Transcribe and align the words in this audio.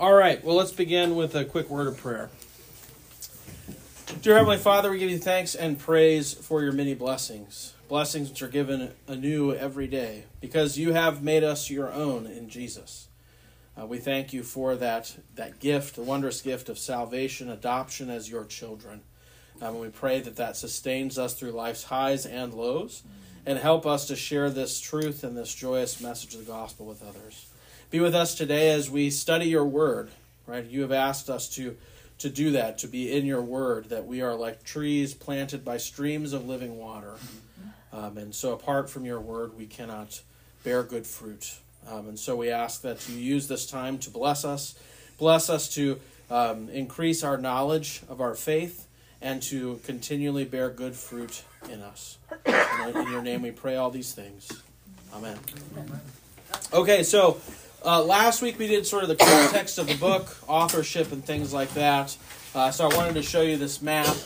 All 0.00 0.14
right, 0.14 0.42
well, 0.42 0.56
let's 0.56 0.72
begin 0.72 1.14
with 1.14 1.34
a 1.34 1.44
quick 1.44 1.68
word 1.68 1.86
of 1.86 1.98
prayer. 1.98 2.30
Dear 4.22 4.38
Heavenly 4.38 4.56
Father, 4.56 4.90
we 4.90 4.96
give 4.96 5.10
you 5.10 5.18
thanks 5.18 5.54
and 5.54 5.78
praise 5.78 6.32
for 6.32 6.62
your 6.62 6.72
many 6.72 6.94
blessings, 6.94 7.74
blessings 7.86 8.30
which 8.30 8.40
are 8.40 8.48
given 8.48 8.92
anew 9.06 9.52
every 9.52 9.86
day, 9.86 10.24
because 10.40 10.78
you 10.78 10.94
have 10.94 11.22
made 11.22 11.44
us 11.44 11.68
your 11.68 11.92
own 11.92 12.24
in 12.24 12.48
Jesus. 12.48 13.08
Uh, 13.78 13.84
we 13.84 13.98
thank 13.98 14.32
you 14.32 14.42
for 14.42 14.74
that, 14.74 15.16
that 15.34 15.58
gift, 15.60 15.96
the 15.96 16.02
wondrous 16.02 16.40
gift 16.40 16.70
of 16.70 16.78
salvation, 16.78 17.50
adoption 17.50 18.08
as 18.08 18.30
your 18.30 18.46
children. 18.46 19.02
Um, 19.60 19.74
and 19.74 19.80
we 19.80 19.88
pray 19.90 20.20
that 20.20 20.36
that 20.36 20.56
sustains 20.56 21.18
us 21.18 21.34
through 21.34 21.50
life's 21.50 21.84
highs 21.84 22.24
and 22.24 22.54
lows, 22.54 23.02
and 23.44 23.58
help 23.58 23.84
us 23.84 24.06
to 24.06 24.16
share 24.16 24.48
this 24.48 24.80
truth 24.80 25.22
and 25.22 25.36
this 25.36 25.54
joyous 25.54 26.00
message 26.00 26.32
of 26.32 26.40
the 26.40 26.50
gospel 26.50 26.86
with 26.86 27.02
others. 27.02 27.49
Be 27.90 27.98
with 27.98 28.14
us 28.14 28.36
today 28.36 28.70
as 28.70 28.88
we 28.88 29.10
study 29.10 29.46
your 29.46 29.64
word, 29.64 30.10
right? 30.46 30.64
You 30.64 30.82
have 30.82 30.92
asked 30.92 31.28
us 31.28 31.48
to 31.56 31.76
to 32.18 32.28
do 32.28 32.50
that, 32.50 32.76
to 32.76 32.86
be 32.86 33.10
in 33.10 33.24
your 33.24 33.40
word, 33.40 33.88
that 33.88 34.06
we 34.06 34.20
are 34.20 34.34
like 34.34 34.62
trees 34.62 35.14
planted 35.14 35.64
by 35.64 35.78
streams 35.78 36.34
of 36.34 36.46
living 36.46 36.76
water. 36.76 37.14
Um, 37.94 38.18
and 38.18 38.34
so, 38.34 38.52
apart 38.52 38.90
from 38.90 39.06
your 39.06 39.18
word, 39.18 39.56
we 39.56 39.66
cannot 39.66 40.20
bear 40.62 40.82
good 40.82 41.06
fruit. 41.06 41.58
Um, 41.88 42.08
and 42.08 42.18
so, 42.18 42.36
we 42.36 42.50
ask 42.50 42.82
that 42.82 43.08
you 43.08 43.16
use 43.16 43.48
this 43.48 43.66
time 43.66 43.98
to 43.98 44.10
bless 44.10 44.44
us, 44.44 44.78
bless 45.18 45.48
us 45.48 45.72
to 45.74 45.98
um, 46.30 46.68
increase 46.68 47.24
our 47.24 47.38
knowledge 47.38 48.02
of 48.08 48.20
our 48.20 48.34
faith, 48.34 48.86
and 49.22 49.42
to 49.44 49.80
continually 49.84 50.44
bear 50.44 50.68
good 50.68 50.94
fruit 50.94 51.42
in 51.70 51.80
us. 51.80 52.18
In 52.46 53.10
your 53.10 53.22
name, 53.22 53.42
we 53.42 53.50
pray 53.50 53.76
all 53.76 53.90
these 53.90 54.12
things. 54.12 54.52
Amen. 55.14 55.38
Okay, 56.72 57.02
so 57.02 57.40
uh, 57.84 58.02
last 58.02 58.42
week 58.42 58.58
we 58.58 58.66
did 58.66 58.86
sort 58.86 59.02
of 59.02 59.08
the 59.08 59.16
context 59.16 59.78
of 59.78 59.86
the 59.86 59.96
book, 59.96 60.36
authorship, 60.46 61.12
and 61.12 61.24
things 61.24 61.52
like 61.52 61.72
that. 61.74 62.16
Uh, 62.54 62.70
so 62.70 62.88
I 62.88 62.96
wanted 62.96 63.14
to 63.14 63.22
show 63.22 63.42
you 63.42 63.56
this 63.56 63.80
map 63.80 64.16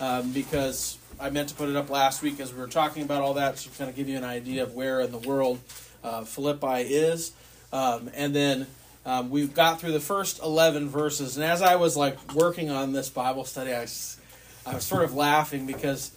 um, 0.00 0.32
because 0.32 0.98
I 1.20 1.30
meant 1.30 1.48
to 1.48 1.54
put 1.54 1.68
it 1.68 1.76
up 1.76 1.90
last 1.90 2.22
week 2.22 2.40
as 2.40 2.52
we 2.52 2.60
were 2.60 2.68
talking 2.68 3.02
about 3.02 3.22
all 3.22 3.34
that 3.34 3.56
to 3.56 3.68
kind 3.70 3.90
of 3.90 3.96
give 3.96 4.08
you 4.08 4.16
an 4.16 4.24
idea 4.24 4.62
of 4.62 4.74
where 4.74 5.00
in 5.00 5.10
the 5.10 5.18
world 5.18 5.60
uh, 6.04 6.24
Philippi 6.24 6.82
is. 6.82 7.32
Um, 7.72 8.10
and 8.14 8.34
then 8.34 8.66
um, 9.04 9.30
we've 9.30 9.54
got 9.54 9.80
through 9.80 9.92
the 9.92 10.00
first 10.00 10.42
11 10.42 10.88
verses. 10.88 11.36
And 11.36 11.44
as 11.44 11.62
I 11.62 11.76
was 11.76 11.96
like 11.96 12.34
working 12.34 12.70
on 12.70 12.92
this 12.92 13.08
Bible 13.08 13.44
study, 13.44 13.72
I 13.72 13.82
was, 13.82 14.18
I 14.66 14.74
was 14.74 14.84
sort 14.84 15.02
of 15.02 15.14
laughing 15.14 15.66
because 15.66 16.12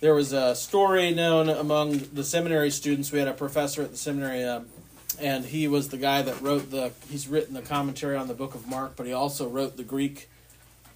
there 0.00 0.14
was 0.14 0.32
a 0.32 0.54
story 0.54 1.12
known 1.12 1.48
among 1.48 1.98
the 2.12 2.22
seminary 2.24 2.70
students. 2.70 3.10
We 3.10 3.18
had 3.18 3.28
a 3.28 3.32
professor 3.32 3.82
at 3.82 3.90
the 3.90 3.96
seminary, 3.96 4.44
uh, 4.44 4.60
and 5.20 5.44
he 5.44 5.68
was 5.68 5.88
the 5.88 5.96
guy 5.96 6.22
that 6.22 6.40
wrote 6.40 6.70
the 6.70 6.92
he's 7.08 7.28
written 7.28 7.54
the 7.54 7.62
commentary 7.62 8.16
on 8.16 8.28
the 8.28 8.34
book 8.34 8.54
of 8.54 8.66
mark 8.66 8.94
but 8.96 9.06
he 9.06 9.12
also 9.12 9.48
wrote 9.48 9.76
the 9.76 9.84
greek 9.84 10.28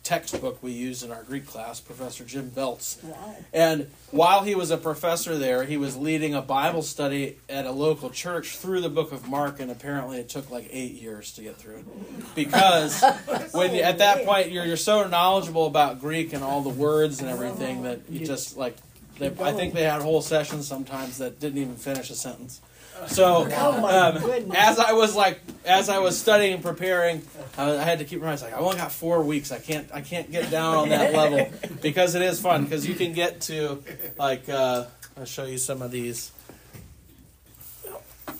textbook 0.02 0.62
we 0.62 0.72
use 0.72 1.02
in 1.02 1.12
our 1.12 1.22
greek 1.22 1.46
class 1.46 1.78
professor 1.78 2.24
jim 2.24 2.50
Voelz. 2.50 3.02
Wow. 3.04 3.36
and 3.52 3.90
while 4.10 4.42
he 4.42 4.54
was 4.54 4.70
a 4.70 4.78
professor 4.78 5.36
there 5.36 5.64
he 5.64 5.76
was 5.76 5.94
leading 5.96 6.34
a 6.34 6.40
bible 6.40 6.82
study 6.82 7.36
at 7.50 7.66
a 7.66 7.70
local 7.70 8.08
church 8.08 8.56
through 8.56 8.80
the 8.80 8.88
book 8.88 9.12
of 9.12 9.28
mark 9.28 9.60
and 9.60 9.70
apparently 9.70 10.18
it 10.18 10.28
took 10.28 10.50
like 10.50 10.68
eight 10.72 10.92
years 10.92 11.32
to 11.32 11.42
get 11.42 11.56
through. 11.56 11.76
It 11.76 12.34
because 12.34 13.02
when 13.52 13.74
you, 13.74 13.82
at 13.82 13.98
that 13.98 14.24
point 14.24 14.50
you're, 14.50 14.64
you're 14.64 14.76
so 14.78 15.06
knowledgeable 15.06 15.66
about 15.66 16.00
greek 16.00 16.32
and 16.32 16.42
all 16.42 16.62
the 16.62 16.70
words 16.70 17.20
and 17.20 17.28
everything 17.28 17.82
that 17.82 18.00
you 18.08 18.26
just 18.26 18.56
like 18.56 18.76
they, 19.18 19.26
i 19.42 19.52
think 19.52 19.74
they 19.74 19.84
had 19.84 20.00
whole 20.00 20.22
sessions 20.22 20.66
sometimes 20.66 21.18
that 21.18 21.38
didn't 21.38 21.58
even 21.58 21.76
finish 21.76 22.08
a 22.08 22.14
sentence 22.14 22.62
so 23.06 23.48
Oh 23.50 23.84
um, 23.86 24.52
as 24.54 24.78
I 24.78 24.92
was 24.92 25.14
like, 25.14 25.40
as 25.64 25.88
I 25.88 25.98
was 25.98 26.18
studying 26.18 26.54
and 26.54 26.62
preparing, 26.62 27.22
I, 27.56 27.76
I 27.76 27.82
had 27.82 27.98
to 27.98 28.04
keep 28.04 28.20
reminding. 28.20 28.44
Like, 28.44 28.54
I 28.54 28.58
only 28.58 28.76
got 28.76 28.92
four 28.92 29.22
weeks. 29.22 29.52
I 29.52 29.58
can't, 29.58 29.88
I 29.92 30.00
can't 30.00 30.30
get 30.30 30.50
down 30.50 30.76
on 30.76 30.88
that 30.90 31.14
level 31.14 31.50
because 31.82 32.14
it 32.14 32.22
is 32.22 32.40
fun. 32.40 32.64
Because 32.64 32.86
you 32.86 32.94
can 32.94 33.12
get 33.12 33.40
to, 33.42 33.82
like, 34.18 34.48
uh, 34.48 34.86
I'll 35.16 35.24
show 35.24 35.44
you 35.44 35.58
some 35.58 35.82
of 35.82 35.90
these. 35.90 36.32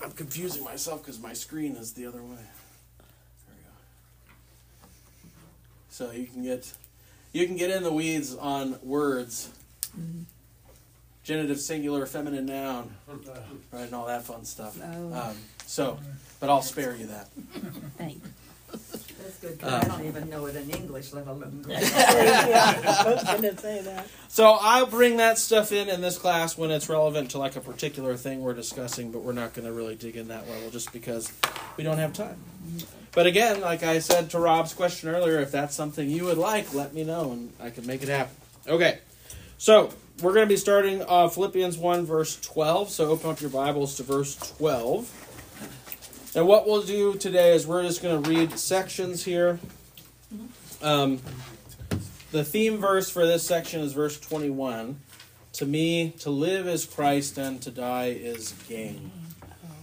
I'm 0.03 0.13
confusing 0.13 0.65
myself 0.65 1.03
because 1.03 1.21
my 1.21 1.35
screen 1.35 1.77
is 1.77 1.93
the 1.93 2.07
other 2.07 2.23
way. 2.23 2.37
There 2.37 3.55
we 3.55 3.63
go. 3.63 4.89
So 5.91 6.11
you 6.11 6.27
can 6.27 6.43
get, 6.43 6.73
you 7.33 7.47
can 7.47 7.57
get 7.57 7.71
in 7.71 7.83
the 7.83 7.93
weeds 7.93 8.35
on 8.35 8.79
words. 8.83 9.51
Genitive, 11.31 11.61
singular, 11.61 12.07
feminine 12.07 12.47
noun, 12.47 12.91
right, 13.73 13.85
and 13.85 13.95
all 13.95 14.07
that 14.09 14.25
fun 14.25 14.45
stuff. 14.45 14.77
Oh. 14.83 15.13
Um, 15.15 15.37
so, 15.65 15.97
but 16.41 16.51
I'll 16.51 16.61
spare 16.61 16.97
you 16.97 17.07
that. 17.07 17.29
Thanks. 17.97 18.29
That's 18.73 19.39
good, 19.41 19.61
'cause 19.61 19.73
I 19.73 19.85
don't 19.87 20.07
even 20.07 20.29
know 20.29 20.47
it 20.47 20.57
in 20.57 20.69
English, 20.71 21.13
let 21.13 21.29
alone 21.29 21.63
Greek. 21.63 21.79
yeah, 21.83 22.83
I 22.85 23.55
say 23.55 23.81
that. 23.81 24.09
So 24.27 24.59
I'll 24.61 24.87
bring 24.87 25.19
that 25.19 25.39
stuff 25.39 25.71
in 25.71 25.89
in 25.89 26.01
this 26.01 26.19
class 26.19 26.59
when 26.59 26.73
it's 26.73 26.89
relevant 26.89 27.31
to 27.31 27.39
like 27.39 27.55
a 27.55 27.61
particular 27.61 28.17
thing 28.17 28.41
we're 28.41 28.53
discussing, 28.55 29.13
but 29.13 29.23
we're 29.23 29.33
not 29.33 29.55
going 29.55 29.67
to 29.69 29.73
really 29.73 29.95
dig 29.95 30.17
in 30.17 30.27
that 30.29 30.49
level 30.49 30.69
just 30.71 30.93
because 30.93 31.33
we 31.77 31.85
don't 31.85 31.99
have 31.99 32.13
time. 32.13 32.39
But 33.13 33.29
again, 33.29 33.61
like 33.61 33.85
I 33.85 34.01
said 34.01 34.31
to 34.31 34.41
Rob's 34.41 34.75
question 34.75 35.09
earlier, 35.11 35.39
if 35.39 35.53
that's 35.53 35.77
something 35.77 36.11
you 36.11 36.25
would 36.25 36.39
like, 36.39 36.75
let 36.75 36.93
me 36.93 37.05
know 37.05 37.31
and 37.31 37.53
I 37.61 37.71
can 37.71 37.87
make 37.87 38.03
it 38.03 38.09
happen. 38.09 38.35
Okay, 38.67 38.99
so 39.59 39.93
we're 40.23 40.35
going 40.35 40.47
to 40.47 40.53
be 40.53 40.57
starting 40.57 41.03
uh, 41.09 41.29
Philippians 41.29 41.79
1, 41.79 42.05
verse 42.05 42.39
12. 42.41 42.91
So 42.91 43.09
open 43.09 43.31
up 43.31 43.41
your 43.41 43.51
Bibles 43.51 43.97
to 43.97 44.03
verse 44.03 44.37
12. 44.59 46.33
And 46.37 46.47
what 46.47 46.67
we'll 46.67 46.83
do 46.83 47.15
today 47.15 47.55
is 47.55 47.67
we're 47.67 47.83
just 47.83 48.03
going 48.03 48.23
to 48.23 48.31
read 48.31 48.59
sections 48.59 49.25
here. 49.25 49.59
Um, 50.83 51.21
the 52.33 52.45
theme 52.45 52.79
verse 52.79 53.11
for 53.11 53.27
this 53.27 53.43
section 53.43 53.81
is 53.81 53.93
verse 53.93 54.21
21. 54.21 55.01
To 55.55 55.67
me, 55.67 56.11
to 56.21 56.31
live 56.31 56.69
is 56.69 56.85
Christ 56.85 57.39
and 57.39 57.61
to 57.63 57.71
die 57.71 58.09
is 58.09 58.53
gain. 58.69 59.11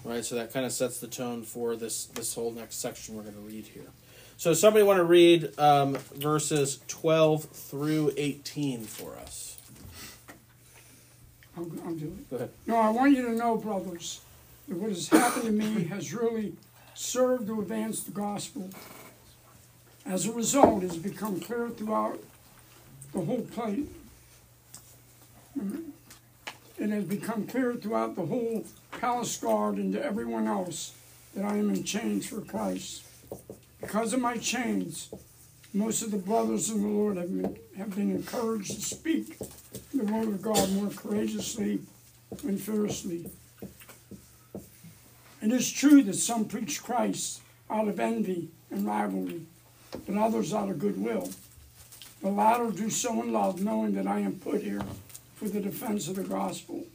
Right, 0.03 0.23
so 0.23 0.35
that 0.35 0.53
kind 0.53 0.65
of 0.65 0.71
sets 0.71 0.99
the 0.99 1.07
tone 1.07 1.43
for 1.43 1.75
this 1.75 2.05
this 2.05 2.33
whole 2.33 2.53
next 2.53 2.77
section 2.77 3.15
we're 3.15 3.23
going 3.23 3.35
to 3.35 3.41
read 3.41 3.65
here. 3.65 3.89
So, 4.37 4.53
somebody 4.53 4.85
want 4.85 4.97
to 4.97 5.03
read 5.03 5.59
um, 5.59 5.95
verses 6.15 6.79
12 6.87 7.43
through 7.43 8.13
18 8.15 8.83
for 8.83 9.17
us? 9.17 9.46
I'll, 11.57 11.67
I'll 11.85 11.93
do 11.93 12.05
it. 12.05 12.29
Go 12.29 12.35
ahead. 12.35 12.51
No, 12.67 12.75
I 12.75 12.89
want 12.89 13.15
you 13.15 13.23
to 13.23 13.31
know, 13.31 13.57
brothers, 13.57 14.21
that 14.67 14.77
what 14.77 14.89
has 14.89 15.09
happened 15.09 15.45
to 15.45 15.51
me 15.51 15.85
has 15.85 16.13
really 16.13 16.53
served 16.93 17.47
to 17.47 17.61
advance 17.61 18.03
the 18.03 18.11
gospel. 18.11 18.69
As 20.05 20.25
a 20.25 20.31
result, 20.31 20.83
it 20.83 20.89
has 20.89 20.97
become 20.97 21.39
clear 21.39 21.69
throughout 21.69 22.19
the 23.13 23.21
whole 23.21 23.41
plate. 23.41 23.89
It 26.77 26.89
has 26.89 27.03
become 27.05 27.47
clear 27.47 27.73
throughout 27.75 28.15
the 28.15 28.25
whole 28.25 28.63
palace 28.91 29.35
guard 29.37 29.77
and 29.77 29.93
to 29.93 30.03
everyone 30.03 30.47
else 30.47 30.93
that 31.33 31.43
I 31.43 31.57
am 31.57 31.69
in 31.69 31.83
chains 31.83 32.27
for 32.27 32.41
Christ. 32.41 33.03
Because 33.81 34.13
of 34.13 34.21
my 34.21 34.37
chains, 34.37 35.09
most 35.73 36.01
of 36.01 36.11
the 36.11 36.17
brothers 36.17 36.69
in 36.69 36.81
the 36.81 36.87
Lord 36.87 37.17
have 37.17 37.29
been, 37.29 37.57
have 37.77 37.95
been 37.95 38.11
encouraged 38.11 38.75
to 38.75 38.81
speak 38.81 39.37
the 39.93 40.03
word 40.03 40.27
of 40.27 40.41
God 40.41 40.71
more 40.73 40.89
courageously 40.89 41.79
and 42.43 42.59
fiercely. 42.59 43.29
It 45.41 45.51
is 45.51 45.71
true 45.71 46.03
that 46.03 46.15
some 46.15 46.45
preach 46.45 46.83
Christ 46.83 47.41
out 47.69 47.87
of 47.87 47.99
envy 47.99 48.49
and 48.71 48.85
rivalry, 48.87 49.41
but 50.05 50.17
others 50.17 50.53
out 50.53 50.69
of 50.69 50.79
goodwill. 50.79 51.29
The 52.21 52.29
latter 52.29 52.71
do 52.71 52.89
so 52.89 53.21
in 53.21 53.31
love, 53.31 53.61
knowing 53.61 53.93
that 53.93 54.07
I 54.07 54.19
am 54.19 54.39
put 54.39 54.61
here 54.61 54.81
for 55.35 55.47
the 55.47 55.59
defense 55.59 56.07
of 56.07 56.15
the 56.15 56.23
gospel. 56.23 56.85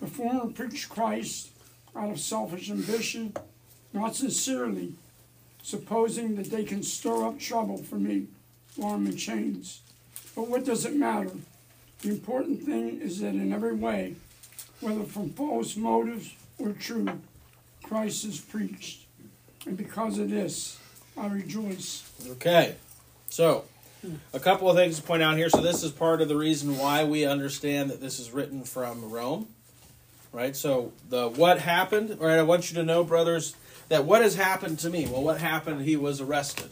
The 0.00 0.06
former 0.06 0.46
preach 0.52 0.88
Christ 0.88 1.50
out 1.96 2.10
of 2.10 2.20
selfish 2.20 2.70
ambition, 2.70 3.34
not 3.92 4.14
sincerely, 4.14 4.92
supposing 5.66 6.36
that 6.36 6.48
they 6.48 6.62
can 6.62 6.80
stir 6.80 7.26
up 7.26 7.40
trouble 7.40 7.76
for 7.76 7.96
me 7.96 8.28
while 8.76 8.94
I'm 8.94 9.04
in 9.04 9.16
chains. 9.16 9.80
But 10.36 10.46
what 10.46 10.64
does 10.64 10.84
it 10.84 10.94
matter? 10.94 11.32
The 12.02 12.10
important 12.10 12.62
thing 12.62 13.00
is 13.00 13.20
that 13.20 13.34
in 13.34 13.52
every 13.52 13.74
way, 13.74 14.14
whether 14.80 15.02
from 15.02 15.30
false 15.30 15.76
motives 15.76 16.32
or 16.60 16.70
true, 16.70 17.08
Christ 17.82 18.24
is 18.24 18.38
preached. 18.38 19.06
And 19.66 19.76
because 19.76 20.18
of 20.18 20.30
this, 20.30 20.78
I 21.18 21.26
rejoice. 21.26 22.08
Okay, 22.28 22.76
so 23.28 23.64
a 24.32 24.38
couple 24.38 24.70
of 24.70 24.76
things 24.76 25.00
to 25.00 25.02
point 25.02 25.24
out 25.24 25.36
here. 25.36 25.50
So 25.50 25.62
this 25.62 25.82
is 25.82 25.90
part 25.90 26.20
of 26.20 26.28
the 26.28 26.36
reason 26.36 26.78
why 26.78 27.02
we 27.02 27.24
understand 27.24 27.90
that 27.90 28.00
this 28.00 28.20
is 28.20 28.30
written 28.30 28.62
from 28.62 29.10
Rome, 29.10 29.48
right? 30.32 30.54
So 30.54 30.92
the 31.10 31.28
what 31.28 31.58
happened, 31.58 32.20
right? 32.20 32.38
I 32.38 32.42
want 32.44 32.70
you 32.70 32.76
to 32.76 32.84
know, 32.84 33.02
brothers, 33.02 33.56
that 33.88 34.04
what 34.04 34.22
has 34.22 34.34
happened 34.34 34.78
to 34.80 34.90
me. 34.90 35.06
Well, 35.06 35.22
what 35.22 35.38
happened? 35.38 35.82
He 35.82 35.96
was 35.96 36.20
arrested, 36.20 36.70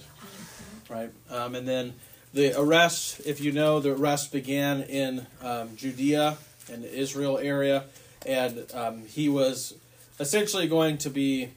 right? 0.88 1.10
Um, 1.30 1.54
and 1.54 1.66
then 1.66 1.94
the 2.32 2.58
arrest, 2.58 3.20
if 3.24 3.40
you 3.40 3.52
know, 3.52 3.80
the 3.80 3.92
arrest 3.92 4.32
began 4.32 4.82
in 4.82 5.26
um, 5.40 5.76
Judea 5.76 6.36
and 6.70 6.82
the 6.82 6.92
Israel 6.92 7.38
area, 7.38 7.84
and 8.26 8.66
um, 8.74 9.04
he 9.06 9.28
was 9.28 9.74
essentially 10.18 10.66
going 10.66 10.98
to 10.98 11.10
be, 11.10 11.50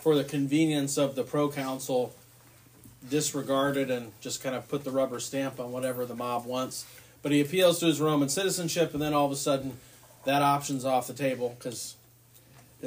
for 0.00 0.14
the 0.14 0.24
convenience 0.24 0.96
of 0.96 1.14
the 1.14 1.24
proconsul, 1.24 2.14
disregard 3.08 3.76
it 3.76 3.90
and 3.90 4.12
just 4.20 4.42
kind 4.42 4.54
of 4.54 4.68
put 4.68 4.84
the 4.84 4.90
rubber 4.90 5.18
stamp 5.18 5.58
on 5.58 5.72
whatever 5.72 6.04
the 6.04 6.14
mob 6.14 6.44
wants. 6.44 6.86
But 7.22 7.32
he 7.32 7.40
appeals 7.40 7.80
to 7.80 7.86
his 7.86 8.00
Roman 8.00 8.28
citizenship, 8.28 8.92
and 8.92 9.02
then 9.02 9.12
all 9.14 9.26
of 9.26 9.32
a 9.32 9.36
sudden, 9.36 9.78
that 10.24 10.42
option's 10.42 10.84
off 10.84 11.06
the 11.06 11.14
table 11.14 11.56
because 11.58 11.96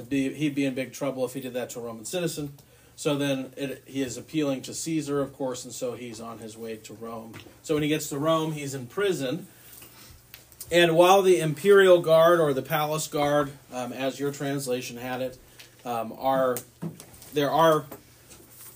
be, 0.10 0.34
he'd 0.34 0.56
be 0.56 0.66
in 0.66 0.74
big 0.74 0.94
trouble 0.94 1.26
if 1.26 1.34
he 1.34 1.42
did 1.42 1.54
that 1.54 1.70
to 1.72 1.80
a 1.80 1.82
Roman 1.84 2.06
citizen. 2.06 2.54
So 2.96 3.16
then 3.16 3.54
it, 3.58 3.84
he 3.86 4.02
is 4.02 4.18
appealing 4.18 4.62
to 4.64 4.74
Caesar, 4.74 5.22
of 5.22 5.34
course, 5.34 5.66
and 5.66 5.74
so 5.74 5.94
he's 5.94 6.22
on 6.22 6.40
his 6.40 6.58
way 6.58 6.76
to 6.78 6.94
Rome. 6.94 7.34
So 7.64 7.74
when 7.74 7.84
he 7.84 7.90
gets 7.90 8.10
to 8.10 8.20
Rome, 8.20 8.52
he's 8.52 8.74
in 8.74 8.88
prison. 8.88 9.48
And 10.72 10.96
while 10.96 11.22
the 11.22 11.40
imperial 11.40 12.02
guard 12.02 12.40
or 12.40 12.54
the 12.54 12.62
palace 12.62 13.08
guard, 13.08 13.52
um, 13.72 13.94
as 13.94 14.20
your 14.20 14.32
translation 14.32 14.98
had 14.98 15.22
it, 15.22 15.38
um, 15.86 16.14
are 16.18 16.58
there 17.34 17.52
are 17.52 17.86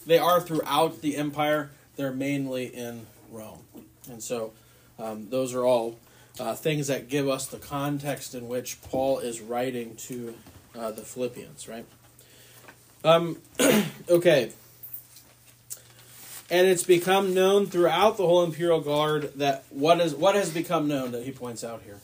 they 0.05 0.17
are 0.19 0.41
throughout 0.41 1.01
the 1.01 1.15
empire. 1.15 1.71
They're 1.95 2.13
mainly 2.13 2.65
in 2.65 3.07
Rome, 3.31 3.59
and 4.09 4.21
so 4.21 4.53
um, 4.99 5.29
those 5.29 5.53
are 5.53 5.63
all 5.63 5.97
uh, 6.39 6.55
things 6.55 6.87
that 6.87 7.09
give 7.09 7.27
us 7.27 7.47
the 7.47 7.57
context 7.57 8.35
in 8.35 8.47
which 8.47 8.81
Paul 8.81 9.19
is 9.19 9.41
writing 9.41 9.95
to 9.95 10.35
uh, 10.77 10.91
the 10.91 11.01
Philippians, 11.01 11.67
right? 11.67 11.85
Um, 13.03 13.37
okay. 14.09 14.51
And 16.49 16.65
it's 16.67 16.83
become 16.83 17.33
known 17.33 17.65
throughout 17.65 18.17
the 18.17 18.25
whole 18.25 18.43
imperial 18.43 18.79
guard 18.79 19.33
that 19.35 19.65
what 19.69 19.99
is 19.99 20.15
what 20.15 20.35
has 20.35 20.49
become 20.49 20.87
known 20.87 21.11
that 21.11 21.23
he 21.23 21.31
points 21.31 21.63
out 21.63 21.81
here. 21.83 21.99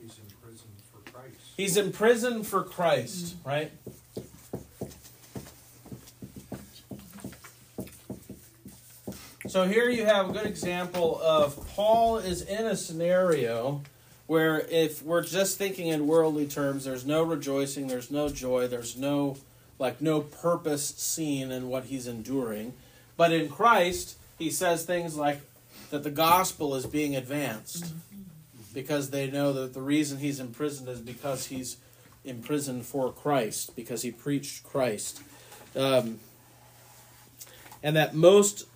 He's 0.00 0.18
in 0.18 0.24
prison 0.42 0.68
for 0.90 1.10
Christ. 1.10 1.36
He's 1.56 1.76
in 1.76 1.92
prison 1.92 2.42
for 2.42 2.62
Christ, 2.62 3.36
right? 3.44 3.72
So 9.48 9.66
here 9.66 9.88
you 9.88 10.04
have 10.04 10.30
a 10.30 10.32
good 10.32 10.46
example 10.46 11.20
of 11.22 11.56
Paul 11.68 12.18
is 12.18 12.42
in 12.42 12.66
a 12.66 12.76
scenario 12.76 13.82
where 14.26 14.60
if 14.70 15.02
we're 15.02 15.22
just 15.22 15.58
thinking 15.58 15.88
in 15.88 16.06
worldly 16.06 16.46
terms, 16.46 16.84
there's 16.84 17.06
no 17.06 17.22
rejoicing, 17.22 17.86
there's 17.86 18.10
no 18.10 18.28
joy, 18.28 18.66
there's 18.66 18.96
no 18.96 19.36
like 19.78 20.00
no 20.00 20.20
purpose 20.20 20.88
seen 20.96 21.52
in 21.52 21.68
what 21.68 21.84
he's 21.84 22.06
enduring. 22.06 22.72
But 23.16 23.32
in 23.32 23.48
Christ, 23.48 24.16
he 24.38 24.50
says 24.50 24.84
things 24.84 25.16
like 25.16 25.40
that 25.90 26.02
the 26.02 26.10
gospel 26.10 26.74
is 26.74 26.86
being 26.86 27.14
advanced 27.14 27.92
because 28.74 29.10
they 29.10 29.30
know 29.30 29.52
that 29.52 29.74
the 29.74 29.80
reason 29.80 30.18
he's 30.18 30.40
imprisoned 30.40 30.88
is 30.88 31.00
because 31.00 31.46
he's 31.46 31.76
imprisoned 32.24 32.84
for 32.84 33.12
Christ, 33.12 33.76
because 33.76 34.02
he 34.02 34.10
preached 34.10 34.64
Christ. 34.64 35.22
Um, 35.74 36.20
and 37.82 37.96
that 37.96 38.14
most 38.14 38.66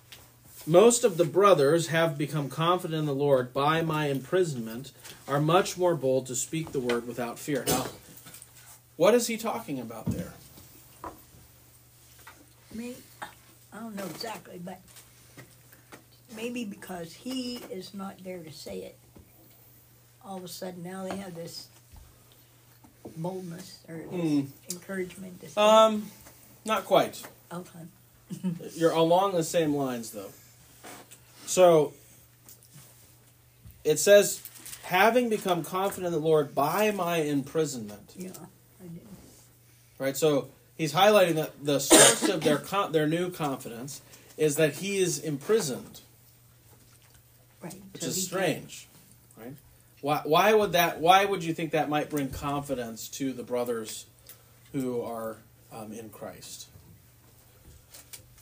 most 0.67 1.03
of 1.03 1.17
the 1.17 1.25
brothers 1.25 1.87
have 1.87 2.17
become 2.17 2.49
confident 2.49 2.99
in 2.99 3.05
the 3.05 3.13
Lord 3.15 3.53
by 3.53 3.81
my 3.81 4.07
imprisonment, 4.07 4.91
are 5.27 5.41
much 5.41 5.77
more 5.77 5.95
bold 5.95 6.27
to 6.27 6.35
speak 6.35 6.71
the 6.71 6.79
word 6.79 7.07
without 7.07 7.39
fear. 7.39 7.63
Now, 7.67 7.87
what 8.97 9.13
is 9.13 9.27
he 9.27 9.37
talking 9.37 9.79
about 9.79 10.05
there? 10.07 10.33
Me, 12.73 12.95
I 13.21 13.79
don't 13.79 13.95
know 13.95 14.05
exactly, 14.05 14.59
but 14.63 14.79
maybe 16.35 16.63
because 16.63 17.13
he 17.13 17.57
is 17.69 17.93
not 17.93 18.23
there 18.23 18.39
to 18.43 18.51
say 18.51 18.79
it, 18.79 18.97
all 20.23 20.37
of 20.37 20.43
a 20.43 20.47
sudden 20.47 20.83
now 20.83 21.03
they 21.07 21.17
have 21.17 21.35
this 21.35 21.67
boldness 23.17 23.79
or 23.89 23.95
this 23.95 24.05
Hmm. 24.11 24.41
encouragement 24.69 25.41
to 25.41 25.49
say 25.49 25.59
Um, 25.59 26.11
not 26.63 26.85
quite. 26.85 27.21
it. 27.21 27.53
Okay. 27.53 28.59
You're 28.75 28.91
along 28.91 29.33
the 29.33 29.43
same 29.43 29.75
lines, 29.75 30.11
though. 30.11 30.31
So 31.51 31.91
it 33.83 33.99
says, 33.99 34.41
having 34.83 35.27
become 35.27 35.65
confident 35.65 36.07
in 36.07 36.13
the 36.13 36.25
Lord 36.25 36.55
by 36.55 36.91
my 36.91 37.17
imprisonment. 37.17 38.13
Yeah, 38.15 38.29
I 38.79 38.83
did. 38.83 39.01
Right. 39.99 40.15
So 40.15 40.47
he's 40.77 40.93
highlighting 40.93 41.35
that 41.35 41.63
the 41.63 41.79
source 41.79 42.29
of 42.29 42.41
their 42.41 42.57
con- 42.57 42.93
their 42.93 43.05
new 43.05 43.29
confidence 43.29 44.01
is 44.37 44.55
that 44.55 44.75
he 44.75 44.97
is 44.99 45.19
imprisoned, 45.19 45.99
Right. 47.61 47.75
which 47.91 48.03
so 48.03 48.07
is 48.07 48.15
he 48.15 48.21
strange. 48.21 48.87
Right. 49.37 49.53
Why? 49.99 50.21
Why 50.23 50.53
would 50.53 50.71
that? 50.71 51.01
Why 51.01 51.25
would 51.25 51.43
you 51.43 51.53
think 51.53 51.71
that 51.71 51.89
might 51.89 52.09
bring 52.09 52.29
confidence 52.29 53.09
to 53.09 53.33
the 53.33 53.43
brothers 53.43 54.05
who 54.71 55.01
are 55.01 55.35
um, 55.73 55.91
in 55.91 56.09
Christ? 56.11 56.67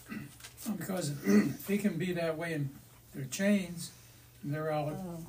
Well, 0.10 0.76
Because 0.78 1.12
he 1.68 1.80
can 1.80 1.98
be 1.98 2.14
that 2.14 2.38
way 2.38 2.54
in 2.54 2.70
their 3.14 3.26
chains, 3.26 3.92
and 4.44 4.54
they're 4.54 4.72
out 4.72 4.90
Oh, 4.90 5.24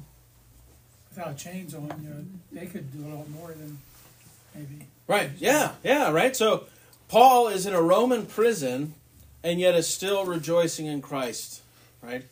without 1.11 1.37
chains 1.37 1.75
on, 1.75 1.93
you 2.03 2.11
know, 2.11 2.25
they 2.53 2.67
could 2.67 2.93
do 2.93 3.06
a 3.06 3.11
lot 3.15 3.29
more 3.31 3.49
than 3.49 3.79
maybe. 4.55 4.87
Right. 5.06 5.31
Yeah. 5.38 5.73
Yeah. 5.82 6.11
Right. 6.12 6.37
So 6.37 6.65
Paul 7.09 7.49
is 7.49 7.67
in 7.67 7.75
a 7.75 7.82
Roman 7.82 8.27
prison, 8.27 8.94
and 9.43 9.59
yet 9.59 9.75
is 9.75 9.88
still 9.88 10.25
rejoicing 10.25 10.87
in 10.87 11.03
Christ. 11.03 11.62
Right. 12.03 12.25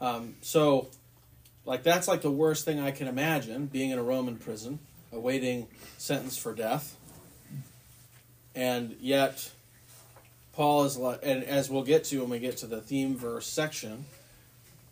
Um, 0.00 0.34
so, 0.42 0.88
like 1.64 1.82
that's 1.82 2.08
like 2.08 2.22
the 2.22 2.30
worst 2.30 2.64
thing 2.64 2.80
I 2.80 2.90
can 2.90 3.06
imagine: 3.06 3.66
being 3.66 3.90
in 3.90 3.98
a 3.98 4.02
Roman 4.02 4.36
prison, 4.36 4.80
awaiting 5.12 5.68
sentence 5.96 6.36
for 6.36 6.52
death, 6.52 6.96
and 8.54 8.96
yet 9.00 9.50
Paul 10.52 10.84
is 10.84 10.96
like, 10.96 11.20
and 11.22 11.44
as 11.44 11.70
we'll 11.70 11.84
get 11.84 12.04
to 12.04 12.20
when 12.20 12.30
we 12.30 12.38
get 12.38 12.58
to 12.58 12.66
the 12.66 12.80
theme 12.80 13.16
verse 13.16 13.46
section, 13.46 14.04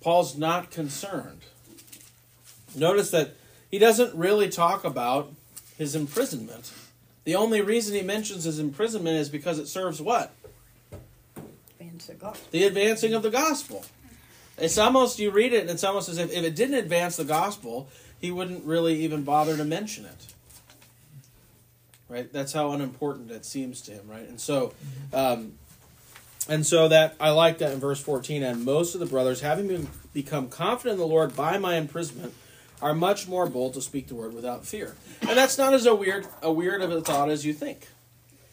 Paul's 0.02 0.36
not 0.36 0.70
concerned. 0.70 1.40
Notice 2.74 3.10
that 3.10 3.36
he 3.70 3.78
doesn't 3.78 4.14
really 4.14 4.48
talk 4.48 4.84
about 4.84 5.32
his 5.78 5.94
imprisonment. 5.94 6.72
The 7.24 7.36
only 7.36 7.60
reason 7.60 7.94
he 7.94 8.02
mentions 8.02 8.44
his 8.44 8.58
imprisonment 8.58 9.16
is 9.16 9.28
because 9.28 9.58
it 9.58 9.66
serves 9.66 10.00
what? 10.00 10.32
the. 12.50 12.64
Advancing 12.64 13.14
of 13.14 13.22
the 13.22 13.30
gospel. 13.30 13.84
It's 14.58 14.76
almost, 14.76 15.18
you 15.18 15.30
read 15.30 15.52
it, 15.52 15.62
and 15.62 15.70
it's 15.70 15.84
almost 15.84 16.08
as 16.08 16.18
if 16.18 16.32
if 16.32 16.44
it 16.44 16.54
didn't 16.54 16.74
advance 16.74 17.16
the 17.16 17.24
gospel, 17.24 17.88
he 18.20 18.30
wouldn't 18.30 18.64
really 18.64 19.02
even 19.04 19.22
bother 19.22 19.56
to 19.56 19.64
mention 19.64 20.04
it. 20.04 20.26
Right? 22.08 22.30
That's 22.30 22.52
how 22.52 22.72
unimportant 22.72 23.30
it 23.30 23.44
seems 23.44 23.80
to 23.82 23.92
him, 23.92 24.06
right? 24.06 24.28
And 24.28 24.38
so, 24.38 24.74
um, 25.14 25.54
and 26.48 26.66
so 26.66 26.88
that 26.88 27.14
I 27.20 27.30
like 27.30 27.58
that 27.58 27.72
in 27.72 27.80
verse 27.80 28.00
14. 28.00 28.42
And 28.42 28.64
most 28.64 28.94
of 28.94 29.00
the 29.00 29.06
brothers, 29.06 29.40
having 29.40 29.68
been, 29.68 29.88
become 30.12 30.48
confident 30.48 30.94
in 30.94 30.98
the 30.98 31.06
Lord 31.06 31.36
by 31.36 31.58
my 31.58 31.76
imprisonment, 31.76 32.34
are 32.80 32.94
much 32.94 33.28
more 33.28 33.46
bold 33.46 33.74
to 33.74 33.80
speak 33.80 34.08
the 34.08 34.14
word 34.14 34.34
without 34.34 34.66
fear. 34.66 34.96
And 35.20 35.38
that's 35.38 35.56
not 35.56 35.72
as 35.72 35.86
a 35.86 35.94
weird 35.94 36.26
a 36.42 36.52
weird 36.52 36.82
of 36.82 36.90
a 36.90 37.00
thought 37.00 37.30
as 37.30 37.46
you 37.46 37.52
think, 37.52 37.86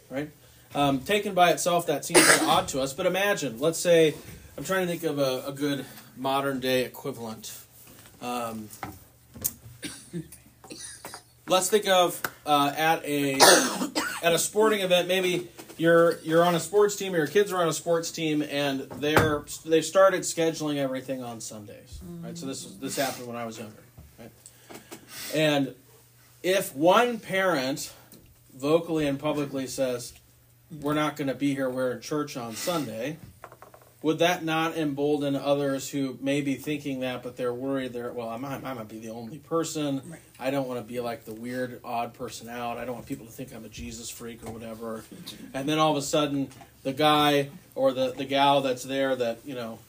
right? 0.10 0.30
Um, 0.76 1.00
taken 1.00 1.34
by 1.34 1.50
itself, 1.50 1.88
that 1.88 2.06
seems 2.06 2.22
very 2.22 2.48
odd 2.48 2.68
to 2.70 2.82
us. 2.82 2.94
But 2.94 3.08
imagine, 3.08 3.60
let's 3.60 3.80
say, 3.80 4.14
I'm 4.56 4.64
trying 4.64 4.86
to 4.86 4.88
think 4.88 5.04
of 5.04 5.18
a, 5.18 5.48
a 5.48 5.52
good 5.52 5.84
modern 6.16 6.60
day 6.60 6.86
equivalent. 6.86 7.58
Um, 8.22 8.70
let's 11.48 11.70
think 11.70 11.88
of 11.88 12.22
uh, 12.46 12.72
at 12.78 13.04
a 13.04 13.40
at 14.22 14.34
a 14.34 14.38
sporting 14.38 14.82
event, 14.82 15.08
maybe 15.08 15.50
you're 15.80 16.20
you're 16.20 16.44
on 16.44 16.56
a 16.56 16.60
sports 16.60 16.96
team, 16.96 17.14
or 17.14 17.18
your 17.18 17.28
kids 17.28 17.52
are 17.52 17.62
on 17.62 17.70
a 17.70 17.74
sports 17.74 18.12
team, 18.12 18.42
and 18.44 18.82
they're 18.98 19.44
they've 19.66 19.86
started 19.86 20.22
scheduling 20.22 20.78
everything 20.78 21.24
on 21.24 21.40
Sundays, 21.42 22.00
right? 22.22 22.38
So 22.38 22.46
this 22.46 22.64
was, 22.64 22.78
this 22.78 22.96
happened 22.98 23.28
when 23.28 23.38
I 23.38 23.46
was 23.46 23.58
younger, 23.58 23.84
right? 24.20 24.32
And 25.34 25.74
if 26.44 26.76
one 26.76 27.20
parent 27.20 27.94
vocally 28.56 29.08
and 29.08 29.20
publicly 29.20 29.68
says, 29.68 30.14
"We're 30.82 30.94
not 30.94 31.16
going 31.16 31.30
to 31.30 31.36
be 31.36 31.54
here. 31.56 31.70
We're 31.70 31.92
in 31.92 32.02
church 32.02 32.36
on 32.38 32.56
Sunday," 32.56 33.18
would 34.02 34.20
that 34.20 34.46
not 34.46 34.78
embolden 34.78 35.36
others 35.36 35.90
who 35.90 36.18
may 36.22 36.40
be 36.40 36.56
thinking 36.56 37.02
that, 37.02 37.22
but 37.22 37.36
they're 37.36 37.54
worried? 37.54 37.92
They're 37.92 38.14
well, 38.14 38.30
I 38.30 38.38
might, 38.38 38.56
I'm 38.56 38.62
gonna 38.62 38.86
be 38.86 39.00
the 39.00 39.10
only 39.10 39.40
person. 39.40 40.02
Right. 40.10 40.20
I 40.40 40.52
don't 40.52 40.68
want 40.68 40.80
to 40.80 40.86
be 40.86 41.02
like 41.02 41.26
the 41.26 41.34
weird, 41.34 41.82
odd 41.84 42.14
person 42.14 42.48
out. 42.48 42.78
I 42.78 42.86
don't 42.86 42.96
want 42.96 43.08
people 43.08 43.26
to 43.26 43.32
think 43.32 43.54
I'm 43.54 43.66
a 43.66 43.70
Jesus 43.70 44.10
freak 44.10 44.46
or 44.48 44.52
whatever. 44.52 45.04
And 45.54 45.68
then 45.68 45.80
all 45.80 45.92
of 45.92 45.98
a 45.98 46.02
sudden, 46.02 46.50
the 46.84 46.94
guy 46.94 47.50
or 47.76 47.92
the 47.92 48.12
the 48.12 48.26
gal 48.26 48.62
that's 48.62 48.84
there 48.84 49.16
that 49.18 49.40
you 49.44 49.56
know 49.56 49.80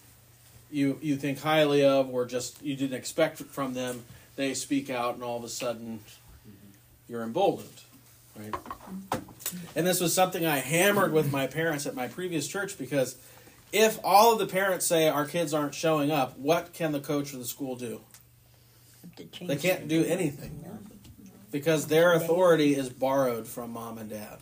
you 0.72 0.98
you 1.00 1.16
think 1.16 1.40
highly 1.40 1.84
of, 1.84 2.12
or 2.12 2.26
just 2.26 2.60
you 2.62 2.74
didn't 2.74 2.96
expect 2.96 3.38
from 3.38 3.74
them, 3.74 4.02
they 4.34 4.54
speak 4.54 4.90
out, 4.90 5.14
and 5.14 5.22
all 5.22 5.36
of 5.36 5.44
a 5.44 5.48
sudden 5.48 6.00
you're 7.08 7.22
emboldened, 7.22 7.82
right? 8.36 8.54
And 9.74 9.86
this 9.86 10.00
was 10.00 10.14
something 10.14 10.46
I 10.46 10.58
hammered 10.58 11.12
with 11.12 11.32
my 11.32 11.46
parents 11.46 11.86
at 11.86 11.94
my 11.94 12.06
previous 12.06 12.46
church 12.46 12.78
because 12.78 13.16
if 13.72 13.98
all 14.04 14.32
of 14.32 14.38
the 14.38 14.46
parents 14.46 14.86
say 14.86 15.08
our 15.08 15.24
kids 15.26 15.54
aren't 15.54 15.74
showing 15.74 16.10
up, 16.10 16.38
what 16.38 16.72
can 16.72 16.92
the 16.92 17.00
coach 17.00 17.32
or 17.34 17.38
the 17.38 17.44
school 17.44 17.76
do? 17.76 18.00
They 19.40 19.56
can't 19.56 19.88
do 19.88 20.04
anything 20.04 20.64
because 21.50 21.86
their 21.86 22.14
authority 22.14 22.74
is 22.74 22.88
borrowed 22.88 23.46
from 23.46 23.72
mom 23.72 23.98
and 23.98 24.08
dad. 24.08 24.38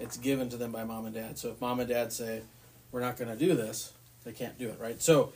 It's 0.00 0.16
given 0.16 0.48
to 0.50 0.56
them 0.56 0.72
by 0.72 0.84
mom 0.84 1.06
and 1.06 1.14
dad. 1.14 1.38
So 1.38 1.50
if 1.50 1.60
mom 1.60 1.80
and 1.80 1.88
dad 1.88 2.12
say, 2.12 2.42
"We're 2.90 3.00
not 3.00 3.16
going 3.16 3.30
to 3.30 3.36
do 3.36 3.54
this," 3.54 3.92
they 4.24 4.32
can't 4.32 4.58
do 4.58 4.68
it, 4.68 4.78
right? 4.80 5.00
So, 5.00 5.32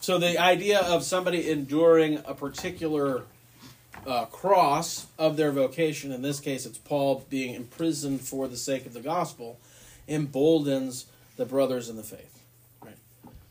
so 0.00 0.18
the 0.18 0.38
idea 0.38 0.80
of 0.80 1.04
somebody 1.04 1.50
enduring 1.50 2.22
a 2.24 2.34
particular 2.34 3.24
uh, 4.06 4.24
cross 4.26 5.06
of 5.18 5.36
their 5.36 5.52
vocation, 5.52 6.12
in 6.12 6.22
this 6.22 6.40
case, 6.40 6.66
it's 6.66 6.78
Paul 6.78 7.24
being 7.28 7.54
imprisoned 7.54 8.22
for 8.22 8.48
the 8.48 8.56
sake 8.56 8.86
of 8.86 8.94
the 8.94 9.00
gospel, 9.00 9.60
emboldens 10.08 11.06
the 11.36 11.46
brothers 11.46 11.88
in 11.88 11.96
the 11.96 12.02
faith, 12.02 12.42
right? 12.84 12.96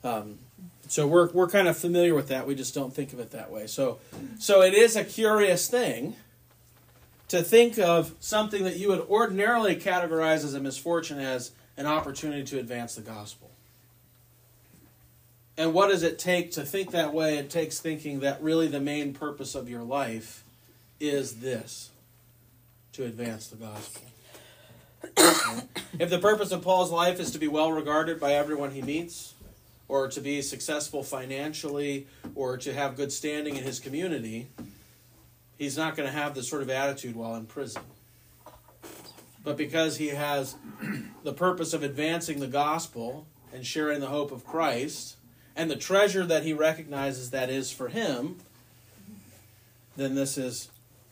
Um, 0.04 0.40
so 0.88 1.08
we're 1.08 1.32
we're 1.32 1.48
kind 1.48 1.68
of 1.68 1.78
familiar 1.78 2.14
with 2.14 2.28
that. 2.28 2.46
We 2.46 2.56
just 2.56 2.76
don't 2.76 2.94
think 2.94 3.14
of 3.14 3.20
it 3.20 3.32
that 3.32 3.50
way. 3.50 3.68
So, 3.68 4.00
so 4.40 4.62
it 4.62 4.74
is 4.74 4.96
a 4.96 5.04
curious 5.04 5.68
thing 5.68 6.16
to 7.30 7.42
think 7.42 7.80
of 7.80 8.14
something 8.20 8.66
that 8.66 8.76
you 8.76 8.90
would 8.90 9.08
ordinarily 9.10 9.78
categorize 9.78 10.44
as 10.44 10.54
a 10.54 10.60
misfortune 10.60 11.20
as 11.20 11.52
an 11.78 11.86
opportunity 11.86 12.44
to 12.44 12.60
advance 12.60 12.96
the 12.96 13.02
gospel. 13.02 13.50
And 15.58 15.74
what 15.74 15.88
does 15.88 16.04
it 16.04 16.20
take 16.20 16.52
to 16.52 16.64
think 16.64 16.92
that 16.92 17.14
way? 17.14 17.38
It 17.38 17.50
takes 17.50 17.80
thinking 17.80 18.20
that 18.20 18.44
really 18.44 18.68
the 18.68 18.82
main 18.82 19.14
purpose 19.14 19.56
of 19.56 19.70
your 19.70 19.84
life 19.84 20.44
is 21.00 21.40
this 21.40 21.92
to 22.94 23.06
advance 23.06 23.48
the 23.48 23.56
gospel. 23.56 24.11
If 26.00 26.10
the 26.10 26.20
purpose 26.20 26.52
of 26.52 26.62
Paul's 26.62 26.92
life 26.92 27.20
is 27.20 27.32
to 27.32 27.40
be 27.40 27.48
well 27.48 27.72
regarded 27.72 28.20
by 28.20 28.34
everyone 28.34 28.72
he 28.72 28.82
meets, 28.82 29.34
or 29.88 30.08
to 30.08 30.22
be 30.22 30.42
successful 30.42 31.04
financially, 31.04 32.08
or 32.36 32.58
to 32.58 32.74
have 32.74 32.96
good 32.96 33.12
standing 33.12 33.58
in 33.58 33.64
his 33.64 33.80
community, 33.80 34.48
he's 35.58 35.78
not 35.78 35.96
going 35.96 36.08
to 36.08 36.14
have 36.14 36.34
this 36.34 36.48
sort 36.48 36.62
of 36.62 36.70
attitude 36.70 37.16
while 37.16 37.36
in 37.36 37.46
prison. 37.46 37.82
But 39.44 39.58
because 39.58 39.98
he 39.98 40.10
has 40.10 40.56
the 41.24 41.34
purpose 41.34 41.74
of 41.74 41.84
advancing 41.84 42.40
the 42.40 42.48
gospel 42.48 43.26
and 43.54 43.66
sharing 43.66 44.00
the 44.00 44.08
hope 44.08 44.32
of 44.32 44.46
Christ, 44.46 45.18
and 45.56 45.70
the 45.70 45.76
treasure 45.76 46.26
that 46.26 46.44
he 46.44 46.54
recognizes 46.54 47.32
that 47.32 47.50
is 47.50 47.72
for 47.72 47.90
him, 47.90 48.38
then 49.98 50.16
this 50.16 50.38
is 50.38 50.70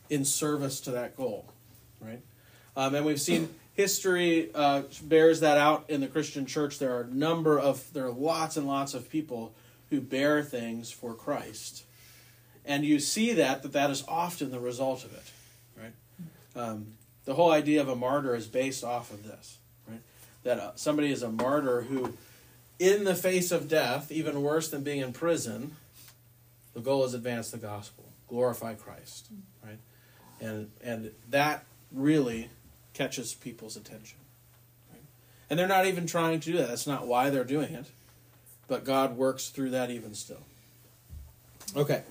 in 0.08 0.24
service 0.24 0.80
to 0.80 0.90
that 0.92 1.16
goal, 1.16 1.44
right? 2.00 2.20
Um, 2.76 2.94
and 2.94 3.04
we've 3.04 3.20
seen 3.20 3.50
history 3.80 4.50
uh, 4.54 4.82
bears 5.04 5.40
that 5.40 5.56
out 5.56 5.88
in 5.88 6.02
the 6.02 6.06
Christian 6.06 6.44
church. 6.44 6.78
There 6.78 6.94
are 6.94 7.02
a 7.02 7.14
number 7.14 7.58
of 7.58 7.90
there 7.94 8.04
are 8.04 8.12
lots 8.12 8.58
and 8.58 8.66
lots 8.66 8.92
of 8.92 9.08
people 9.08 9.54
who 9.88 10.02
bear 10.02 10.42
things 10.42 10.90
for 10.90 11.14
Christ, 11.14 11.84
and 12.66 12.84
you 12.84 13.00
see 13.00 13.32
that 13.32 13.62
that 13.62 13.72
that 13.72 13.90
is 13.90 14.04
often 14.06 14.50
the 14.50 14.60
result 14.60 15.04
of 15.04 15.14
it, 15.14 15.32
right? 15.80 15.92
Um, 16.54 16.88
the 17.24 17.34
whole 17.34 17.50
idea 17.50 17.80
of 17.80 17.88
a 17.88 17.96
martyr 17.96 18.34
is 18.34 18.46
based 18.46 18.84
off 18.84 19.10
of 19.10 19.24
this, 19.24 19.56
right? 19.88 20.02
That 20.42 20.58
uh, 20.58 20.72
somebody 20.74 21.10
is 21.10 21.22
a 21.22 21.30
martyr 21.30 21.82
who 21.82 22.12
in 22.78 23.04
the 23.04 23.14
face 23.14 23.50
of 23.50 23.66
death, 23.66 24.12
even 24.12 24.42
worse 24.42 24.68
than 24.68 24.82
being 24.82 25.00
in 25.00 25.14
prison, 25.14 25.76
the 26.74 26.80
goal 26.80 27.04
is 27.04 27.14
advance 27.14 27.50
the 27.50 27.58
gospel, 27.58 28.04
glorify 28.28 28.74
Christ, 28.74 29.28
right? 29.64 29.78
And 30.38 30.70
and 30.82 31.12
that 31.30 31.64
really 31.92 32.50
catches 32.94 33.34
people's 33.34 33.76
attention. 33.76 34.18
Right? 34.90 35.02
And 35.48 35.58
they're 35.58 35.68
not 35.68 35.86
even 35.86 36.06
trying 36.06 36.40
to 36.40 36.52
do 36.52 36.58
that. 36.58 36.68
That's 36.68 36.86
not 36.86 37.06
why 37.06 37.30
they're 37.30 37.44
doing 37.44 37.74
it. 37.74 37.86
But 38.68 38.84
God 38.84 39.16
works 39.16 39.48
through 39.48 39.70
that 39.70 39.90
even 39.90 40.14
still. 40.14 40.42
Okay. 41.76 42.02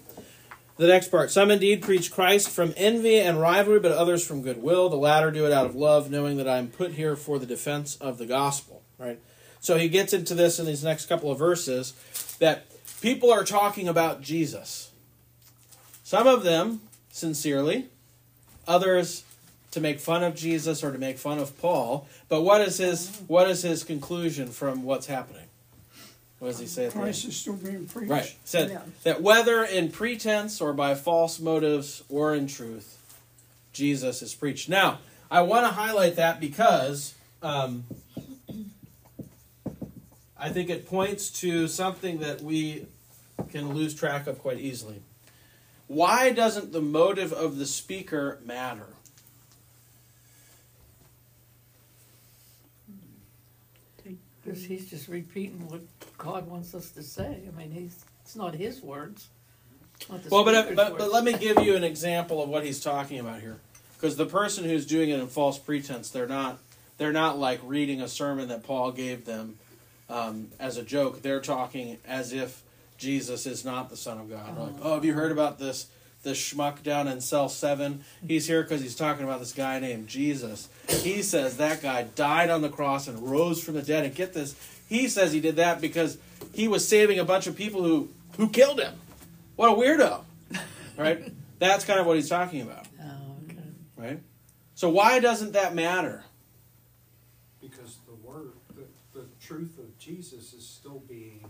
The 0.77 0.88
next 0.88 1.09
part. 1.09 1.31
Some 1.31 1.51
indeed 1.51 1.81
preach 1.81 2.12
Christ 2.12 2.50
from 2.50 2.74
envy 2.77 3.19
and 3.19 3.39
rivalry, 3.39 3.79
but 3.79 3.91
others 3.91 4.25
from 4.25 4.41
goodwill. 4.41 4.89
The 4.89 4.95
latter 4.95 5.31
do 5.31 5.45
it 5.45 5.51
out 5.51 5.65
of 5.65 5.75
love, 5.75 6.09
knowing 6.09 6.38
that 6.38 6.48
I 6.48 6.57
am 6.57 6.67
put 6.69 6.93
here 6.93 7.15
for 7.15 7.38
the 7.38 7.45
defense 7.45 7.95
of 7.98 8.17
the 8.17 8.25
gospel. 8.25 8.81
Right? 8.98 9.19
So 9.59 9.77
he 9.77 9.89
gets 9.89 10.13
into 10.13 10.33
this 10.33 10.59
in 10.59 10.65
these 10.65 10.83
next 10.83 11.07
couple 11.07 11.31
of 11.31 11.38
verses 11.38 11.93
that 12.39 12.65
people 13.01 13.31
are 13.31 13.43
talking 13.43 13.88
about 13.88 14.21
Jesus. 14.21 14.91
Some 16.03 16.27
of 16.27 16.43
them 16.43 16.81
sincerely, 17.12 17.89
others 18.67 19.24
to 19.71 19.79
make 19.79 19.99
fun 19.99 20.23
of 20.23 20.35
Jesus 20.35 20.83
or 20.83 20.91
to 20.91 20.97
make 20.97 21.17
fun 21.17 21.39
of 21.39 21.59
Paul. 21.61 22.07
But 22.27 22.41
what 22.41 22.61
is 22.61 22.77
his 22.77 23.21
what 23.27 23.49
is 23.49 23.63
his 23.63 23.83
conclusion 23.83 24.49
from 24.49 24.83
what's 24.83 25.07
happening? 25.07 25.45
What 26.39 26.49
does 26.49 26.59
he 26.59 26.67
say 26.67 26.85
at 26.85 26.91
the 26.91 26.97
end? 26.97 27.03
Christ 27.05 27.25
is 27.27 27.35
still 27.35 27.53
being 27.53 27.85
preached. 27.85 28.09
Right. 28.09 28.35
Said 28.45 28.69
Yeah. 28.69 28.81
that 29.03 29.21
whether 29.21 29.63
in 29.63 29.91
pretense 29.91 30.61
or 30.61 30.73
by 30.73 30.95
false 30.95 31.39
motives 31.39 32.03
or 32.09 32.33
in 32.33 32.47
truth, 32.47 32.97
Jesus 33.73 34.21
is 34.21 34.33
preached. 34.33 34.69
Now, 34.69 34.99
I 35.29 35.41
want 35.41 35.65
to 35.65 35.73
highlight 35.73 36.15
that 36.15 36.39
because 36.39 37.13
um, 37.43 37.83
I 40.38 40.49
think 40.49 40.69
it 40.69 40.88
points 40.88 41.29
to 41.41 41.67
something 41.67 42.19
that 42.19 42.41
we 42.41 42.85
can 43.51 43.73
lose 43.73 43.93
track 43.93 44.25
of 44.27 44.39
quite 44.39 44.59
easily. 44.59 45.01
Why 45.88 46.31
doesn't 46.31 46.71
the 46.71 46.81
motive 46.81 47.33
of 47.33 47.57
the 47.57 47.65
speaker 47.65 48.39
matter? 48.45 48.88
Because 54.49 54.65
he's 54.65 54.89
just 54.89 55.07
repeating 55.07 55.67
what 55.67 55.81
God 56.17 56.47
wants 56.47 56.73
us 56.73 56.89
to 56.91 57.03
say. 57.03 57.43
I 57.47 57.55
mean, 57.55 57.69
he's 57.69 58.03
it's 58.23 58.35
not 58.35 58.55
his 58.55 58.81
words. 58.81 59.27
not 60.09 60.21
Well, 60.31 60.43
but, 60.43 60.55
speaker's 60.55 60.75
but 60.75 60.97
but 60.97 61.11
let 61.11 61.23
me 61.23 61.33
give 61.33 61.59
you 61.59 61.75
an 61.75 61.83
example 61.83 62.41
of 62.41 62.49
what 62.49 62.65
he's 62.65 62.79
talking 62.79 63.19
about 63.19 63.41
here, 63.41 63.59
because 63.93 64.17
the 64.17 64.25
person 64.25 64.63
who's 64.63 64.87
doing 64.87 65.11
it 65.11 65.19
in 65.19 65.27
false 65.27 65.59
pretense, 65.59 66.09
they're 66.09 66.27
not 66.27 66.57
they're 66.97 67.13
not 67.13 67.37
like 67.37 67.59
reading 67.63 68.01
a 68.01 68.07
sermon 68.07 68.47
that 68.47 68.63
Paul 68.63 68.91
gave 68.91 69.25
them 69.25 69.59
um, 70.09 70.47
as 70.59 70.77
a 70.77 70.83
joke. 70.83 71.21
They're 71.21 71.41
talking 71.41 71.99
as 72.07 72.33
if 72.33 72.63
Jesus 72.97 73.45
is 73.45 73.63
not 73.63 73.91
the 73.91 73.97
Son 73.97 74.17
of 74.17 74.31
God. 74.31 74.57
Like, 74.57 74.73
oh, 74.81 74.95
have 74.95 75.05
you 75.05 75.13
heard 75.13 75.31
about 75.31 75.59
this 75.59 75.85
this 76.23 76.38
schmuck 76.38 76.83
down 76.83 77.07
in 77.07 77.21
cell 77.21 77.49
seven? 77.49 78.03
He's 78.27 78.47
here 78.47 78.63
because 78.63 78.81
he's 78.81 78.95
talking 78.95 79.23
about 79.23 79.39
this 79.39 79.53
guy 79.53 79.79
named 79.79 80.07
Jesus. 80.07 80.69
He 80.88 81.21
says 81.21 81.57
that 81.57 81.81
guy 81.81 82.03
died 82.03 82.49
on 82.49 82.61
the 82.61 82.69
cross 82.69 83.07
and 83.07 83.21
rose 83.29 83.63
from 83.63 83.75
the 83.75 83.81
dead. 83.81 84.05
And 84.05 84.13
get 84.15 84.33
this, 84.33 84.55
he 84.88 85.07
says 85.07 85.31
he 85.31 85.39
did 85.39 85.55
that 85.57 85.79
because 85.81 86.17
he 86.53 86.67
was 86.67 86.88
saving 86.88 87.19
a 87.19 87.25
bunch 87.25 87.47
of 87.47 87.55
people 87.55 87.83
who 87.83 88.09
who 88.38 88.49
killed 88.49 88.79
him. 88.79 88.93
What 89.55 89.69
a 89.69 89.73
weirdo, 89.73 90.21
right? 90.97 91.31
That's 91.59 91.83
kind 91.83 91.99
of 91.99 92.05
what 92.05 92.15
he's 92.15 92.29
talking 92.29 92.61
about, 92.61 92.85
Oh, 93.01 93.35
okay. 93.49 93.59
right? 93.97 94.19
So 94.75 94.88
why 94.89 95.19
doesn't 95.19 95.51
that 95.53 95.75
matter? 95.75 96.23
Because 97.61 97.97
the 98.07 98.15
word, 98.25 98.53
the, 98.75 98.85
the 99.19 99.25
truth 99.45 99.77
of 99.77 99.97
Jesus 99.97 100.53
is 100.53 100.65
still 100.65 101.03
being 101.09 101.43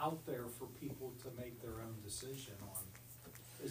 out 0.00 0.26
there 0.26 0.46
for 0.58 0.66
people 0.80 1.12
to 1.22 1.28
make 1.40 1.62
their 1.62 1.80
own 1.80 1.94
decision 2.04 2.54
on. 2.62 2.82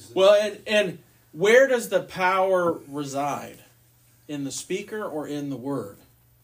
Is 0.09 0.15
Well, 0.15 0.33
and 0.33 0.59
and 0.67 0.99
where 1.31 1.67
does 1.67 1.89
the 1.89 2.01
power 2.01 2.79
reside? 2.87 3.59
In 4.27 4.43
the 4.43 4.51
speaker 4.51 5.03
or 5.05 5.27
in 5.27 5.49
the 5.49 5.55
word? 5.55 5.97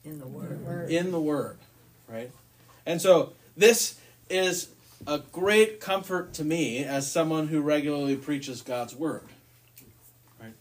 In 0.05 0.19
the 0.19 0.27
word. 0.27 0.89
In 0.89 1.11
the 1.11 1.19
word, 1.19 1.57
right? 2.07 2.31
And 2.85 3.01
so 3.01 3.33
this 3.57 3.99
is 4.29 4.69
a 5.05 5.19
great 5.31 5.79
comfort 5.79 6.33
to 6.33 6.43
me 6.43 6.83
as 6.83 7.11
someone 7.11 7.47
who 7.47 7.61
regularly 7.61 8.15
preaches 8.15 8.61
God's 8.61 8.95
word. 8.95 9.23
Right? 10.39 10.53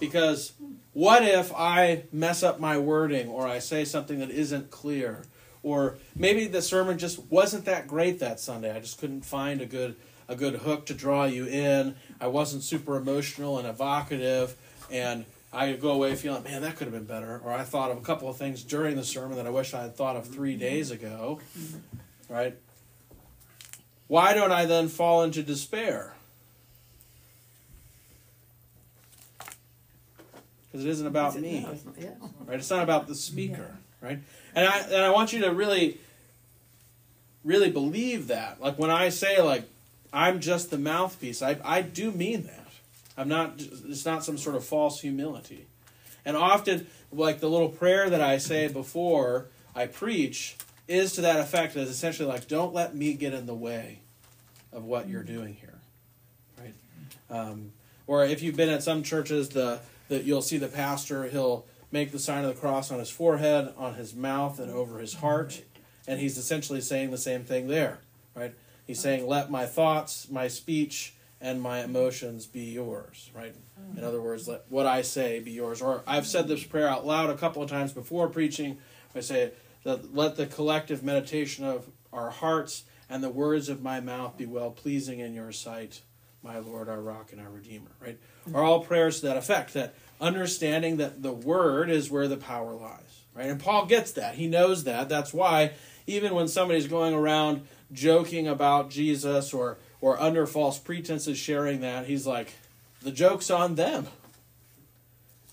Because 0.00 0.52
what 0.92 1.22
if 1.22 1.52
I 1.54 2.04
mess 2.12 2.42
up 2.42 2.60
my 2.60 2.78
wording 2.78 3.28
or 3.28 3.46
I 3.46 3.58
say 3.58 3.84
something 3.84 4.18
that 4.18 4.30
isn't 4.30 4.70
clear? 4.70 5.24
Or 5.62 5.96
maybe 6.16 6.46
the 6.46 6.62
sermon 6.62 6.98
just 6.98 7.18
wasn't 7.30 7.66
that 7.66 7.86
great 7.86 8.18
that 8.18 8.40
Sunday. 8.40 8.74
I 8.74 8.80
just 8.80 8.98
couldn't 8.98 9.24
find 9.24 9.60
a 9.60 9.66
good 9.66 9.94
a 10.32 10.36
good 10.36 10.54
hook 10.56 10.86
to 10.86 10.94
draw 10.94 11.24
you 11.26 11.46
in. 11.46 11.94
I 12.20 12.26
wasn't 12.26 12.62
super 12.62 12.96
emotional 12.96 13.58
and 13.58 13.68
evocative 13.68 14.56
and 14.90 15.24
I 15.52 15.74
go 15.74 15.90
away 15.90 16.14
feeling, 16.16 16.42
man, 16.44 16.62
that 16.62 16.76
could 16.76 16.86
have 16.86 16.94
been 16.94 17.04
better. 17.04 17.40
Or 17.44 17.52
I 17.52 17.62
thought 17.62 17.90
of 17.90 17.98
a 17.98 18.00
couple 18.00 18.28
of 18.28 18.36
things 18.38 18.62
during 18.64 18.96
the 18.96 19.04
sermon 19.04 19.36
that 19.36 19.46
I 19.46 19.50
wish 19.50 19.74
I 19.74 19.82
had 19.82 19.94
thought 19.94 20.16
of 20.16 20.26
three 20.26 20.56
days 20.56 20.90
ago. 20.90 21.40
Right? 22.28 22.56
Why 24.08 24.32
don't 24.32 24.50
I 24.52 24.64
then 24.64 24.88
fall 24.88 25.22
into 25.22 25.42
despair? 25.42 26.14
Because 30.70 30.86
it 30.86 30.88
isn't 30.90 31.06
about 31.06 31.36
it- 31.36 31.42
me 31.42 31.60
no, 31.60 31.70
it's 31.70 31.84
not- 31.84 31.94
yeah. 32.00 32.08
right? 32.46 32.58
It's 32.58 32.70
not 32.70 32.82
about 32.82 33.06
the 33.06 33.14
speaker, 33.14 33.76
right? 34.00 34.20
And 34.54 34.66
I 34.66 34.78
and 34.80 34.96
I 35.04 35.10
want 35.10 35.34
you 35.34 35.40
to 35.42 35.52
really, 35.52 35.98
really 37.44 37.70
believe 37.70 38.28
that. 38.28 38.58
Like 38.60 38.78
when 38.78 38.90
I 38.90 39.10
say 39.10 39.42
like 39.42 39.68
I'm 40.12 40.40
just 40.40 40.70
the 40.70 40.78
mouthpiece, 40.78 41.42
I 41.42 41.58
I 41.64 41.82
do 41.82 42.12
mean 42.12 42.44
that. 42.44 42.62
I'm 43.16 43.28
not. 43.28 43.54
It's 43.58 44.04
not 44.04 44.24
some 44.24 44.38
sort 44.38 44.56
of 44.56 44.64
false 44.64 45.00
humility. 45.00 45.66
And 46.24 46.36
often, 46.36 46.86
like 47.10 47.40
the 47.40 47.50
little 47.50 47.68
prayer 47.68 48.08
that 48.08 48.20
I 48.20 48.38
say 48.38 48.68
before 48.68 49.46
I 49.74 49.86
preach 49.86 50.56
is 50.88 51.12
to 51.14 51.20
that 51.22 51.40
effect. 51.40 51.76
Is 51.76 51.90
essentially 51.90 52.28
like, 52.28 52.48
don't 52.48 52.72
let 52.72 52.94
me 52.94 53.14
get 53.14 53.34
in 53.34 53.46
the 53.46 53.54
way 53.54 54.00
of 54.72 54.84
what 54.84 55.08
you're 55.08 55.22
doing 55.22 55.54
here, 55.54 55.78
right? 56.58 56.74
Um, 57.30 57.72
or 58.06 58.24
if 58.24 58.42
you've 58.42 58.56
been 58.56 58.70
at 58.70 58.82
some 58.82 59.02
churches, 59.02 59.50
the 59.50 59.80
that 60.08 60.24
you'll 60.24 60.42
see 60.42 60.58
the 60.58 60.68
pastor, 60.68 61.24
he'll 61.24 61.66
make 61.90 62.12
the 62.12 62.18
sign 62.18 62.44
of 62.44 62.54
the 62.54 62.60
cross 62.60 62.90
on 62.90 62.98
his 62.98 63.10
forehead, 63.10 63.72
on 63.76 63.94
his 63.94 64.14
mouth, 64.14 64.58
and 64.58 64.70
over 64.70 64.98
his 64.98 65.14
heart. 65.14 65.62
And 66.06 66.18
he's 66.18 66.36
essentially 66.36 66.80
saying 66.80 67.10
the 67.10 67.18
same 67.18 67.44
thing 67.44 67.68
there, 67.68 68.00
right? 68.34 68.54
He's 68.86 69.00
saying, 69.00 69.26
Let 69.26 69.50
my 69.50 69.66
thoughts, 69.66 70.28
my 70.30 70.48
speech, 70.48 71.14
and 71.40 71.60
my 71.60 71.82
emotions 71.82 72.46
be 72.46 72.64
yours, 72.64 73.30
right? 73.34 73.54
Mm-hmm. 73.54 73.98
In 73.98 74.04
other 74.04 74.22
words, 74.22 74.46
let 74.46 74.64
what 74.68 74.86
I 74.86 75.02
say 75.02 75.40
be 75.40 75.50
yours. 75.50 75.82
Or 75.82 76.02
I've 76.06 76.26
said 76.26 76.46
this 76.46 76.62
prayer 76.64 76.88
out 76.88 77.04
loud 77.04 77.30
a 77.30 77.36
couple 77.36 77.62
of 77.62 77.68
times 77.68 77.92
before 77.92 78.28
preaching. 78.28 78.78
I 79.14 79.20
say 79.20 79.52
that 79.82 80.14
let 80.14 80.36
the 80.36 80.46
collective 80.46 81.02
meditation 81.02 81.64
of 81.64 81.88
our 82.12 82.30
hearts 82.30 82.84
and 83.10 83.22
the 83.22 83.28
words 83.28 83.68
of 83.68 83.82
my 83.82 84.00
mouth 84.00 84.38
be 84.38 84.46
well 84.46 84.70
pleasing 84.70 85.18
in 85.18 85.34
your 85.34 85.50
sight, 85.50 86.02
my 86.42 86.58
Lord, 86.58 86.88
our 86.88 87.00
rock 87.00 87.32
and 87.32 87.40
our 87.40 87.50
Redeemer, 87.50 87.90
right? 88.00 88.18
Mm-hmm. 88.46 88.56
Are 88.56 88.62
all 88.62 88.80
prayers 88.80 89.20
to 89.20 89.26
that 89.26 89.36
effect, 89.36 89.74
that 89.74 89.94
understanding 90.20 90.98
that 90.98 91.22
the 91.22 91.32
word 91.32 91.90
is 91.90 92.10
where 92.10 92.28
the 92.28 92.36
power 92.36 92.72
lies, 92.72 93.24
right? 93.34 93.48
And 93.48 93.60
Paul 93.60 93.86
gets 93.86 94.12
that. 94.12 94.36
He 94.36 94.46
knows 94.46 94.84
that. 94.84 95.08
That's 95.08 95.34
why 95.34 95.72
even 96.06 96.34
when 96.34 96.48
somebody's 96.48 96.86
going 96.86 97.14
around 97.14 97.66
joking 97.92 98.48
about 98.48 98.90
Jesus 98.90 99.52
or 99.54 99.78
or 100.00 100.20
under 100.20 100.46
false 100.46 100.78
pretenses 100.78 101.38
sharing 101.38 101.80
that, 101.82 102.06
he's 102.06 102.26
like, 102.26 102.52
the 103.02 103.12
joke's 103.12 103.50
on 103.50 103.76
them, 103.76 104.08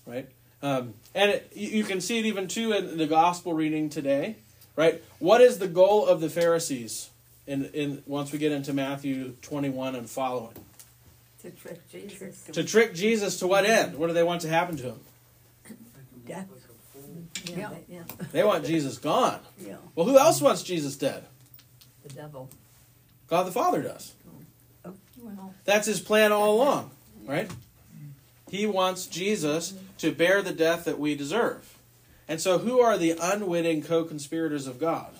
right? 0.07 0.27
Um, 0.61 0.93
and 1.15 1.31
it, 1.31 1.51
you 1.55 1.69
you 1.69 1.83
can 1.83 2.01
see 2.01 2.19
it 2.19 2.25
even 2.25 2.47
too 2.47 2.71
in 2.73 2.97
the 2.97 3.07
gospel 3.07 3.53
reading 3.53 3.89
today, 3.89 4.37
right? 4.75 5.03
What 5.19 5.41
is 5.41 5.59
the 5.59 5.67
goal 5.67 6.05
of 6.07 6.19
the 6.21 6.29
Pharisees 6.29 7.09
in, 7.47 7.65
in 7.65 8.03
once 8.05 8.31
we 8.31 8.39
get 8.39 8.51
into 8.51 8.73
Matthew 8.73 9.35
21 9.41 9.95
and 9.95 10.09
following? 10.09 10.55
To 11.43 11.51
trick 11.51 11.79
Jesus. 11.89 12.43
To 12.51 12.63
trick 12.63 12.93
Jesus 12.93 13.39
to 13.39 13.47
what 13.47 13.65
end? 13.65 13.95
What 13.97 14.07
do 14.07 14.13
they 14.13 14.23
want 14.23 14.41
to 14.41 14.49
happen 14.49 14.75
to 14.77 14.83
him? 14.83 14.99
Death. 16.27 16.47
Yeah, 17.45 17.55
Yeah. 17.57 17.69
they- 17.69 17.93
yeah, 17.95 18.03
They 18.33 18.43
want 18.43 18.65
Jesus 18.65 18.97
gone. 18.97 19.39
Yeah. 19.57 19.77
Well, 19.95 20.05
who 20.05 20.17
else 20.19 20.41
wants 20.41 20.63
Jesus 20.63 20.97
dead? 20.97 21.23
The 22.09 22.15
devil. 22.15 22.49
God 23.27 23.43
the 23.43 23.51
Father 23.51 23.81
does. 23.81 24.13
Well, 25.21 25.53
That's 25.65 25.87
his 25.87 25.99
plan 25.99 26.31
all 26.31 26.55
along, 26.55 26.91
right? 27.25 27.49
He 28.49 28.65
wants 28.65 29.05
Jesus 29.05 29.73
to 29.99 30.11
bear 30.11 30.41
the 30.41 30.53
death 30.53 30.85
that 30.85 30.99
we 30.99 31.15
deserve. 31.15 31.77
And 32.27 32.39
so, 32.39 32.59
who 32.59 32.79
are 32.79 32.97
the 32.97 33.15
unwitting 33.19 33.81
co 33.81 34.03
conspirators 34.03 34.67
of 34.67 34.79
God? 34.79 35.13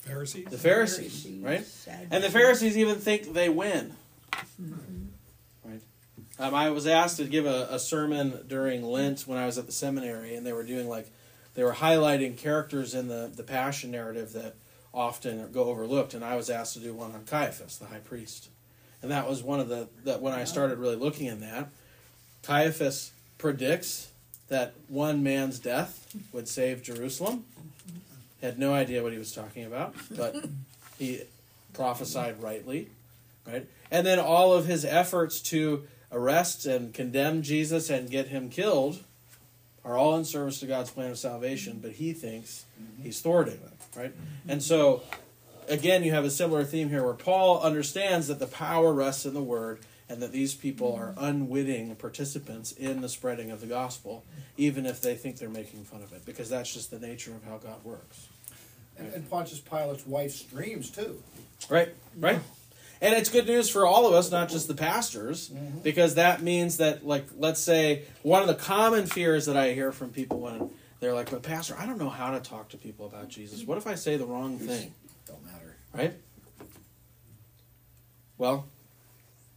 Pharisees? 0.00 0.46
The 0.46 0.58
Pharisees, 0.58 1.26
right? 1.40 1.66
And 2.10 2.24
the 2.24 2.30
Pharisees 2.30 2.78
even 2.78 2.96
think 2.96 3.34
they 3.34 3.50
win. 3.50 3.94
Right? 5.64 5.80
Um, 6.38 6.54
I 6.54 6.70
was 6.70 6.86
asked 6.86 7.18
to 7.18 7.24
give 7.24 7.44
a, 7.44 7.68
a 7.70 7.78
sermon 7.78 8.44
during 8.46 8.82
Lent 8.82 9.22
when 9.26 9.36
I 9.38 9.44
was 9.44 9.58
at 9.58 9.66
the 9.66 9.72
seminary, 9.72 10.34
and 10.34 10.46
they 10.46 10.52
were 10.54 10.64
doing 10.64 10.88
like, 10.88 11.10
they 11.58 11.64
were 11.64 11.72
highlighting 11.72 12.36
characters 12.36 12.94
in 12.94 13.08
the, 13.08 13.32
the 13.34 13.42
Passion 13.42 13.90
narrative 13.90 14.32
that 14.34 14.54
often 14.94 15.50
go 15.50 15.64
overlooked, 15.64 16.14
and 16.14 16.24
I 16.24 16.36
was 16.36 16.50
asked 16.50 16.74
to 16.74 16.78
do 16.78 16.94
one 16.94 17.10
on 17.10 17.24
Caiaphas, 17.24 17.78
the 17.78 17.86
high 17.86 17.98
priest. 17.98 18.48
And 19.02 19.10
that 19.10 19.28
was 19.28 19.42
one 19.42 19.58
of 19.58 19.68
the, 19.68 19.88
that 20.04 20.22
when 20.22 20.32
I 20.32 20.44
started 20.44 20.78
really 20.78 20.94
looking 20.94 21.26
in 21.26 21.40
that, 21.40 21.70
Caiaphas 22.44 23.10
predicts 23.38 24.12
that 24.46 24.74
one 24.86 25.24
man's 25.24 25.58
death 25.58 26.14
would 26.30 26.46
save 26.46 26.80
Jerusalem. 26.80 27.42
Had 28.40 28.56
no 28.60 28.72
idea 28.72 29.02
what 29.02 29.10
he 29.10 29.18
was 29.18 29.32
talking 29.32 29.64
about, 29.64 29.96
but 30.16 30.36
he 30.96 31.22
prophesied 31.72 32.40
rightly, 32.40 32.88
right? 33.44 33.66
And 33.90 34.06
then 34.06 34.20
all 34.20 34.52
of 34.52 34.66
his 34.66 34.84
efforts 34.84 35.40
to 35.40 35.88
arrest 36.12 36.66
and 36.66 36.94
condemn 36.94 37.42
Jesus 37.42 37.90
and 37.90 38.08
get 38.08 38.28
him 38.28 38.48
killed 38.48 39.02
are 39.88 39.96
all 39.96 40.16
in 40.16 40.24
service 40.24 40.60
to 40.60 40.66
God's 40.66 40.90
plan 40.90 41.10
of 41.10 41.18
salvation, 41.18 41.78
but 41.80 41.92
he 41.92 42.12
thinks 42.12 42.66
mm-hmm. 42.80 43.02
he's 43.02 43.20
thwarting 43.20 43.58
them, 43.60 43.72
right? 43.96 44.12
Mm-hmm. 44.12 44.50
And 44.50 44.62
so, 44.62 45.02
again, 45.66 46.04
you 46.04 46.12
have 46.12 46.24
a 46.24 46.30
similar 46.30 46.62
theme 46.62 46.90
here 46.90 47.02
where 47.02 47.14
Paul 47.14 47.62
understands 47.62 48.28
that 48.28 48.38
the 48.38 48.46
power 48.46 48.92
rests 48.92 49.24
in 49.24 49.32
the 49.32 49.42
word 49.42 49.80
and 50.08 50.20
that 50.22 50.30
these 50.30 50.54
people 50.54 50.94
are 50.94 51.12
mm-hmm. 51.12 51.24
unwitting 51.24 51.96
participants 51.96 52.72
in 52.72 53.00
the 53.00 53.08
spreading 53.08 53.50
of 53.50 53.62
the 53.62 53.66
gospel, 53.66 54.24
even 54.58 54.84
if 54.84 55.00
they 55.00 55.14
think 55.14 55.38
they're 55.38 55.48
making 55.48 55.84
fun 55.84 56.02
of 56.02 56.12
it, 56.12 56.26
because 56.26 56.50
that's 56.50 56.72
just 56.72 56.90
the 56.90 56.98
nature 56.98 57.32
of 57.32 57.42
how 57.44 57.56
God 57.56 57.82
works. 57.82 58.28
And, 58.98 59.12
and 59.14 59.30
Pontius 59.30 59.60
Pilate's 59.60 60.06
wife's 60.06 60.42
dreams 60.42 60.90
too. 60.90 61.22
Right, 61.70 61.94
right. 62.18 62.40
And 63.00 63.14
it's 63.14 63.30
good 63.30 63.46
news 63.46 63.70
for 63.70 63.86
all 63.86 64.06
of 64.06 64.14
us, 64.14 64.30
not 64.30 64.48
just 64.48 64.66
the 64.66 64.74
pastors, 64.74 65.48
because 65.82 66.16
that 66.16 66.42
means 66.42 66.78
that, 66.78 67.06
like, 67.06 67.26
let's 67.36 67.60
say 67.60 68.02
one 68.22 68.42
of 68.42 68.48
the 68.48 68.54
common 68.54 69.06
fears 69.06 69.46
that 69.46 69.56
I 69.56 69.72
hear 69.72 69.92
from 69.92 70.10
people 70.10 70.40
when 70.40 70.70
they're 71.00 71.14
like, 71.14 71.30
"But 71.30 71.42
pastor, 71.42 71.76
I 71.78 71.86
don't 71.86 71.98
know 71.98 72.08
how 72.08 72.32
to 72.32 72.40
talk 72.40 72.70
to 72.70 72.76
people 72.76 73.06
about 73.06 73.28
Jesus. 73.28 73.62
What 73.64 73.78
if 73.78 73.86
I 73.86 73.94
say 73.94 74.16
the 74.16 74.26
wrong 74.26 74.58
thing?" 74.58 74.94
Don't 75.26 75.44
matter. 75.44 75.76
Right? 75.94 76.14
Well, 78.36 78.66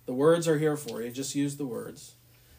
the 0.06 0.14
words 0.14 0.48
are 0.48 0.60
here 0.60 0.78
for 0.78 1.02
you. 1.02 1.10
Just 1.10 1.34
use 1.36 1.58
the 1.58 1.66
words. 1.66 2.14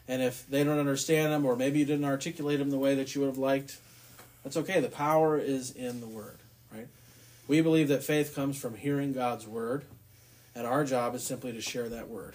And 0.09 0.21
if 0.21 0.45
they 0.49 0.65
don't 0.65 0.81
understand 0.81 1.33
them, 1.33 1.45
or 1.45 1.55
maybe 1.55 1.79
you 1.79 1.85
didn't 1.85 2.05
articulate 2.05 2.59
them 2.59 2.71
the 2.71 2.79
way 2.79 2.97
that 2.97 3.15
you 3.15 3.21
would 3.21 3.29
have 3.29 3.39
liked, 3.39 3.79
that's 4.43 4.57
okay. 4.57 4.81
The 4.81 4.89
power 4.89 5.39
is 5.39 5.71
in 5.71 6.01
the 6.01 6.09
word, 6.09 6.39
right? 6.73 6.89
We 7.47 7.61
believe 7.61 7.87
that 7.89 8.03
faith 8.03 8.35
comes 8.35 8.59
from 8.59 8.77
hearing 8.77 9.13
God's 9.13 9.47
word, 9.47 9.85
and 10.55 10.67
our 10.67 10.85
job 10.85 11.15
is 11.15 11.25
simply 11.25 11.53
to 11.53 11.61
share 11.61 11.89
that 11.89 12.09
word. 12.09 12.35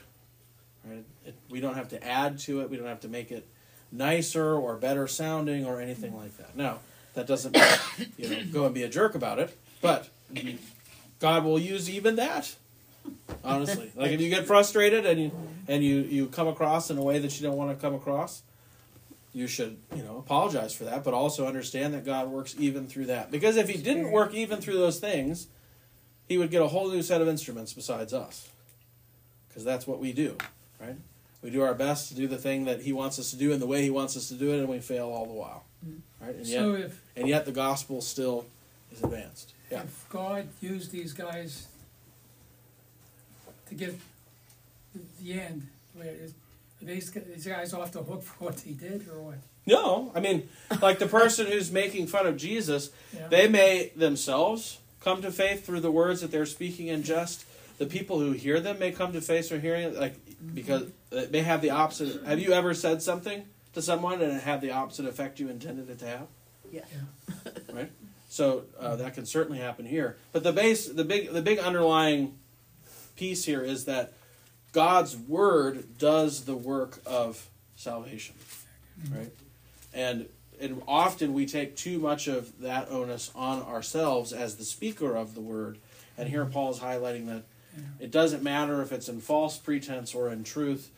Right? 0.85 1.05
It, 1.25 1.35
we 1.49 1.59
don't 1.59 1.75
have 1.75 1.89
to 1.89 2.03
add 2.03 2.39
to 2.39 2.61
it. 2.61 2.69
We 2.69 2.77
don't 2.77 2.87
have 2.87 3.01
to 3.01 3.09
make 3.09 3.31
it 3.31 3.47
nicer 3.91 4.55
or 4.55 4.75
better 4.75 5.07
sounding 5.07 5.65
or 5.65 5.81
anything 5.81 6.15
like 6.15 6.37
that. 6.37 6.55
Now, 6.55 6.79
that 7.13 7.27
doesn't 7.27 7.53
mean, 7.53 8.09
you 8.17 8.29
know 8.29 8.43
go 8.51 8.65
and 8.65 8.73
be 8.75 8.83
a 8.83 8.89
jerk 8.89 9.15
about 9.15 9.39
it, 9.39 9.55
but 9.81 10.09
God 11.19 11.43
will 11.43 11.59
use 11.59 11.89
even 11.89 12.15
that. 12.15 12.55
Honestly, 13.43 13.91
like 13.95 14.11
if 14.11 14.21
you 14.21 14.29
get 14.29 14.45
frustrated 14.45 15.05
and 15.05 15.19
you 15.19 15.31
and 15.67 15.83
you 15.83 16.01
you 16.01 16.27
come 16.27 16.47
across 16.47 16.89
in 16.89 16.97
a 16.97 17.01
way 17.01 17.19
that 17.19 17.39
you 17.39 17.47
don't 17.47 17.57
want 17.57 17.71
to 17.71 17.81
come 17.81 17.95
across, 17.95 18.41
you 19.33 19.47
should 19.47 19.77
you 19.95 20.03
know 20.03 20.17
apologize 20.17 20.73
for 20.73 20.83
that, 20.83 21.03
but 21.03 21.13
also 21.13 21.47
understand 21.47 21.93
that 21.93 22.05
God 22.05 22.27
works 22.27 22.55
even 22.59 22.87
through 22.87 23.05
that. 23.05 23.31
Because 23.31 23.55
if 23.55 23.69
He 23.69 23.77
didn't 23.77 24.11
work 24.11 24.33
even 24.33 24.59
through 24.59 24.77
those 24.77 24.99
things, 24.99 25.47
He 26.27 26.37
would 26.37 26.51
get 26.51 26.61
a 26.61 26.67
whole 26.67 26.89
new 26.89 27.01
set 27.01 27.21
of 27.21 27.27
instruments 27.27 27.73
besides 27.73 28.13
us. 28.13 28.49
Because 29.47 29.63
that's 29.63 29.87
what 29.87 29.99
we 29.99 30.13
do, 30.13 30.37
right? 30.79 30.95
We 31.41 31.49
do 31.49 31.61
our 31.61 31.73
best 31.73 32.09
to 32.09 32.15
do 32.15 32.27
the 32.27 32.37
thing 32.37 32.65
that 32.65 32.81
He 32.81 32.93
wants 32.93 33.19
us 33.19 33.31
to 33.31 33.37
do 33.37 33.51
in 33.51 33.59
the 33.59 33.67
way 33.67 33.81
He 33.83 33.89
wants 33.89 34.17
us 34.17 34.27
to 34.29 34.33
do 34.33 34.51
it, 34.53 34.59
and 34.59 34.67
we 34.67 34.79
fail 34.79 35.07
all 35.07 35.25
the 35.25 35.33
while, 35.33 35.63
mm-hmm. 35.85 36.25
right? 36.25 36.35
And 36.35 36.45
yet, 36.45 36.59
So 36.59 36.73
if, 36.73 37.01
and 37.15 37.27
yet 37.27 37.45
the 37.45 37.51
gospel 37.51 38.01
still 38.01 38.45
is 38.91 39.03
advanced. 39.03 39.53
Yeah. 39.71 39.81
if 39.83 40.05
God 40.09 40.47
used 40.61 40.91
these 40.91 41.13
guys 41.13 41.67
to 43.69 43.75
get 43.75 43.99
the 45.21 45.33
end, 45.33 45.67
where 45.93 46.07
is, 46.07 46.33
are 46.81 46.85
these, 46.85 47.11
these 47.11 47.45
guys 47.47 47.73
off 47.73 47.91
the 47.91 48.03
hook 48.03 48.23
for 48.23 48.45
what 48.45 48.59
he 48.59 48.73
did, 48.73 49.07
or 49.09 49.19
what? 49.19 49.37
No, 49.65 50.11
I 50.15 50.21
mean, 50.21 50.47
like 50.81 50.99
the 50.99 51.07
person 51.07 51.47
who's 51.47 51.71
making 51.71 52.07
fun 52.07 52.25
of 52.25 52.37
Jesus, 52.37 52.89
Yeah. 53.13 53.27
they 53.27 53.47
may 53.49 53.91
themselves 53.95 54.79
come 55.07 55.21
to 55.21 55.31
faith 55.31 55.65
through 55.65 55.79
the 55.79 55.91
words 55.91 56.19
that 56.19 56.31
they're 56.31 56.45
speaking 56.45 56.87
in 56.87 57.01
jest. 57.01 57.45
The 57.77 57.85
people 57.85 58.19
who 58.19 58.33
hear 58.33 58.59
them 58.59 58.79
may 58.79 58.91
come 58.91 59.13
to 59.13 59.21
faith 59.21 59.47
through 59.47 59.59
hearing 59.59 59.83
it, 59.83 59.95
like 59.95 60.15
because 60.53 60.83
it 61.11 61.31
may 61.31 61.41
have 61.41 61.61
the 61.61 61.69
opposite. 61.69 62.25
Have 62.25 62.39
you 62.39 62.51
ever 62.51 62.73
said 62.73 63.01
something 63.01 63.45
to 63.73 63.81
someone 63.81 64.21
and 64.21 64.33
it 64.33 64.43
had 64.43 64.61
the 64.61 64.71
opposite 64.71 65.05
effect 65.05 65.39
you 65.39 65.47
intended 65.49 65.89
it 65.89 65.99
to 65.99 66.07
have? 66.07 66.27
Yeah. 66.71 66.81
Right. 67.71 67.91
So 68.29 68.65
uh, 68.79 68.97
that 68.97 69.13
can 69.13 69.25
certainly 69.25 69.59
happen 69.59 69.85
here. 69.85 70.17
But 70.33 70.43
the 70.43 70.51
base, 70.51 70.87
the 70.87 71.05
big, 71.05 71.31
the 71.31 71.41
big 71.41 71.59
underlying 71.59 72.37
piece 73.15 73.45
here 73.45 73.61
is 73.61 73.85
that 73.85 74.13
God's 74.73 75.15
word 75.15 75.97
does 75.97 76.43
the 76.43 76.55
work 76.55 76.99
of 77.05 77.47
salvation, 77.77 78.35
right? 79.11 79.31
And 79.93 80.27
and 80.59 80.81
often 80.87 81.33
we 81.33 81.45
take 81.45 81.75
too 81.75 81.99
much 81.99 82.27
of 82.27 82.59
that 82.59 82.89
onus 82.89 83.31
on 83.35 83.61
ourselves 83.63 84.33
as 84.33 84.55
the 84.55 84.63
speaker 84.63 85.15
of 85.15 85.35
the 85.35 85.41
word. 85.41 85.77
And 86.17 86.29
here 86.29 86.45
Paul 86.45 86.71
is 86.71 86.79
highlighting 86.79 87.27
that 87.27 87.43
it 87.99 88.11
doesn't 88.11 88.43
matter 88.43 88.81
if 88.81 88.91
it's 88.91 89.07
in 89.07 89.21
false 89.21 89.57
pretense 89.57 90.15
or 90.15 90.31
in 90.31 90.43
truth, 90.43 90.89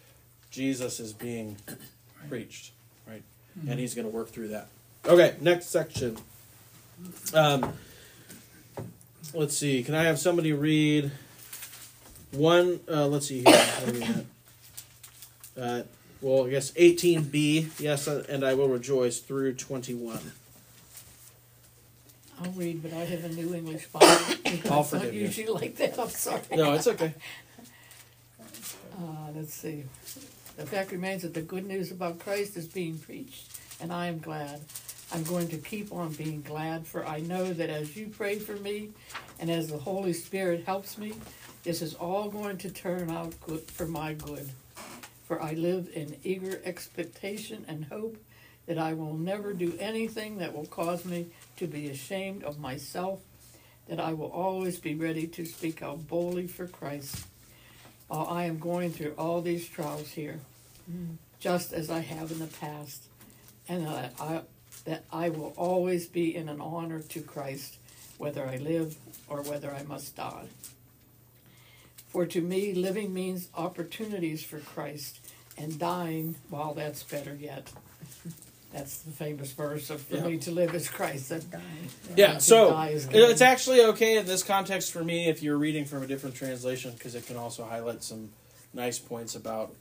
Jesus 0.50 1.00
is 1.00 1.13
being 1.13 1.58
preached, 2.30 2.72
right? 3.08 3.24
And 3.67 3.80
he's 3.80 3.93
going 3.93 4.10
to 4.10 4.13
work 4.13 4.30
through 4.30 4.50
that. 4.50 4.67
Okay, 5.06 5.36
next 5.41 5.67
section. 5.67 6.17
Um, 7.34 7.74
let's 9.34 9.58
see. 9.58 9.84
Can 9.84 9.95
I 9.95 10.04
have 10.04 10.19
somebody 10.19 10.54
read 10.54 11.12
one? 12.32 12.80
Uh, 12.89 13.08
let's 13.08 13.28
see 13.28 13.43
here. 13.43 13.56
What 13.56 13.88
are 13.88 13.93
we? 13.93 14.26
Uh, 15.62 15.84
well, 16.21 16.45
I 16.47 16.49
guess 16.51 16.71
18b. 16.71 17.79
Yes, 17.79 18.08
and 18.08 18.43
I 18.43 18.53
will 18.53 18.67
rejoice 18.69 19.19
through 19.19 19.53
21. 19.55 20.19
I'll 22.41 22.51
read, 22.51 22.82
but 22.82 22.93
I 22.93 23.03
have 23.05 23.25
a 23.25 23.29
New 23.29 23.53
English 23.53 23.88
Bible. 23.88 24.05
I'll 24.08 24.38
It's 24.45 24.65
not 24.65 24.86
forgive 24.88 25.13
you. 25.13 25.21
usually 25.21 25.47
like 25.47 25.75
that, 25.77 25.99
I'm 25.99 26.10
sorry. 26.10 26.41
No, 26.55 26.73
it's 26.73 26.88
okay. 26.88 27.13
Uh, 29.01 29.32
let's 29.34 29.53
see. 29.53 29.86
The 30.58 30.65
fact 30.65 30.91
remains 30.91 31.21
that 31.21 31.34
the 31.34 31.41
good 31.41 31.65
news 31.65 31.89
about 31.89 32.19
Christ 32.19 32.58
is 32.58 32.67
being 32.67 32.97
preached, 32.97 33.58
and 33.79 33.93
I 33.93 34.08
am 34.08 34.19
glad. 34.19 34.60
I'm 35.13 35.23
going 35.23 35.47
to 35.49 35.58
keep 35.58 35.93
on 35.93 36.12
being 36.12 36.41
glad, 36.41 36.86
for 36.86 37.05
I 37.05 37.21
know 37.21 37.53
that 37.53 37.69
as 37.69 37.95
you 37.95 38.08
pray 38.08 38.39
for 38.39 38.58
me 38.58 38.89
and 39.39 39.49
as 39.49 39.69
the 39.69 39.77
Holy 39.77 40.12
Spirit 40.12 40.65
helps 40.65 40.97
me, 40.97 41.13
this 41.63 41.82
is 41.82 41.93
all 41.93 42.29
going 42.29 42.58
to 42.58 42.69
turn 42.69 43.10
out 43.10 43.34
good 43.47 43.62
for 43.71 43.86
my 43.86 44.13
good. 44.15 44.49
For 45.30 45.39
I 45.39 45.54
live 45.54 45.92
in 45.94 46.18
eager 46.24 46.60
expectation 46.65 47.63
and 47.68 47.86
hope 47.86 48.18
that 48.65 48.80
I 48.80 48.94
will 48.94 49.13
never 49.13 49.54
do 49.54 49.78
anything 49.80 50.39
that 50.39 50.56
will 50.56 50.65
cause 50.65 51.06
me 51.06 51.28
to 51.58 51.68
be 51.68 51.88
ashamed 51.88 52.44
of 52.44 52.58
myself, 52.58 53.22
that 53.88 54.00
I 54.00 54.13
will 54.13 54.32
always 54.32 54.80
be 54.80 54.96
ready 54.96 55.28
to 55.28 55.46
speak 55.46 55.84
out 55.84 56.08
boldly 56.08 56.48
for 56.48 56.65
Christ 56.65 57.28
while 58.08 58.26
I 58.28 58.46
am 58.46 58.58
going 58.58 58.92
through 58.92 59.13
all 59.20 59.44
these 59.44 59.70
trials 59.70 60.10
here, 60.10 60.39
mm, 60.92 61.18
just 61.39 61.74
as 61.74 61.92
I 61.92 62.00
have 62.00 62.32
in 62.32 62.39
the 62.39 62.48
past, 62.48 63.04
and 63.68 63.86
that 63.86 64.13
I, 64.20 64.42
that 64.86 65.04
I 65.12 65.30
will 65.30 65.54
always 65.58 66.08
be 66.08 66.36
in 66.36 66.50
an 66.50 66.60
honor 66.60 67.02
to 67.02 67.22
Christ, 67.22 67.78
whether 68.18 68.44
I 68.48 68.58
live 68.58 68.98
or 69.28 69.44
whether 69.44 69.72
I 69.72 69.84
must 69.84 70.15
die. 70.15 70.48
For 72.10 72.26
to 72.26 72.41
me, 72.41 72.74
living 72.74 73.13
means 73.13 73.48
opportunities 73.56 74.43
for 74.43 74.60
Christ, 74.60 75.19
and 75.58 75.78
dying, 75.80 76.36
well, 76.50 76.74
that's 76.74 77.04
better 77.04 77.36
yet. 77.36 77.72
That's 78.72 79.00
the 79.00 79.10
famous 79.12 79.52
verse 79.52 79.89
of 79.89 80.00
for 80.02 80.17
Yeah. 80.17 80.28
me 80.28 80.38
to 80.39 80.52
live 80.52 80.76
is 80.76 80.88
Christ. 80.88 81.30
That 81.30 81.43
Yeah, 82.15 82.38
so 82.38 82.69
die 82.69 82.89
is 82.89 83.08
it's 83.12 83.41
actually 83.41 83.82
okay 83.82 84.17
in 84.17 84.28
this 84.28 84.43
context 84.43 84.91
for 84.91 85.04
me 85.04 85.28
if 85.28 85.41
you're 85.41 85.58
reading 85.58 85.86
from 85.86 86.04
a 86.04 86.08
different 86.08 86.36
translation 86.36 86.91
because 86.91 87.15
it 87.15 87.26
can 87.26 87.36
also 87.36 87.63
highlight 87.63 88.04
some 88.04 88.30
nice 88.72 89.00
points 89.00 89.34
about 89.34 89.74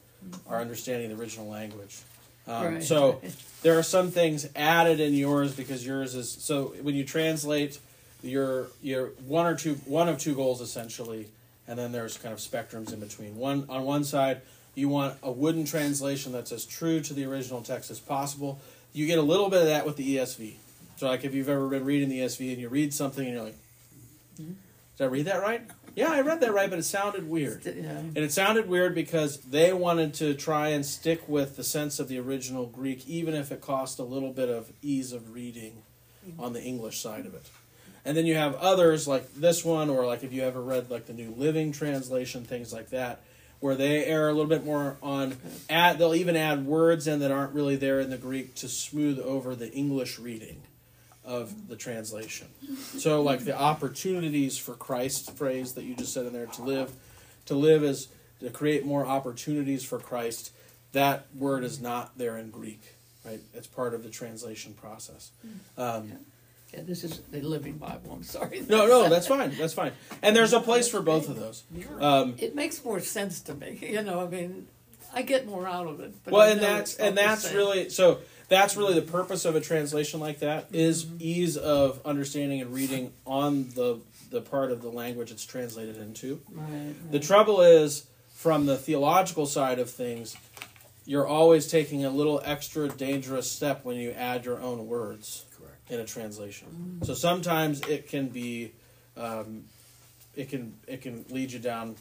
our 0.48 0.58
understanding 0.60 1.10
of 1.10 1.18
the 1.18 1.22
original 1.22 1.48
language. 1.48 1.98
Um, 2.46 2.64
Right. 2.64 2.82
So 2.82 3.20
there 3.62 3.78
are 3.78 3.82
some 3.82 4.10
things 4.10 4.48
added 4.56 5.00
in 5.00 5.12
yours 5.12 5.54
because 5.54 5.84
yours 5.86 6.14
is 6.14 6.30
so 6.30 6.74
when 6.80 6.94
you 6.94 7.04
translate 7.04 7.78
your 8.22 8.68
your 8.82 9.08
one 9.26 9.44
or 9.46 9.54
two 9.54 9.74
one 9.84 10.08
of 10.08 10.18
two 10.18 10.34
goals 10.34 10.62
essentially, 10.62 11.28
and 11.68 11.78
then 11.78 11.92
there's 11.92 12.16
kind 12.16 12.32
of 12.32 12.40
spectrums 12.40 12.92
in 12.92 12.98
between. 12.98 13.36
One 13.36 13.66
on 13.68 13.84
one 13.84 14.02
side, 14.02 14.40
you 14.74 14.88
want 14.88 15.16
a 15.22 15.30
wooden 15.30 15.64
translation 15.64 16.32
that's 16.32 16.50
as 16.50 16.64
true 16.64 17.00
to 17.00 17.14
the 17.14 17.24
original 17.24 17.62
text 17.62 17.90
as 17.90 18.00
possible. 18.00 18.60
You 18.92 19.06
get 19.06 19.18
a 19.18 19.22
little 19.22 19.50
bit 19.50 19.60
of 19.60 19.66
that 19.66 19.84
with 19.84 19.96
the 19.96 20.16
ESV. 20.16 20.54
So 20.96 21.06
like 21.06 21.24
if 21.24 21.34
you've 21.34 21.48
ever 21.48 21.68
been 21.68 21.84
reading 21.84 22.08
the 22.08 22.20
ESV 22.20 22.52
and 22.52 22.60
you 22.60 22.68
read 22.68 22.92
something 22.92 23.24
and 23.24 23.34
you're 23.34 23.44
like, 23.44 23.56
mm-hmm. 24.40 24.54
did 24.96 25.04
I 25.04 25.06
read 25.06 25.26
that 25.26 25.40
right? 25.40 25.62
Yeah, 25.94 26.10
I 26.10 26.20
read 26.20 26.40
that 26.40 26.52
right, 26.52 26.70
but 26.70 26.78
it 26.78 26.84
sounded 26.84 27.28
weird. 27.28 27.64
yeah. 27.64 27.98
And 27.98 28.18
it 28.18 28.32
sounded 28.32 28.68
weird 28.68 28.94
because 28.94 29.38
they 29.38 29.72
wanted 29.72 30.14
to 30.14 30.34
try 30.34 30.68
and 30.68 30.86
stick 30.86 31.28
with 31.28 31.56
the 31.56 31.64
sense 31.64 31.98
of 31.98 32.08
the 32.08 32.18
original 32.18 32.66
Greek, 32.66 33.06
even 33.08 33.34
if 33.34 33.50
it 33.50 33.60
cost 33.60 33.98
a 33.98 34.04
little 34.04 34.32
bit 34.32 34.48
of 34.48 34.72
ease 34.80 35.12
of 35.12 35.34
reading 35.34 35.82
mm-hmm. 36.26 36.40
on 36.40 36.52
the 36.52 36.62
English 36.62 37.00
side 37.00 37.26
of 37.26 37.34
it. 37.34 37.50
And 38.08 38.16
then 38.16 38.24
you 38.24 38.36
have 38.36 38.54
others 38.54 39.06
like 39.06 39.34
this 39.34 39.62
one, 39.62 39.90
or 39.90 40.06
like 40.06 40.24
if 40.24 40.32
you 40.32 40.42
ever 40.42 40.62
read 40.62 40.90
like 40.90 41.04
the 41.04 41.12
New 41.12 41.34
Living 41.36 41.72
Translation, 41.72 42.42
things 42.42 42.72
like 42.72 42.88
that, 42.88 43.20
where 43.60 43.74
they 43.74 44.06
err 44.06 44.30
a 44.30 44.32
little 44.32 44.48
bit 44.48 44.64
more 44.64 44.96
on 45.02 45.36
add. 45.68 45.98
They'll 45.98 46.14
even 46.14 46.34
add 46.34 46.64
words 46.64 47.06
in 47.06 47.20
that 47.20 47.30
aren't 47.30 47.52
really 47.52 47.76
there 47.76 48.00
in 48.00 48.08
the 48.08 48.16
Greek 48.16 48.54
to 48.56 48.68
smooth 48.68 49.18
over 49.18 49.54
the 49.54 49.70
English 49.72 50.18
reading 50.18 50.62
of 51.22 51.68
the 51.68 51.76
translation. 51.76 52.48
So, 52.96 53.20
like 53.20 53.40
the 53.44 53.54
opportunities 53.58 54.56
for 54.56 54.72
Christ 54.72 55.36
phrase 55.36 55.74
that 55.74 55.84
you 55.84 55.94
just 55.94 56.14
said 56.14 56.24
in 56.24 56.32
there 56.32 56.46
to 56.46 56.62
live, 56.62 56.92
to 57.44 57.54
live 57.54 57.84
is 57.84 58.08
to 58.40 58.48
create 58.48 58.86
more 58.86 59.04
opportunities 59.04 59.84
for 59.84 59.98
Christ. 59.98 60.50
That 60.92 61.26
word 61.36 61.62
is 61.62 61.78
not 61.78 62.16
there 62.16 62.38
in 62.38 62.50
Greek, 62.50 62.80
right? 63.22 63.40
It's 63.52 63.66
part 63.66 63.92
of 63.92 64.02
the 64.02 64.08
translation 64.08 64.72
process. 64.72 65.30
Um, 65.76 66.08
Yeah, 66.08 66.16
this 66.72 67.04
is 67.04 67.20
the 67.30 67.40
Living 67.40 67.78
Bible. 67.78 68.12
I'm 68.12 68.22
sorry. 68.22 68.60
no, 68.68 68.86
no, 68.86 69.08
that's 69.08 69.26
fine. 69.26 69.52
That's 69.56 69.74
fine. 69.74 69.92
And 70.22 70.34
there's 70.36 70.52
a 70.52 70.60
place 70.60 70.88
for 70.88 71.00
both 71.00 71.28
of 71.28 71.36
those. 71.36 71.64
Um, 72.00 72.34
It 72.38 72.54
makes 72.54 72.84
more 72.84 73.00
sense 73.00 73.40
to 73.42 73.54
me. 73.54 73.78
You 73.80 74.02
know, 74.02 74.20
I 74.20 74.28
mean, 74.28 74.66
I 75.14 75.22
get 75.22 75.46
more 75.46 75.66
out 75.66 75.86
of 75.86 76.00
it. 76.00 76.12
But 76.24 76.32
well, 76.32 76.50
and 76.50 76.60
that's 76.60 76.96
and 76.96 77.16
that's 77.16 77.52
really 77.52 77.88
so. 77.90 78.18
That's 78.48 78.78
really 78.78 78.94
the 78.94 79.02
purpose 79.02 79.44
of 79.44 79.56
a 79.56 79.60
translation 79.60 80.20
like 80.20 80.38
that 80.38 80.68
is 80.72 81.06
ease 81.18 81.58
of 81.58 82.00
understanding 82.06 82.62
and 82.62 82.72
reading 82.72 83.12
on 83.26 83.68
the 83.70 84.00
the 84.30 84.40
part 84.40 84.70
of 84.70 84.80
the 84.80 84.88
language 84.88 85.30
it's 85.30 85.44
translated 85.44 85.96
into. 85.98 86.40
Right, 86.50 86.94
The 87.10 87.20
trouble 87.20 87.60
is, 87.60 88.06
from 88.34 88.64
the 88.66 88.76
theological 88.76 89.44
side 89.46 89.78
of 89.78 89.90
things, 89.90 90.36
you're 91.04 91.26
always 91.26 91.66
taking 91.66 92.04
a 92.04 92.10
little 92.10 92.40
extra 92.44 92.88
dangerous 92.88 93.50
step 93.50 93.84
when 93.84 93.96
you 93.96 94.12
add 94.12 94.44
your 94.44 94.60
own 94.60 94.86
words. 94.86 95.44
In 95.90 96.00
a 96.00 96.04
translation. 96.04 97.00
So 97.02 97.14
sometimes 97.14 97.80
it 97.82 98.08
can 98.08 98.28
be, 98.28 98.72
um, 99.16 99.64
it 100.36 100.48
can 100.50 100.74
it 100.86 101.02
can 101.02 101.24
lead 101.30 101.52
you 101.52 101.58
down 101.58 101.96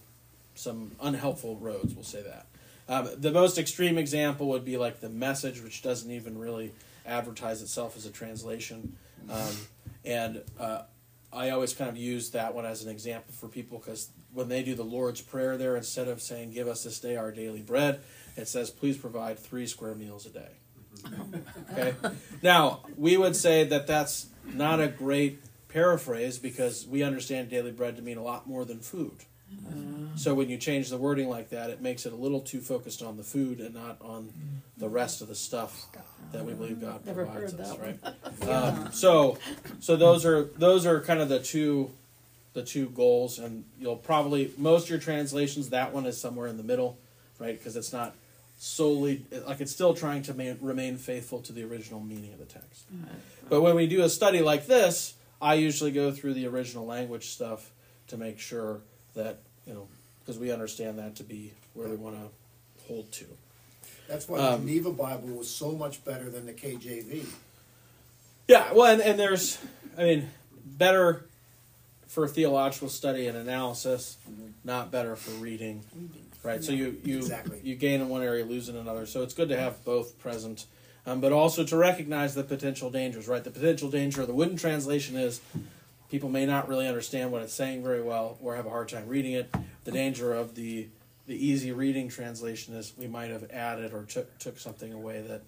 some 0.55 0.91
unhelpful 1.01 1.55
roads. 1.57 1.93
We'll 1.93 2.03
say 2.03 2.23
that. 2.23 2.45
Um, 2.89 3.09
the 3.17 3.31
most 3.31 3.57
extreme 3.57 3.97
example 3.97 4.47
would 4.49 4.63
be 4.63 4.77
like 4.77 5.01
the 5.01 5.09
message, 5.09 5.61
which 5.61 5.81
doesn't 5.81 6.09
even 6.09 6.37
really 6.37 6.71
advertise 7.05 7.61
itself 7.61 7.97
as 7.97 8.05
a 8.05 8.11
translation. 8.11 8.95
Um, 9.29 9.55
and 10.05 10.41
uh, 10.59 10.83
I 11.33 11.49
always 11.49 11.73
kind 11.73 11.89
of 11.89 11.97
use 11.97 12.31
that 12.31 12.53
one 12.55 12.65
as 12.65 12.83
an 12.83 12.89
example 12.89 13.33
for 13.33 13.47
people 13.47 13.79
because 13.79 14.09
when 14.33 14.47
they 14.47 14.63
do 14.63 14.73
the 14.73 14.83
Lord's 14.83 15.21
Prayer 15.21 15.57
there, 15.57 15.75
instead 15.75 16.07
of 16.07 16.21
saying, 16.21 16.51
Give 16.51 16.67
us 16.67 16.83
this 16.83 16.99
day 16.99 17.17
our 17.17 17.31
daily 17.31 17.61
bread, 17.61 17.99
it 18.37 18.47
says, 18.47 18.69
Please 18.69 18.97
provide 18.97 19.37
three 19.37 19.67
square 19.67 19.95
meals 19.95 20.25
a 20.25 20.29
day. 20.29 20.51
Okay? 21.71 21.93
Now, 22.41 22.81
we 22.97 23.17
would 23.17 23.35
say 23.35 23.63
that 23.65 23.87
that's 23.87 24.27
not 24.45 24.79
a 24.79 24.87
great 24.87 25.41
paraphrase 25.69 26.37
because 26.37 26.87
we 26.87 27.03
understand 27.03 27.49
daily 27.49 27.71
bread 27.71 27.95
to 27.97 28.01
mean 28.01 28.17
a 28.17 28.23
lot 28.23 28.47
more 28.47 28.65
than 28.65 28.79
food. 28.79 29.23
So 30.15 30.33
when 30.33 30.49
you 30.49 30.57
change 30.57 30.89
the 30.89 30.97
wording 30.97 31.29
like 31.29 31.49
that, 31.49 31.69
it 31.69 31.81
makes 31.81 32.05
it 32.05 32.11
a 32.11 32.15
little 32.15 32.41
too 32.41 32.59
focused 32.59 33.03
on 33.03 33.17
the 33.17 33.23
food 33.23 33.59
and 33.59 33.75
not 33.75 33.97
on 34.01 34.33
the 34.77 34.89
rest 34.89 35.21
of 35.21 35.27
the 35.27 35.35
stuff 35.35 35.85
that 36.31 36.43
we 36.43 36.53
believe 36.53 36.81
God 36.81 37.05
Never 37.05 37.25
provides 37.25 37.51
heard 37.53 37.61
us, 37.61 37.77
that 37.77 37.81
right? 38.43 38.49
Um, 38.49 38.91
so, 38.91 39.37
so 39.79 39.95
those 39.95 40.25
are 40.25 40.45
those 40.57 40.85
are 40.85 41.01
kind 41.01 41.19
of 41.19 41.29
the 41.29 41.39
two, 41.39 41.91
the 42.53 42.63
two 42.63 42.87
goals, 42.89 43.37
and 43.37 43.63
you'll 43.79 43.95
probably 43.95 44.51
most 44.57 44.85
of 44.85 44.89
your 44.89 44.99
translations 44.99 45.69
that 45.69 45.93
one 45.93 46.05
is 46.05 46.19
somewhere 46.19 46.47
in 46.47 46.57
the 46.57 46.63
middle, 46.63 46.97
right? 47.39 47.57
Because 47.57 47.75
it's 47.75 47.93
not 47.93 48.15
solely 48.57 49.23
like 49.45 49.61
it's 49.61 49.71
still 49.71 49.93
trying 49.93 50.23
to 50.23 50.33
ma- 50.33 50.55
remain 50.61 50.97
faithful 50.97 51.39
to 51.41 51.53
the 51.53 51.63
original 51.63 51.99
meaning 51.99 52.33
of 52.33 52.39
the 52.39 52.45
text. 52.45 52.85
But 53.49 53.61
when 53.61 53.75
we 53.75 53.87
do 53.87 54.01
a 54.03 54.09
study 54.09 54.41
like 54.41 54.65
this, 54.65 55.13
I 55.41 55.55
usually 55.55 55.91
go 55.91 56.11
through 56.11 56.33
the 56.33 56.47
original 56.47 56.85
language 56.85 57.27
stuff 57.27 57.71
to 58.07 58.17
make 58.17 58.39
sure 58.39 58.81
that 59.15 59.39
you 59.65 59.73
know 59.73 59.87
because 60.19 60.39
we 60.39 60.51
understand 60.51 60.97
that 60.99 61.15
to 61.17 61.23
be 61.23 61.53
where 61.73 61.87
we 61.87 61.95
want 61.95 62.15
to 62.17 62.87
hold 62.87 63.11
to. 63.13 63.25
That's 64.07 64.27
why 64.27 64.39
Um, 64.39 64.61
the 64.65 64.67
Geneva 64.71 64.91
Bible 64.91 65.29
was 65.29 65.49
so 65.49 65.71
much 65.73 66.03
better 66.03 66.29
than 66.29 66.45
the 66.45 66.53
KJV. 66.53 67.25
Yeah, 68.47 68.71
well, 68.73 68.91
and, 68.93 69.01
and 69.01 69.19
there's, 69.19 69.57
I 69.97 70.03
mean, 70.03 70.29
better 70.65 71.25
for 72.07 72.27
theological 72.27 72.87
study 72.87 73.27
and 73.27 73.37
analysis, 73.37 74.15
not 74.63 74.89
better 74.91 75.17
for 75.17 75.31
reading, 75.31 75.83
right? 76.47 76.63
So 76.63 76.71
you 76.71 76.99
you 77.03 77.17
Exactly. 77.17 77.59
you 77.63 77.75
gain 77.75 78.01
in 78.01 78.09
one 78.09 78.23
area, 78.23 78.43
lose 78.45 78.69
in 78.69 78.75
another. 78.75 79.05
So 79.05 79.21
it's 79.21 79.33
good 79.33 79.49
to 79.49 79.57
have 79.59 79.83
both 79.85 80.17
present, 80.17 80.65
um, 81.05 81.21
but 81.21 81.31
also 81.31 81.63
to 81.65 81.77
recognize 81.77 82.33
the 82.33 82.43
potential 82.43 82.89
dangers, 82.89 83.27
right? 83.27 83.43
The 83.43 83.51
potential 83.51 83.89
danger 83.89 84.21
of 84.21 84.27
the 84.27 84.33
wooden 84.33 84.57
translation 84.57 85.15
is 85.15 85.41
people 86.09 86.29
may 86.29 86.45
not 86.45 86.67
really 86.69 86.87
understand 86.87 87.31
what 87.31 87.41
it's 87.41 87.53
saying 87.53 87.83
very 87.83 88.01
well 88.01 88.37
or 88.41 88.55
have 88.55 88.65
a 88.65 88.69
hard 88.69 88.87
time 88.89 89.07
reading 89.07 89.33
it. 89.33 89.53
The 89.83 89.91
danger 89.91 90.33
of 90.33 90.55
the 90.55 90.87
the 91.27 91.35
easy 91.35 91.73
reading 91.73 92.07
translation 92.07 92.73
is 92.73 92.93
we 92.97 93.07
might 93.07 93.29
have 93.29 93.51
added 93.51 93.93
or 93.93 94.03
took 94.03 94.39
took 94.39 94.57
something 94.57 94.93
away 94.93 95.21
that 95.27 95.41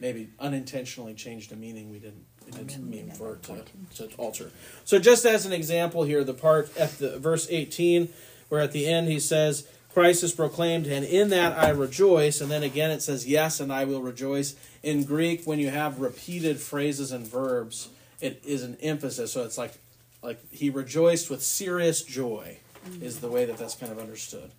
maybe 0.00 0.30
unintentionally 0.38 1.14
changed 1.14 1.52
a 1.52 1.56
meaning 1.56 1.90
we 1.90 1.98
didn't 1.98 2.24
we 2.46 2.52
didn't 2.52 2.88
mean 2.88 3.10
for 3.10 3.34
it 3.34 3.42
to, 3.42 4.06
to 4.08 4.14
alter. 4.16 4.50
So 4.84 4.98
just 4.98 5.24
as 5.24 5.46
an 5.46 5.52
example 5.52 6.04
here, 6.04 6.22
the 6.24 6.34
part 6.34 6.76
at 6.76 6.98
the 6.98 7.18
verse 7.18 7.48
eighteen, 7.50 8.10
where 8.50 8.60
at 8.60 8.72
the 8.72 8.86
end 8.86 9.08
he 9.08 9.18
says, 9.18 9.66
Christ 9.94 10.24
is 10.24 10.32
proclaimed, 10.32 10.86
and 10.86 11.04
in 11.04 11.28
that 11.28 11.56
I 11.56 11.70
rejoice, 11.70 12.40
and 12.40 12.50
then 12.50 12.62
again 12.62 12.90
it 12.90 13.00
says, 13.00 13.26
Yes, 13.26 13.60
and 13.60 13.72
I 13.72 13.84
will 13.84 14.02
rejoice. 14.02 14.56
In 14.82 15.04
Greek, 15.04 15.44
when 15.44 15.60
you 15.60 15.70
have 15.70 16.00
repeated 16.00 16.58
phrases 16.58 17.12
and 17.12 17.26
verbs, 17.26 17.88
it 18.20 18.42
is 18.44 18.64
an 18.64 18.76
emphasis. 18.82 19.32
So 19.32 19.44
it's 19.44 19.56
like 19.56 19.74
like 20.22 20.40
he 20.50 20.68
rejoiced 20.68 21.30
with 21.30 21.42
serious 21.42 22.02
joy 22.02 22.58
is 23.00 23.20
the 23.20 23.28
way 23.28 23.44
that 23.44 23.56
that's 23.56 23.74
kind 23.74 23.92
of 23.92 23.98
understood. 23.98 24.50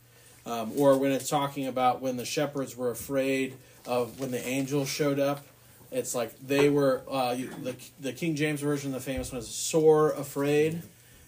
Um, 0.45 0.71
or 0.77 0.97
when 0.97 1.11
it's 1.11 1.29
talking 1.29 1.67
about 1.67 2.01
when 2.01 2.17
the 2.17 2.25
shepherds 2.25 2.77
were 2.77 2.91
afraid 2.91 3.55
of 3.85 4.19
when 4.19 4.31
the 4.31 4.43
angels 4.47 4.89
showed 4.89 5.19
up 5.19 5.45
it's 5.91 6.13
like 6.15 6.37
they 6.39 6.69
were 6.69 7.03
uh, 7.09 7.35
the, 7.35 7.75
the 7.99 8.11
king 8.11 8.35
james 8.35 8.61
version 8.61 8.91
the 8.91 8.99
famous 8.99 9.31
one 9.31 9.39
is 9.39 9.47
sore 9.47 10.11
afraid. 10.11 10.81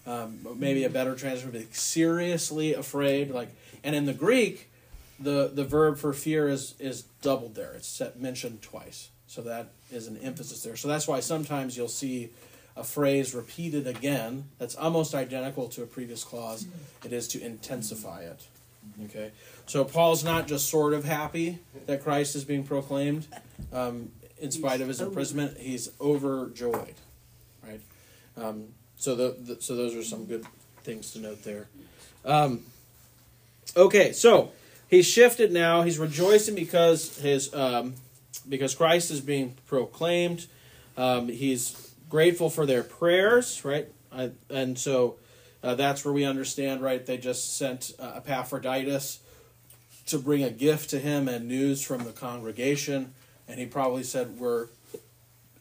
Um, 0.06 0.38
maybe 0.56 0.84
a 0.84 0.90
better 0.90 1.14
translation 1.14 1.52
would 1.52 1.60
be 1.60 1.68
seriously 1.72 2.72
afraid 2.74 3.30
like 3.30 3.48
and 3.84 3.94
in 3.94 4.06
the 4.06 4.12
greek 4.12 4.68
the 5.18 5.50
the 5.52 5.64
verb 5.64 5.98
for 5.98 6.12
fear 6.12 6.48
is 6.48 6.74
is 6.78 7.02
doubled 7.22 7.54
there. 7.54 7.72
It's 7.74 7.88
set, 7.88 8.20
mentioned 8.20 8.62
twice, 8.62 9.10
so 9.26 9.42
that 9.42 9.70
is 9.90 10.06
an 10.06 10.16
emphasis 10.18 10.62
there. 10.62 10.76
So 10.76 10.88
that's 10.88 11.08
why 11.08 11.20
sometimes 11.20 11.76
you'll 11.76 11.88
see 11.88 12.30
a 12.76 12.84
phrase 12.84 13.34
repeated 13.34 13.86
again 13.86 14.44
that's 14.58 14.76
almost 14.76 15.14
identical 15.14 15.68
to 15.70 15.82
a 15.82 15.86
previous 15.86 16.22
clause. 16.22 16.66
It 17.04 17.12
is 17.12 17.26
to 17.28 17.44
intensify 17.44 18.22
it. 18.22 18.46
Okay, 19.06 19.32
so 19.66 19.84
Paul's 19.84 20.24
not 20.24 20.46
just 20.46 20.68
sort 20.68 20.94
of 20.94 21.04
happy 21.04 21.58
that 21.86 22.02
Christ 22.02 22.36
is 22.36 22.44
being 22.44 22.64
proclaimed, 22.64 23.26
um, 23.72 24.12
in 24.38 24.50
spite 24.50 24.80
of 24.80 24.88
his 24.88 25.00
imprisonment. 25.00 25.58
He's 25.58 25.90
overjoyed, 26.00 26.94
right? 27.66 27.80
Um, 28.36 28.68
so 28.96 29.14
the, 29.16 29.36
the 29.40 29.60
so 29.60 29.74
those 29.74 29.96
are 29.96 30.04
some 30.04 30.26
good 30.26 30.46
things 30.84 31.10
to 31.12 31.18
note 31.18 31.42
there. 31.42 31.66
Um, 32.24 32.62
okay, 33.76 34.12
so 34.12 34.52
he's 34.88 35.06
shifted 35.06 35.52
now. 35.52 35.82
He's 35.82 35.98
rejoicing 35.98 36.54
because 36.54 37.16
his 37.18 37.52
um, 37.54 37.94
because 38.48 38.74
Christ 38.74 39.10
is 39.10 39.20
being 39.20 39.56
proclaimed. 39.66 40.46
Um, 40.96 41.28
he's 41.28 41.92
grateful 42.08 42.50
for 42.50 42.66
their 42.66 42.82
prayers, 42.82 43.64
right? 43.64 43.88
I, 44.12 44.30
and 44.50 44.78
so 44.78 45.16
uh, 45.62 45.74
that's 45.74 46.04
where 46.04 46.14
we 46.14 46.24
understand, 46.24 46.82
right? 46.82 47.04
They 47.04 47.18
just 47.18 47.56
sent 47.56 47.92
uh, 47.98 48.12
Epaphroditus 48.16 49.20
to 50.06 50.18
bring 50.18 50.42
a 50.42 50.50
gift 50.50 50.90
to 50.90 50.98
him 50.98 51.28
and 51.28 51.46
news 51.46 51.82
from 51.82 52.04
the 52.04 52.12
congregation, 52.12 53.14
and 53.46 53.60
he 53.60 53.66
probably 53.66 54.02
said, 54.02 54.38
"We're 54.38 54.68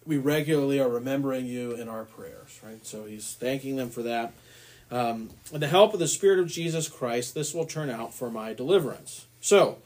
we 0.06 0.18
regularly 0.18 0.80
are 0.80 0.90
remembering 0.90 1.46
you 1.46 1.74
in 1.74 1.90
our 1.90 2.06
prayers." 2.06 2.60
Right? 2.64 2.86
So 2.86 3.06
he's 3.06 3.34
thanking 3.34 3.76
them 3.76 3.90
for 3.90 4.04
that. 4.04 4.34
Um, 4.90 5.30
with 5.52 5.62
the 5.62 5.68
help 5.68 5.94
of 5.94 6.00
the 6.00 6.08
Spirit 6.08 6.40
of 6.40 6.48
Jesus 6.48 6.88
Christ, 6.88 7.34
this 7.34 7.54
will 7.54 7.66
turn 7.66 7.90
out 7.90 8.14
for 8.14 8.30
my 8.30 8.54
deliverance. 8.54 9.26
So 9.42 9.80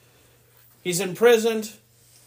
he's 0.83 0.99
imprisoned 0.99 1.71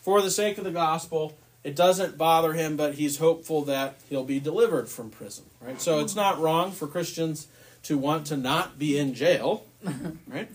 for 0.02 0.20
the 0.20 0.30
sake 0.30 0.58
of 0.58 0.64
the 0.64 0.70
gospel. 0.70 1.36
It 1.62 1.76
doesn't 1.76 2.18
bother 2.18 2.52
him, 2.52 2.76
but 2.76 2.94
he's 2.94 3.18
hopeful 3.18 3.62
that 3.62 3.96
he'll 4.10 4.24
be 4.24 4.40
delivered 4.40 4.88
from 4.88 5.10
prison. 5.10 5.44
Right? 5.60 5.80
So 5.80 6.00
it's 6.00 6.16
not 6.16 6.40
wrong 6.40 6.72
for 6.72 6.86
Christians 6.86 7.46
to 7.84 7.96
want 7.96 8.26
to 8.26 8.36
not 8.36 8.78
be 8.78 8.98
in 8.98 9.14
jail, 9.14 9.64
right? 10.26 10.50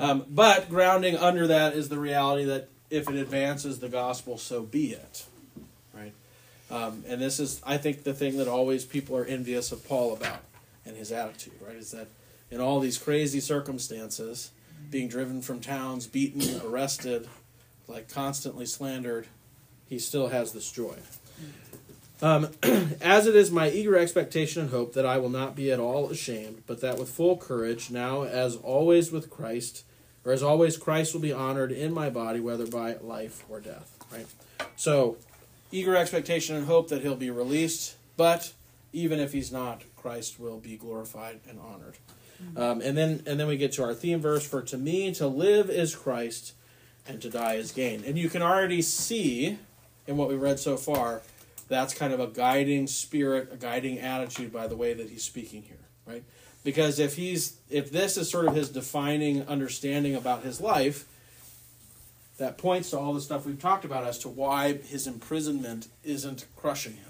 Um, 0.00 0.24
but 0.30 0.70
grounding 0.70 1.16
under 1.16 1.46
that 1.46 1.74
is 1.74 1.88
the 1.88 1.98
reality 1.98 2.44
that 2.44 2.68
if 2.88 3.08
it 3.08 3.16
advances 3.16 3.80
the 3.80 3.88
gospel, 3.88 4.38
so 4.38 4.62
be 4.62 4.92
it, 4.92 5.26
right? 5.94 6.12
Um, 6.70 7.04
and 7.06 7.20
this 7.20 7.38
is, 7.38 7.60
I 7.66 7.76
think, 7.76 8.02
the 8.02 8.14
thing 8.14 8.38
that 8.38 8.48
always 8.48 8.84
people 8.84 9.16
are 9.16 9.24
envious 9.24 9.72
of 9.72 9.86
Paul 9.86 10.14
about 10.14 10.40
and 10.84 10.96
his 10.96 11.12
attitude, 11.12 11.54
right? 11.66 11.76
Is 11.76 11.90
that 11.92 12.08
in 12.50 12.60
all 12.60 12.80
these 12.80 12.98
crazy 12.98 13.40
circumstances, 13.40 14.50
being 14.90 15.08
driven 15.08 15.42
from 15.42 15.60
towns, 15.60 16.06
beaten, 16.06 16.60
arrested, 16.64 17.28
like 17.86 18.08
constantly 18.08 18.66
slandered, 18.66 19.26
he 19.88 19.98
still 19.98 20.28
has 20.28 20.52
this 20.52 20.70
joy. 20.70 20.96
Um, 22.22 22.48
as 23.00 23.26
it 23.26 23.34
is 23.34 23.50
my 23.50 23.70
eager 23.70 23.96
expectation 23.96 24.62
and 24.62 24.70
hope 24.70 24.92
that 24.92 25.06
I 25.06 25.18
will 25.18 25.30
not 25.30 25.56
be 25.56 25.70
at 25.72 25.80
all 25.80 26.10
ashamed, 26.10 26.64
but 26.66 26.80
that 26.80 26.98
with 26.98 27.08
full 27.08 27.36
courage, 27.36 27.90
now 27.90 28.24
as 28.24 28.56
always 28.56 29.10
with 29.10 29.30
Christ, 29.30 29.84
or 30.24 30.32
as 30.32 30.42
always, 30.42 30.76
Christ 30.76 31.14
will 31.14 31.20
be 31.20 31.32
honored 31.32 31.72
in 31.72 31.94
my 31.94 32.10
body, 32.10 32.40
whether 32.40 32.66
by 32.66 32.96
life 32.96 33.44
or 33.48 33.58
death. 33.58 33.96
Right. 34.12 34.26
So, 34.76 35.16
eager 35.72 35.96
expectation 35.96 36.56
and 36.56 36.66
hope 36.66 36.88
that 36.88 37.00
he'll 37.00 37.16
be 37.16 37.30
released, 37.30 37.96
but 38.16 38.52
even 38.92 39.18
if 39.18 39.32
he's 39.32 39.50
not, 39.50 39.82
Christ 40.00 40.40
will 40.40 40.58
be 40.58 40.76
glorified 40.76 41.40
and 41.48 41.58
honored. 41.58 41.96
Um, 42.56 42.80
and 42.80 42.96
then 42.96 43.22
and 43.26 43.38
then 43.38 43.46
we 43.46 43.56
get 43.56 43.72
to 43.72 43.84
our 43.84 43.94
theme 43.94 44.20
verse: 44.20 44.46
For 44.46 44.62
to 44.62 44.78
me 44.78 45.12
to 45.14 45.26
live 45.26 45.68
is 45.68 45.94
Christ, 45.94 46.54
and 47.06 47.20
to 47.20 47.28
die 47.28 47.54
is 47.54 47.70
gain. 47.70 48.02
And 48.06 48.16
you 48.16 48.30
can 48.30 48.40
already 48.40 48.80
see 48.80 49.58
in 50.06 50.16
what 50.16 50.28
we 50.28 50.36
read 50.36 50.58
so 50.58 50.76
far 50.76 51.22
that's 51.70 51.94
kind 51.94 52.12
of 52.12 52.20
a 52.20 52.26
guiding 52.26 52.86
spirit, 52.88 53.48
a 53.52 53.56
guiding 53.56 54.00
attitude 54.00 54.52
by 54.52 54.66
the 54.66 54.76
way 54.76 54.92
that 54.92 55.08
he's 55.08 55.22
speaking 55.22 55.62
here, 55.62 55.78
right? 56.04 56.24
Because 56.64 56.98
if 56.98 57.14
he's 57.16 57.56
if 57.70 57.90
this 57.90 58.18
is 58.18 58.28
sort 58.28 58.46
of 58.46 58.54
his 58.54 58.68
defining 58.68 59.46
understanding 59.46 60.14
about 60.14 60.42
his 60.42 60.60
life, 60.60 61.06
that 62.38 62.58
points 62.58 62.90
to 62.90 62.98
all 62.98 63.14
the 63.14 63.20
stuff 63.20 63.46
we've 63.46 63.60
talked 63.60 63.84
about 63.84 64.04
as 64.04 64.18
to 64.18 64.28
why 64.28 64.74
his 64.74 65.06
imprisonment 65.06 65.86
isn't 66.02 66.44
crushing 66.56 66.94
him, 66.94 67.09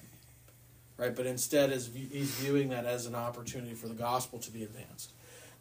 right? 1.00 1.16
But 1.16 1.26
instead 1.26 1.72
is 1.72 1.90
he's 1.94 2.30
viewing 2.32 2.68
that 2.68 2.84
as 2.84 3.06
an 3.06 3.14
opportunity 3.14 3.74
for 3.74 3.88
the 3.88 3.94
gospel 3.94 4.38
to 4.40 4.50
be 4.50 4.62
advanced, 4.62 5.10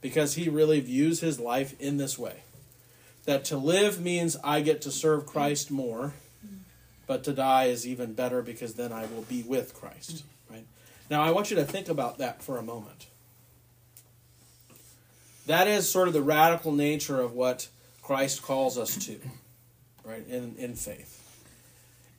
because 0.01 0.35
he 0.35 0.49
really 0.49 0.79
views 0.81 1.21
his 1.21 1.39
life 1.39 1.79
in 1.79 1.97
this 1.97 2.19
way, 2.19 2.43
that 3.25 3.45
to 3.45 3.57
live 3.57 3.99
means 4.01 4.37
I 4.43 4.61
get 4.61 4.81
to 4.83 4.91
serve 4.91 5.25
Christ 5.25 5.71
more 5.71 6.13
but 7.09 7.23
to 7.23 7.33
die 7.33 7.63
is 7.63 7.87
even 7.87 8.13
better 8.13 8.43
because 8.43 8.75
then 8.75 8.93
I 8.93 9.07
will 9.07 9.23
be 9.23 9.41
with 9.41 9.73
Christ. 9.73 10.23
Right? 10.47 10.63
Now, 11.09 11.23
I 11.23 11.31
want 11.31 11.49
you 11.49 11.55
to 11.55 11.63
think 11.63 11.89
about 11.89 12.19
that 12.19 12.43
for 12.43 12.59
a 12.59 12.61
moment. 12.61 13.07
That 15.47 15.67
is 15.67 15.89
sort 15.89 16.07
of 16.07 16.13
the 16.13 16.21
radical 16.21 16.71
nature 16.71 17.19
of 17.19 17.33
what 17.33 17.67
Christ 18.03 18.43
calls 18.43 18.77
us 18.77 18.95
to, 19.07 19.19
right, 20.05 20.23
in, 20.27 20.53
in 20.59 20.75
faith. 20.75 21.19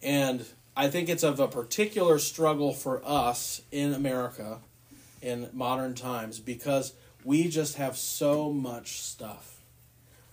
And 0.02 0.44
I 0.76 0.88
think 0.88 1.08
it's 1.08 1.22
of 1.22 1.40
a 1.40 1.48
particular 1.48 2.18
struggle 2.18 2.72
for 2.72 3.02
us 3.04 3.62
in 3.70 3.92
America 3.92 4.58
in 5.20 5.48
modern 5.52 5.94
times 5.94 6.40
because 6.40 6.94
we 7.24 7.48
just 7.48 7.76
have 7.76 7.96
so 7.96 8.52
much 8.52 9.00
stuff. 9.00 9.60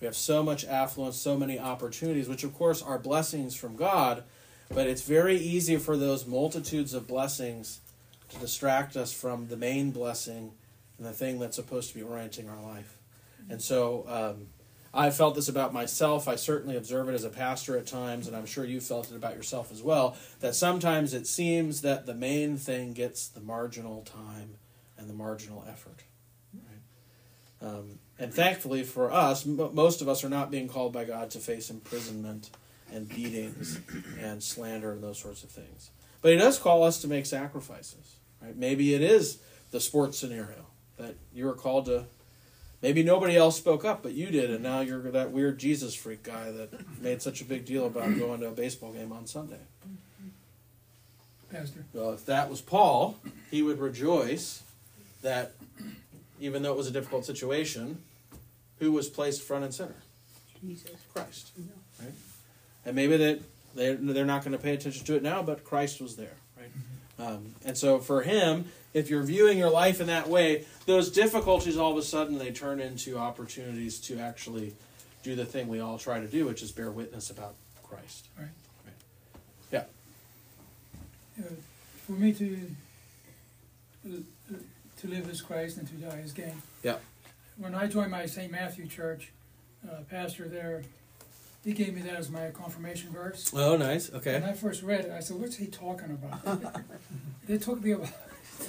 We 0.00 0.06
have 0.06 0.16
so 0.16 0.42
much 0.42 0.64
affluence, 0.64 1.16
so 1.16 1.36
many 1.36 1.58
opportunities, 1.58 2.28
which 2.28 2.44
of 2.44 2.54
course 2.54 2.80
are 2.80 2.98
blessings 2.98 3.54
from 3.54 3.76
God 3.76 4.22
but 4.68 4.86
it's 4.86 5.02
very 5.02 5.36
easy 5.36 5.76
for 5.76 5.96
those 5.96 6.26
multitudes 6.26 6.92
of 6.92 7.06
blessings 7.06 7.80
to 8.28 8.38
distract 8.38 8.96
us 8.96 9.12
from 9.12 9.48
the 9.48 9.56
main 9.56 9.90
blessing 9.90 10.52
and 10.98 11.06
the 11.06 11.12
thing 11.12 11.38
that's 11.38 11.56
supposed 11.56 11.90
to 11.90 11.94
be 11.94 12.02
orienting 12.02 12.48
our 12.48 12.60
life. 12.62 12.98
And 13.48 13.62
so 13.62 14.04
um, 14.08 14.48
I 14.92 15.10
felt 15.10 15.34
this 15.34 15.48
about 15.48 15.72
myself. 15.72 16.28
I 16.28 16.36
certainly 16.36 16.76
observe 16.76 17.08
it 17.08 17.14
as 17.14 17.24
a 17.24 17.30
pastor 17.30 17.76
at 17.76 17.86
times, 17.86 18.26
and 18.26 18.36
I'm 18.36 18.46
sure 18.46 18.64
you 18.64 18.80
felt 18.80 19.10
it 19.10 19.16
about 19.16 19.36
yourself 19.36 19.70
as 19.70 19.82
well. 19.82 20.16
That 20.40 20.54
sometimes 20.54 21.12
it 21.14 21.26
seems 21.26 21.82
that 21.82 22.06
the 22.06 22.14
main 22.14 22.56
thing 22.56 22.94
gets 22.94 23.28
the 23.28 23.40
marginal 23.40 24.02
time 24.02 24.56
and 24.96 25.08
the 25.08 25.14
marginal 25.14 25.64
effort. 25.68 26.04
Um, 27.60 27.98
and 28.18 28.32
thankfully 28.32 28.82
for 28.82 29.12
us, 29.12 29.46
m- 29.46 29.74
most 29.74 30.00
of 30.00 30.08
us 30.08 30.22
are 30.24 30.28
not 30.28 30.50
being 30.50 30.68
called 30.68 30.92
by 30.92 31.04
God 31.04 31.30
to 31.30 31.38
face 31.38 31.70
imprisonment 31.70 32.50
and 32.92 33.08
beatings 33.08 33.80
and 34.20 34.42
slander 34.42 34.92
and 34.92 35.02
those 35.02 35.18
sorts 35.18 35.42
of 35.42 35.50
things. 35.50 35.90
But 36.22 36.32
he 36.32 36.38
does 36.38 36.58
call 36.58 36.82
us 36.84 37.00
to 37.02 37.08
make 37.08 37.26
sacrifices. 37.26 38.16
Right? 38.40 38.56
Maybe 38.56 38.94
it 38.94 39.02
is 39.02 39.38
the 39.70 39.80
sports 39.80 40.18
scenario 40.18 40.66
that 40.96 41.16
you 41.32 41.48
are 41.48 41.54
called 41.54 41.86
to. 41.86 42.06
Maybe 42.80 43.02
nobody 43.02 43.36
else 43.36 43.56
spoke 43.56 43.84
up, 43.84 44.02
but 44.02 44.12
you 44.12 44.30
did, 44.30 44.50
and 44.50 44.62
now 44.62 44.80
you're 44.80 45.00
that 45.10 45.32
weird 45.32 45.58
Jesus 45.58 45.94
freak 45.94 46.22
guy 46.22 46.52
that 46.52 46.70
made 47.02 47.20
such 47.20 47.40
a 47.40 47.44
big 47.44 47.64
deal 47.64 47.86
about 47.86 48.16
going 48.18 48.40
to 48.40 48.48
a 48.48 48.52
baseball 48.52 48.92
game 48.92 49.12
on 49.12 49.26
Sunday. 49.26 49.60
Pastor. 51.50 51.84
Well, 51.92 52.12
if 52.12 52.26
that 52.26 52.50
was 52.50 52.60
Paul, 52.60 53.16
he 53.50 53.62
would 53.62 53.80
rejoice 53.80 54.62
that 55.22 55.52
even 56.40 56.62
though 56.62 56.72
it 56.72 56.76
was 56.76 56.86
a 56.86 56.90
difficult 56.90 57.24
situation, 57.24 58.02
who 58.78 58.92
was 58.92 59.08
placed 59.08 59.42
front 59.42 59.64
and 59.64 59.74
center? 59.74 59.96
Jesus. 60.60 60.90
Christ. 61.12 61.50
Right? 62.00 62.12
And 62.84 62.94
maybe 62.94 63.16
that 63.16 63.40
they 63.74 63.94
they're 63.94 64.24
not 64.24 64.44
going 64.44 64.56
to 64.56 64.62
pay 64.62 64.74
attention 64.74 65.04
to 65.06 65.16
it 65.16 65.22
now, 65.22 65.42
but 65.42 65.64
Christ 65.64 66.00
was 66.00 66.16
there, 66.16 66.26
right? 66.28 66.47
Um, 67.18 67.54
and 67.64 67.76
so 67.76 67.98
for 67.98 68.22
him, 68.22 68.66
if 68.94 69.10
you're 69.10 69.22
viewing 69.22 69.58
your 69.58 69.70
life 69.70 70.00
in 70.00 70.06
that 70.06 70.28
way, 70.28 70.64
those 70.86 71.10
difficulties 71.10 71.76
all 71.76 71.92
of 71.92 71.98
a 71.98 72.02
sudden 72.02 72.38
they 72.38 72.52
turn 72.52 72.80
into 72.80 73.18
opportunities 73.18 73.98
to 74.00 74.18
actually 74.18 74.74
do 75.22 75.34
the 75.34 75.44
thing 75.44 75.68
we 75.68 75.80
all 75.80 75.98
try 75.98 76.20
to 76.20 76.26
do, 76.26 76.46
which 76.46 76.62
is 76.62 76.72
bear 76.72 76.90
witness 76.90 77.30
about 77.30 77.54
Christ. 77.82 78.28
Right. 78.38 78.48
Right. 78.86 78.94
Yeah. 79.72 81.44
Uh, 81.44 81.50
for 82.06 82.12
me 82.12 82.32
to 82.32 82.70
uh, 84.06 84.54
to 85.00 85.08
live 85.08 85.28
as 85.30 85.40
Christ 85.40 85.76
and 85.78 85.86
to 85.88 85.94
die 85.94 86.20
as 86.24 86.32
gain. 86.32 86.62
Yeah. 86.82 86.96
When 87.56 87.74
I 87.74 87.86
joined 87.86 88.10
my 88.10 88.26
St. 88.26 88.50
Matthew 88.50 88.86
church, 88.86 89.32
uh, 89.88 90.02
pastor 90.08 90.48
there, 90.48 90.82
he 91.68 91.74
gave 91.74 91.94
me 91.94 92.00
that 92.00 92.14
as 92.14 92.30
my 92.30 92.48
confirmation 92.48 93.10
verse. 93.10 93.52
Oh, 93.54 93.76
nice. 93.76 94.10
Okay. 94.10 94.40
When 94.40 94.48
I 94.48 94.54
first 94.54 94.82
read 94.82 95.04
it, 95.04 95.10
I 95.10 95.20
said, 95.20 95.38
"What's 95.38 95.56
he 95.56 95.66
talking 95.66 96.10
about?" 96.12 96.80
it 97.48 97.60
took 97.60 97.84
me 97.84 97.92
a 97.92 97.98
while 97.98 98.10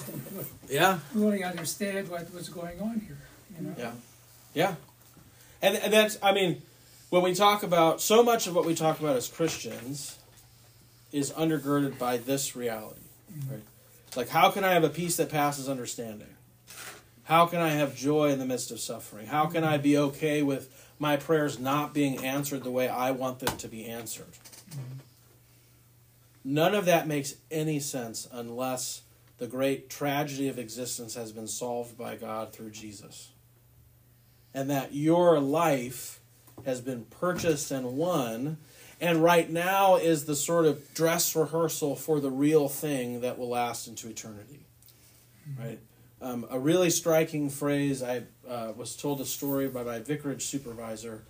Yeah. 0.69 0.99
to 1.13 1.19
really 1.19 1.41
understand 1.41 2.09
what 2.09 2.33
was 2.33 2.49
going 2.49 2.81
on 2.81 2.99
here. 2.99 3.17
You 3.57 3.67
know. 3.67 3.75
Yeah. 3.77 3.91
Yeah. 4.53 4.75
And, 5.61 5.77
and 5.77 5.93
that's, 5.93 6.17
I 6.21 6.33
mean, 6.33 6.61
when 7.09 7.21
we 7.23 7.33
talk 7.33 7.63
about, 7.63 8.01
so 8.01 8.21
much 8.21 8.47
of 8.47 8.55
what 8.55 8.65
we 8.65 8.75
talk 8.75 8.99
about 8.99 9.15
as 9.15 9.29
Christians 9.29 10.17
is 11.13 11.31
undergirded 11.31 11.97
by 11.97 12.17
this 12.17 12.53
reality, 12.53 12.99
mm-hmm. 13.33 13.53
right? 13.53 13.63
Like, 14.17 14.27
how 14.27 14.51
can 14.51 14.65
I 14.65 14.73
have 14.73 14.83
a 14.83 14.89
peace 14.89 15.15
that 15.17 15.29
passes 15.29 15.69
understanding? 15.69 16.35
How 17.23 17.45
can 17.45 17.61
I 17.61 17.69
have 17.69 17.95
joy 17.95 18.29
in 18.29 18.39
the 18.39 18.45
midst 18.45 18.71
of 18.71 18.81
suffering? 18.81 19.27
How 19.27 19.45
can 19.45 19.63
I 19.63 19.77
be 19.77 19.91
mm-hmm. 19.91 20.09
okay 20.09 20.43
with 20.43 20.78
my 20.99 21.15
prayers 21.15 21.57
not 21.57 21.93
being 21.93 22.23
answered 22.23 22.63
the 22.63 22.71
way 22.71 22.89
I 22.89 23.11
want 23.11 23.39
them 23.39 23.57
to 23.57 23.67
be 23.67 23.85
answered. 23.85 24.33
Mm-hmm. 24.69 24.99
None 26.43 26.75
of 26.75 26.85
that 26.85 27.07
makes 27.07 27.35
any 27.49 27.79
sense 27.79 28.27
unless 28.31 29.01
the 29.37 29.47
great 29.47 29.89
tragedy 29.89 30.49
of 30.49 30.59
existence 30.59 31.15
has 31.15 31.31
been 31.31 31.47
solved 31.47 31.97
by 31.97 32.15
God 32.15 32.51
through 32.51 32.71
Jesus. 32.71 33.29
And 34.53 34.69
that 34.69 34.93
your 34.93 35.39
life 35.39 36.19
has 36.65 36.81
been 36.81 37.05
purchased 37.05 37.71
and 37.71 37.93
won, 37.97 38.57
and 38.99 39.23
right 39.23 39.49
now 39.49 39.95
is 39.95 40.25
the 40.25 40.35
sort 40.35 40.65
of 40.65 40.93
dress 40.93 41.35
rehearsal 41.35 41.95
for 41.95 42.19
the 42.19 42.31
real 42.31 42.67
thing 42.67 43.21
that 43.21 43.37
will 43.37 43.49
last 43.49 43.87
into 43.87 44.09
eternity. 44.09 44.65
Mm-hmm. 45.49 45.63
Right? 45.63 45.79
Um, 46.21 46.45
a 46.49 46.59
really 46.59 46.89
striking 46.89 47.49
phrase. 47.49 48.03
I 48.03 48.23
uh, 48.47 48.73
was 48.75 48.95
told 48.95 49.21
a 49.21 49.25
story 49.25 49.67
by 49.69 49.83
my 49.83 49.99
vicarage 49.99 50.45
supervisor. 50.45 51.23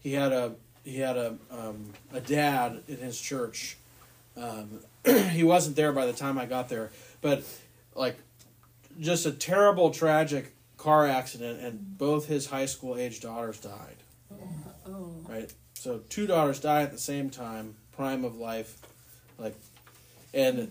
He 0.00 0.14
had 0.14 0.32
a 0.32 0.54
he 0.82 0.98
had 0.98 1.16
a 1.16 1.36
um, 1.50 1.92
a 2.12 2.20
dad 2.20 2.82
in 2.88 2.96
his 2.98 3.20
church. 3.20 3.76
Um, 4.36 4.80
he 5.30 5.44
wasn't 5.44 5.76
there 5.76 5.92
by 5.92 6.06
the 6.06 6.12
time 6.12 6.38
I 6.38 6.46
got 6.46 6.68
there, 6.68 6.90
but 7.20 7.42
like 7.94 8.16
just 8.98 9.26
a 9.26 9.32
terrible, 9.32 9.90
tragic 9.90 10.54
car 10.76 11.06
accident, 11.06 11.60
and 11.60 11.98
both 11.98 12.26
his 12.26 12.46
high 12.46 12.66
school 12.66 12.96
age 12.96 13.20
daughters 13.20 13.58
died. 13.58 13.96
Oh, 14.86 15.12
Right. 15.28 15.52
So 15.74 16.00
two 16.08 16.26
daughters 16.26 16.60
die 16.60 16.82
at 16.82 16.92
the 16.92 16.98
same 16.98 17.30
time, 17.30 17.76
prime 17.92 18.24
of 18.24 18.36
life, 18.36 18.78
like, 19.38 19.54
and 20.34 20.70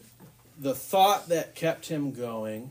the 0.60 0.76
thought 0.76 1.30
that 1.30 1.56
kept 1.56 1.88
him 1.88 2.12
going 2.12 2.70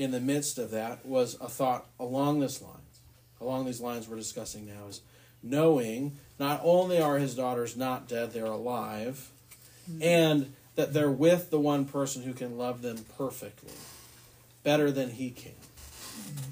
in 0.00 0.12
the 0.12 0.20
midst 0.20 0.56
of 0.56 0.70
that 0.70 1.04
was 1.04 1.36
a 1.42 1.48
thought 1.48 1.84
along 2.00 2.40
this 2.40 2.62
lines, 2.62 3.00
along 3.38 3.66
these 3.66 3.82
lines 3.82 4.08
we're 4.08 4.16
discussing 4.16 4.66
now 4.66 4.88
is 4.88 5.02
knowing 5.42 6.16
not 6.38 6.58
only 6.64 6.98
are 6.98 7.18
his 7.18 7.34
daughters 7.34 7.76
not 7.76 8.08
dead, 8.08 8.32
they're 8.32 8.46
alive, 8.46 9.30
and 10.00 10.54
that 10.74 10.94
they're 10.94 11.10
with 11.10 11.50
the 11.50 11.60
one 11.60 11.84
person 11.84 12.22
who 12.22 12.32
can 12.32 12.56
love 12.56 12.80
them 12.80 13.04
perfectly, 13.18 13.74
better 14.62 14.90
than 14.90 15.10
he 15.10 15.28
can, 15.28 15.52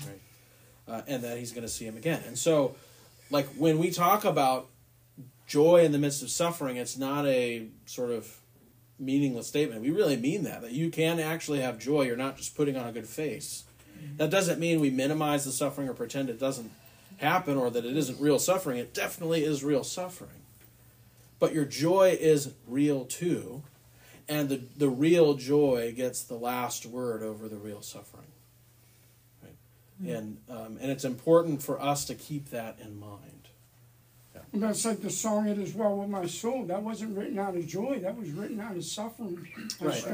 right? 0.07 0.21
Uh, 0.87 1.03
and 1.09 1.25
that 1.25 1.39
he's 1.39 1.53
going 1.53 1.63
to 1.63 1.73
see 1.73 1.87
him 1.87 1.97
again. 1.97 2.23
And 2.27 2.39
so, 2.39 2.77
like 3.31 3.47
when 3.57 3.79
we 3.79 3.91
talk 3.91 4.27
about 4.27 4.69
joy 5.47 5.85
in 5.85 5.93
the 5.93 5.99
midst 5.99 6.23
of 6.23 6.29
suffering, 6.29 6.77
it's 6.77 6.99
not 6.99 7.25
a 7.25 7.69
sort 7.87 8.11
of 8.11 8.38
meaningless 8.99 9.47
statement. 9.47 9.83
We 9.83 9.91
really 9.91 10.17
mean 10.17 10.43
that, 10.45 10.63
that 10.63 10.73
you 10.73 10.91
can 10.91 11.21
actually 11.21 11.61
have 11.61 11.79
joy. 11.79 12.03
You're 12.03 12.17
not 12.17 12.37
just 12.37 12.57
putting 12.57 12.77
on 12.77 12.87
a 12.87 12.93
good 12.93 13.07
face. 13.07 13.65
That 14.17 14.31
doesn't 14.31 14.59
mean 14.59 14.81
we 14.81 14.91
minimize 14.91 15.45
the 15.45 15.53
suffering 15.53 15.89
or 15.89 15.95
pretend 15.95 16.31
it 16.31 16.39
doesn't 16.39 16.71
happen 17.19 17.57
or 17.57 17.71
that 17.71 17.85
it 17.85 17.97
isn't 17.97 18.21
real 18.21 18.39
suffering. 18.39 18.79
It 18.79 18.95
definitely 18.95 19.45
is 19.45 19.65
real 19.65 19.85
suffering. 19.85 20.31
But 21.39 21.55
your 21.55 21.65
joy 21.65 22.17
is 22.21 22.53
real 22.67 23.05
too. 23.05 23.63
And 24.29 24.49
the, 24.49 24.61
the 24.77 24.89
real 24.89 25.35
joy 25.35 25.95
gets 25.97 26.23
the 26.23 26.35
last 26.35 26.85
word 26.85 27.23
over 27.23 27.49
the 27.49 27.57
real 27.57 27.81
suffering. 27.81 28.27
Right? 29.43 29.57
And, 30.07 30.39
um, 30.51 30.79
and 30.81 30.91
it's 30.91 31.05
important 31.05 31.63
for 31.63 31.81
us 31.81 32.05
to 32.07 32.15
keep 32.15 32.51
that 32.51 32.79
in 32.81 32.99
mind. 32.99 33.38
And 34.53 34.63
that's 34.63 34.85
like 34.85 35.03
the 35.03 35.11
song 35.11 35.49
"It 35.49 35.59
Is 35.59 35.75
Well 35.75 35.97
with 35.97 36.09
My 36.09 36.27
Soul." 36.27 36.65
That 36.65 36.83
wasn't 36.83 37.17
written 37.17 37.39
out 37.39 37.55
of 37.55 37.67
joy. 37.67 38.01
That 38.03 38.17
was 38.17 38.31
written 38.31 38.61
out 38.61 38.77
of 38.77 38.85
suffering. 38.85 39.47
Right. 39.81 40.05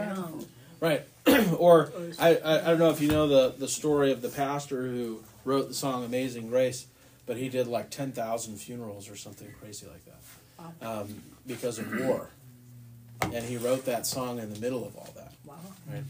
Right. 0.81 1.03
or 1.59 1.91
I, 2.19 2.37
I, 2.37 2.59
I 2.61 2.65
don't 2.71 2.79
know 2.79 2.91
if 2.91 3.01
you 3.01 3.09
know 3.09 3.27
the, 3.29 3.55
the 3.57 3.69
story 3.69 4.13
of 4.13 4.21
the 4.21 4.29
pastor 4.29 4.83
who 4.83 5.23
wrote 5.45 5.69
the 5.69 5.75
song 5.75 6.05
Amazing 6.05 6.49
Grace, 6.49 6.87
but 7.27 7.37
he 7.37 7.49
did 7.49 7.67
like 7.67 7.91
10,000 7.91 8.57
funerals 8.57 9.09
or 9.09 9.17
something 9.17 9.49
crazy 9.61 9.87
like 9.87 10.05
that 10.05 10.87
um, 10.87 11.23
because 11.47 11.79
of 11.79 11.91
war. 12.01 12.29
And 13.23 13.45
he 13.45 13.57
wrote 13.57 13.87
that 13.87 14.07
song 14.07 14.39
in 14.39 14.53
the 14.53 14.61
middle 14.61 14.87
of 14.87 14.97
all 14.97 15.09
that. 15.17 15.33
wow. 15.47 15.55
Right? 15.91 16.05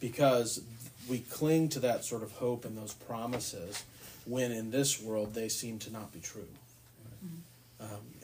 Because 0.00 0.62
we 1.08 1.20
cling 1.20 1.68
to 1.70 1.80
that 1.80 2.04
sort 2.04 2.22
of 2.22 2.32
hope 2.32 2.64
and 2.64 2.76
those 2.76 2.94
promises 2.94 3.84
when 4.24 4.50
in 4.50 4.72
this 4.72 5.00
world 5.00 5.34
they 5.34 5.48
seem 5.48 5.78
to 5.80 5.92
not 5.92 6.12
be 6.12 6.18
true. 6.18 6.48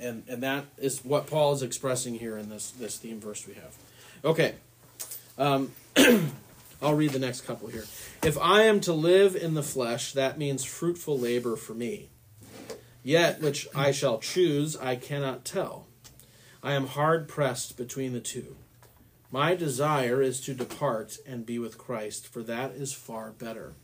And, 0.03 0.25
and 0.29 0.43
that 0.43 0.65
is 0.79 1.05
what 1.05 1.29
Paul 1.29 1.53
is 1.53 1.62
expressing 1.62 2.15
here 2.15 2.37
in 2.37 2.49
this, 2.49 2.71
this 2.73 2.99
theme 2.99 3.21
verse 3.21 3.47
we 3.47 3.55
have. 3.55 3.77
Okay. 4.25 4.55
Um, 5.38 5.73
I'll 6.83 6.95
read 6.95 7.11
the 7.11 7.21
next 7.21 7.43
couple 7.43 7.69
here. 7.69 7.85
If 8.25 8.37
I 8.38 8.62
am 8.62 8.81
to 8.81 8.93
live 8.93 9.37
in 9.37 9.55
the 9.55 9.62
flesh, 9.62 10.12
that 10.12 10.38
means 10.38 10.65
fruitful 10.65 11.19
labor 11.19 11.55
for 11.55 11.75
me. 11.75 12.09
Yet 13.05 13.41
which 13.41 13.69
I 13.75 13.93
shall 13.93 14.19
choose, 14.19 14.77
I 14.77 14.97
cannot 14.97 15.45
tell. 15.45 15.87
I 16.62 16.73
am 16.73 16.88
hard 16.88 17.29
pressed 17.29 17.77
between 17.77 18.12
the 18.12 18.21
two. 18.21 18.57
My 19.31 19.55
desire 19.55 20.21
is 20.21 20.41
to 20.43 20.55
depart 20.55 21.17
and 21.27 21.47
be 21.47 21.59
with 21.59 21.79
Christ, 21.79 22.27
for 22.27 22.43
that 22.43 22.73
is 22.73 22.93
far 22.93 23.31
better. 23.31 23.75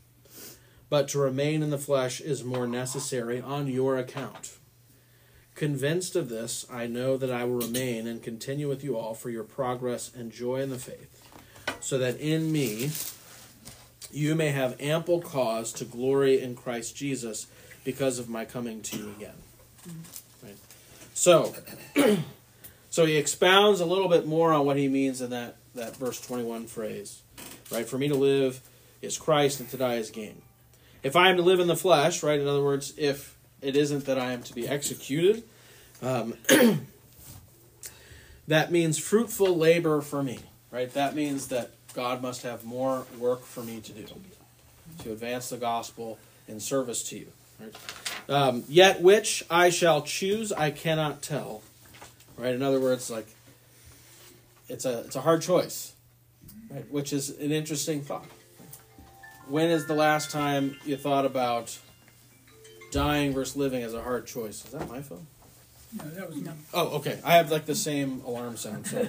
But 0.89 1.07
to 1.09 1.19
remain 1.19 1.63
in 1.63 1.69
the 1.69 1.77
flesh 1.77 2.21
is 2.21 2.43
more 2.43 2.67
necessary 2.67 3.41
on 3.41 3.67
your 3.67 3.97
account. 3.97 4.58
Convinced 5.59 6.15
of 6.15 6.29
this, 6.29 6.65
I 6.71 6.87
know 6.87 7.17
that 7.17 7.29
I 7.29 7.43
will 7.43 7.57
remain 7.57 8.07
and 8.07 8.23
continue 8.23 8.69
with 8.69 8.81
you 8.81 8.97
all 8.97 9.13
for 9.13 9.29
your 9.29 9.43
progress 9.43 10.09
and 10.15 10.31
joy 10.31 10.61
in 10.61 10.69
the 10.69 10.79
faith, 10.79 11.21
so 11.81 11.97
that 11.97 12.17
in 12.17 12.49
me 12.49 12.91
you 14.09 14.35
may 14.35 14.51
have 14.51 14.79
ample 14.79 15.19
cause 15.19 15.73
to 15.73 15.83
glory 15.83 16.39
in 16.39 16.55
Christ 16.55 16.95
Jesus 16.95 17.47
because 17.83 18.19
of 18.19 18.29
my 18.29 18.45
coming 18.45 18.81
to 18.83 18.95
you 18.95 19.09
again. 19.09 19.35
Mm-hmm. 19.85 20.45
Right? 20.47 20.57
So, 21.13 21.53
so 22.89 23.05
he 23.05 23.17
expounds 23.17 23.81
a 23.81 23.85
little 23.85 24.07
bit 24.07 24.25
more 24.25 24.53
on 24.53 24.65
what 24.65 24.77
he 24.77 24.87
means 24.87 25.19
in 25.19 25.29
that, 25.31 25.57
that 25.75 25.93
verse 25.97 26.21
21 26.21 26.67
phrase. 26.67 27.21
Right? 27.69 27.85
For 27.85 27.97
me 27.97 28.07
to 28.07 28.15
live 28.15 28.61
is 29.01 29.17
Christ 29.17 29.59
and 29.59 29.69
to 29.71 29.75
die 29.75 29.95
is 29.95 30.09
gain. 30.09 30.41
If 31.03 31.17
I 31.17 31.29
am 31.29 31.35
to 31.35 31.43
live 31.43 31.59
in 31.59 31.67
the 31.67 31.75
flesh, 31.75 32.23
right, 32.23 32.39
in 32.39 32.47
other 32.47 32.63
words, 32.63 32.93
if 32.97 33.35
it 33.61 33.75
isn't 33.75 34.05
that 34.05 34.17
I 34.17 34.31
am 34.31 34.43
to 34.43 34.53
be 34.53 34.67
executed, 34.67 35.43
um, 36.01 36.35
that 38.47 38.71
means 38.71 38.97
fruitful 38.97 39.55
labor 39.55 40.01
for 40.01 40.23
me, 40.23 40.39
right? 40.71 40.91
That 40.93 41.15
means 41.15 41.47
that 41.47 41.71
God 41.93 42.21
must 42.21 42.43
have 42.43 42.63
more 42.63 43.05
work 43.17 43.43
for 43.43 43.61
me 43.61 43.81
to 43.81 43.91
do 43.91 44.05
to 44.99 45.11
advance 45.11 45.49
the 45.49 45.57
gospel 45.57 46.19
in 46.47 46.59
service 46.59 47.03
to 47.03 47.17
you. 47.17 47.27
Right? 47.59 47.75
Um, 48.27 48.63
yet 48.67 49.01
which 49.01 49.43
I 49.49 49.69
shall 49.69 50.01
choose, 50.01 50.51
I 50.51 50.71
cannot 50.71 51.21
tell. 51.21 51.61
Right? 52.37 52.53
In 52.53 52.61
other 52.61 52.79
words, 52.79 53.09
like 53.09 53.27
it's 54.67 54.85
a 54.85 54.99
it's 54.99 55.15
a 55.15 55.21
hard 55.21 55.41
choice, 55.41 55.93
right? 56.69 56.89
Which 56.91 57.11
is 57.11 57.29
an 57.29 57.51
interesting 57.51 58.01
thought. 58.01 58.25
When 59.47 59.69
is 59.69 59.87
the 59.87 59.95
last 59.95 60.29
time 60.29 60.77
you 60.85 60.95
thought 60.95 61.25
about 61.25 61.77
dying 62.91 63.33
versus 63.33 63.55
living 63.55 63.83
as 63.83 63.93
a 63.93 64.01
hard 64.01 64.27
choice? 64.27 64.65
Is 64.65 64.71
that 64.71 64.89
my 64.89 65.01
phone? 65.01 65.27
No, 65.97 66.03
that 66.09 66.27
was 66.27 66.37
me. 66.37 66.51
Oh, 66.73 66.97
okay. 66.97 67.19
I 67.25 67.35
have 67.35 67.51
like 67.51 67.65
the 67.65 67.75
same 67.75 68.21
alarm 68.25 68.57
sound, 68.57 68.85
so 68.85 68.99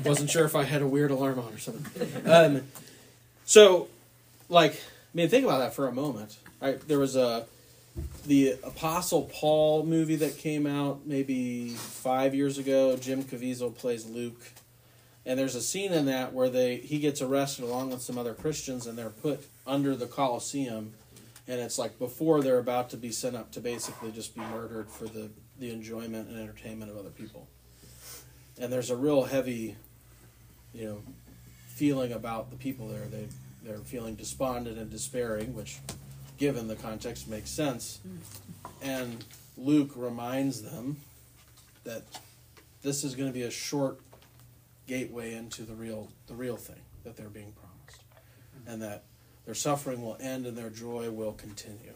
wasn't 0.04 0.30
sure 0.30 0.44
if 0.44 0.56
I 0.56 0.64
had 0.64 0.82
a 0.82 0.86
weird 0.86 1.10
alarm 1.10 1.38
on 1.38 1.52
or 1.52 1.58
something. 1.58 2.30
Um, 2.30 2.62
so, 3.44 3.88
like, 4.48 4.72
I 4.72 4.76
mean, 5.14 5.28
think 5.28 5.44
about 5.44 5.58
that 5.58 5.74
for 5.74 5.86
a 5.86 5.92
moment. 5.92 6.36
Right? 6.60 6.80
There 6.88 6.98
was 6.98 7.14
a 7.14 7.46
the 8.26 8.56
Apostle 8.62 9.30
Paul 9.32 9.84
movie 9.84 10.16
that 10.16 10.38
came 10.38 10.66
out 10.66 11.06
maybe 11.06 11.70
five 11.70 12.34
years 12.34 12.58
ago. 12.58 12.96
Jim 12.96 13.22
Caviezel 13.22 13.76
plays 13.76 14.06
Luke, 14.06 14.42
and 15.24 15.38
there's 15.38 15.54
a 15.54 15.62
scene 15.62 15.92
in 15.92 16.06
that 16.06 16.32
where 16.32 16.48
they 16.48 16.76
he 16.76 16.98
gets 16.98 17.22
arrested 17.22 17.64
along 17.64 17.90
with 17.90 18.02
some 18.02 18.18
other 18.18 18.34
Christians, 18.34 18.86
and 18.86 18.98
they're 18.98 19.10
put 19.10 19.46
under 19.66 19.94
the 19.94 20.06
Colosseum, 20.06 20.94
and 21.48 21.60
it's 21.60 21.78
like 21.78 21.98
before 21.98 22.42
they're 22.42 22.58
about 22.58 22.90
to 22.90 22.96
be 22.96 23.10
sent 23.10 23.34
up 23.34 23.50
to 23.52 23.60
basically 23.60 24.12
just 24.12 24.34
be 24.34 24.42
murdered 24.42 24.90
for 24.90 25.06
the 25.06 25.30
the 25.58 25.70
enjoyment 25.70 26.28
and 26.28 26.38
entertainment 26.38 26.90
of 26.90 26.96
other 26.96 27.10
people. 27.10 27.48
And 28.60 28.72
there's 28.72 28.90
a 28.90 28.96
real 28.96 29.24
heavy, 29.24 29.76
you 30.72 30.84
know, 30.84 31.02
feeling 31.68 32.12
about 32.12 32.50
the 32.50 32.56
people 32.56 32.86
there. 32.86 33.06
They 33.06 33.28
they're 33.64 33.78
feeling 33.78 34.14
despondent 34.14 34.78
and 34.78 34.90
despairing, 34.90 35.54
which, 35.54 35.78
given 36.36 36.68
the 36.68 36.76
context, 36.76 37.28
makes 37.28 37.50
sense. 37.50 38.00
And 38.82 39.24
Luke 39.56 39.92
reminds 39.96 40.62
them 40.62 40.98
that 41.84 42.02
this 42.82 43.02
is 43.02 43.14
going 43.14 43.28
to 43.28 43.34
be 43.34 43.42
a 43.42 43.50
short 43.50 44.00
gateway 44.86 45.34
into 45.34 45.62
the 45.62 45.74
real 45.74 46.08
the 46.26 46.34
real 46.34 46.56
thing 46.56 46.80
that 47.04 47.16
they're 47.16 47.28
being 47.28 47.52
promised, 47.52 48.02
and 48.66 48.82
that 48.82 49.04
their 49.48 49.54
suffering 49.54 50.02
will 50.02 50.18
end 50.20 50.44
and 50.44 50.58
their 50.58 50.68
joy 50.68 51.10
will 51.10 51.32
continue. 51.32 51.94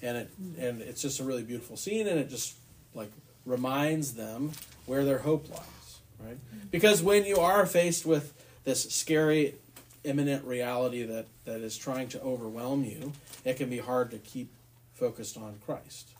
And 0.00 0.16
it 0.16 0.30
and 0.56 0.80
it's 0.80 1.02
just 1.02 1.18
a 1.18 1.24
really 1.24 1.42
beautiful 1.42 1.76
scene, 1.76 2.06
and 2.06 2.16
it 2.16 2.30
just 2.30 2.54
like 2.94 3.10
reminds 3.44 4.12
them 4.12 4.52
where 4.84 5.04
their 5.04 5.18
hope 5.18 5.50
lies, 5.50 5.98
right? 6.20 6.38
Because 6.70 7.02
when 7.02 7.24
you 7.24 7.38
are 7.38 7.66
faced 7.66 8.06
with 8.06 8.32
this 8.62 8.84
scary 8.84 9.56
imminent 10.04 10.44
reality 10.44 11.02
that 11.02 11.26
that 11.44 11.60
is 11.60 11.76
trying 11.76 12.06
to 12.10 12.22
overwhelm 12.22 12.84
you, 12.84 13.12
it 13.44 13.56
can 13.56 13.68
be 13.68 13.78
hard 13.78 14.12
to 14.12 14.18
keep 14.18 14.52
focused 14.94 15.36
on 15.36 15.58
Christ. 15.66 16.10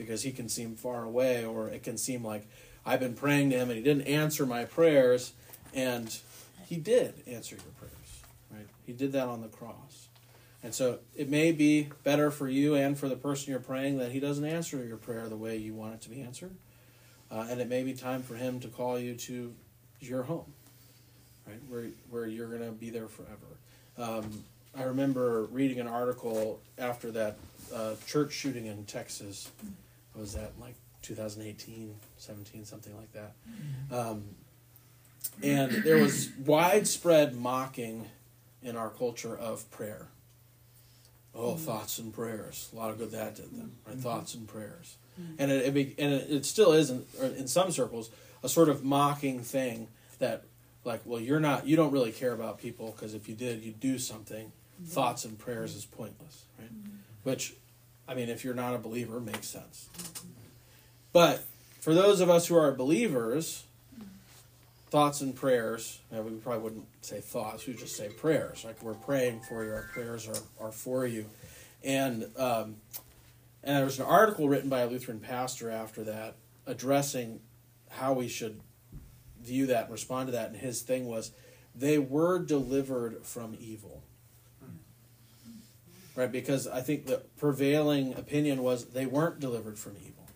because 0.00 0.22
he 0.22 0.32
can 0.32 0.48
seem 0.48 0.76
far 0.76 1.04
away, 1.04 1.44
or 1.44 1.68
it 1.68 1.82
can 1.82 1.98
seem 1.98 2.24
like 2.24 2.46
I've 2.86 3.00
been 3.00 3.14
praying 3.14 3.50
to 3.50 3.56
him 3.56 3.68
and 3.68 3.76
he 3.76 3.84
didn't 3.84 4.06
answer 4.06 4.46
my 4.46 4.64
prayers, 4.64 5.32
and 5.74 6.18
he 6.66 6.76
did 6.76 7.14
answer 7.26 7.56
your 7.56 7.64
prayers, 7.78 7.79
He 8.90 8.96
did 8.96 9.12
that 9.12 9.28
on 9.28 9.40
the 9.40 9.46
cross. 9.46 10.08
And 10.64 10.74
so 10.74 10.98
it 11.14 11.28
may 11.30 11.52
be 11.52 11.90
better 12.02 12.32
for 12.32 12.48
you 12.48 12.74
and 12.74 12.98
for 12.98 13.08
the 13.08 13.14
person 13.14 13.52
you're 13.52 13.60
praying 13.60 13.98
that 13.98 14.10
he 14.10 14.18
doesn't 14.18 14.44
answer 14.44 14.84
your 14.84 14.96
prayer 14.96 15.28
the 15.28 15.36
way 15.36 15.56
you 15.56 15.74
want 15.74 15.94
it 15.94 16.00
to 16.00 16.10
be 16.10 16.20
answered. 16.20 16.50
Uh, 17.30 17.46
and 17.48 17.60
it 17.60 17.68
may 17.68 17.84
be 17.84 17.92
time 17.92 18.24
for 18.24 18.34
him 18.34 18.58
to 18.58 18.66
call 18.66 18.98
you 18.98 19.14
to 19.14 19.54
your 20.00 20.24
home, 20.24 20.52
right? 21.46 21.60
Where, 21.68 21.84
where 22.10 22.26
you're 22.26 22.48
going 22.48 22.64
to 22.64 22.72
be 22.72 22.90
there 22.90 23.06
forever. 23.06 23.36
Um, 23.96 24.42
I 24.76 24.82
remember 24.82 25.44
reading 25.44 25.78
an 25.78 25.86
article 25.86 26.60
after 26.76 27.12
that 27.12 27.36
uh, 27.72 27.94
church 28.08 28.32
shooting 28.32 28.66
in 28.66 28.86
Texas. 28.86 29.52
Was 30.16 30.34
that 30.34 30.50
like 30.60 30.74
2018, 31.02 31.94
17, 32.18 32.64
something 32.64 32.96
like 32.96 33.12
that? 33.12 33.34
Um, 33.96 34.24
and 35.44 35.70
there 35.84 35.98
was 35.98 36.30
widespread 36.44 37.36
mocking 37.36 38.08
in 38.62 38.76
our 38.76 38.90
culture 38.90 39.36
of 39.36 39.70
prayer. 39.70 40.08
Oh, 41.34 41.52
mm-hmm. 41.52 41.64
thoughts 41.64 41.98
and 41.98 42.12
prayers. 42.12 42.68
A 42.72 42.76
lot 42.76 42.90
of 42.90 42.98
good 42.98 43.12
that 43.12 43.36
did 43.36 43.52
them. 43.52 43.72
Right? 43.86 43.94
Mm-hmm. 43.94 44.02
Thoughts 44.02 44.34
and 44.34 44.48
prayers, 44.48 44.96
mm-hmm. 45.20 45.34
and 45.38 45.50
it, 45.50 45.66
it 45.66 45.74
be, 45.74 45.94
and 45.98 46.12
it, 46.12 46.30
it 46.30 46.44
still 46.44 46.72
is 46.72 46.90
in, 46.90 47.04
in 47.20 47.46
some 47.46 47.70
circles 47.70 48.10
a 48.42 48.48
sort 48.48 48.68
of 48.68 48.82
mocking 48.82 49.40
thing 49.40 49.88
that, 50.18 50.44
like, 50.84 51.02
well, 51.04 51.20
you're 51.20 51.40
not, 51.40 51.66
you 51.66 51.76
don't 51.76 51.92
really 51.92 52.12
care 52.12 52.32
about 52.32 52.58
people 52.58 52.92
because 52.92 53.14
if 53.14 53.28
you 53.28 53.34
did, 53.34 53.62
you'd 53.62 53.80
do 53.80 53.98
something. 53.98 54.52
Thoughts 54.82 55.26
and 55.26 55.38
prayers 55.38 55.76
is 55.76 55.84
pointless, 55.84 56.46
right? 56.58 56.70
Which, 57.22 57.52
I 58.08 58.14
mean, 58.14 58.30
if 58.30 58.44
you're 58.44 58.54
not 58.54 58.74
a 58.74 58.78
believer, 58.78 59.20
makes 59.20 59.46
sense. 59.46 59.90
But 61.12 61.44
for 61.80 61.92
those 61.92 62.22
of 62.22 62.30
us 62.30 62.46
who 62.46 62.56
are 62.56 62.72
believers, 62.72 63.64
thoughts 64.90 65.20
and 65.20 65.34
prayers, 65.34 66.00
and 66.10 66.24
we 66.24 66.32
probably 66.32 66.62
wouldn't 66.62 66.86
say 67.00 67.20
thoughts, 67.20 67.66
we 67.66 67.74
just 67.74 67.96
say 67.96 68.08
prayers. 68.08 68.64
Like 68.64 68.82
we're 68.82 68.94
praying 68.94 69.40
for 69.40 69.64
you, 69.64 69.72
our 69.72 69.88
prayers 69.92 70.28
are, 70.28 70.66
are 70.66 70.72
for 70.72 71.06
you. 71.06 71.26
And 71.82 72.26
um, 72.36 72.76
and 73.62 73.76
there 73.76 73.84
was 73.84 73.98
an 73.98 74.06
article 74.06 74.48
written 74.48 74.68
by 74.68 74.80
a 74.80 74.86
Lutheran 74.86 75.20
pastor 75.20 75.70
after 75.70 76.04
that 76.04 76.36
addressing 76.66 77.40
how 77.90 78.12
we 78.12 78.28
should 78.28 78.60
view 79.42 79.66
that 79.66 79.84
and 79.84 79.92
respond 79.92 80.28
to 80.28 80.32
that. 80.32 80.48
And 80.48 80.56
his 80.56 80.82
thing 80.82 81.06
was, 81.06 81.32
they 81.74 81.98
were 81.98 82.38
delivered 82.38 83.24
from 83.24 83.56
evil. 83.58 84.02
Right? 86.16 86.30
Because 86.30 86.66
I 86.66 86.80
think 86.80 87.06
the 87.06 87.22
prevailing 87.38 88.14
opinion 88.14 88.62
was 88.62 88.86
they 88.86 89.06
weren't 89.06 89.40
delivered 89.40 89.78
from 89.78 89.96
evil. 89.96 90.26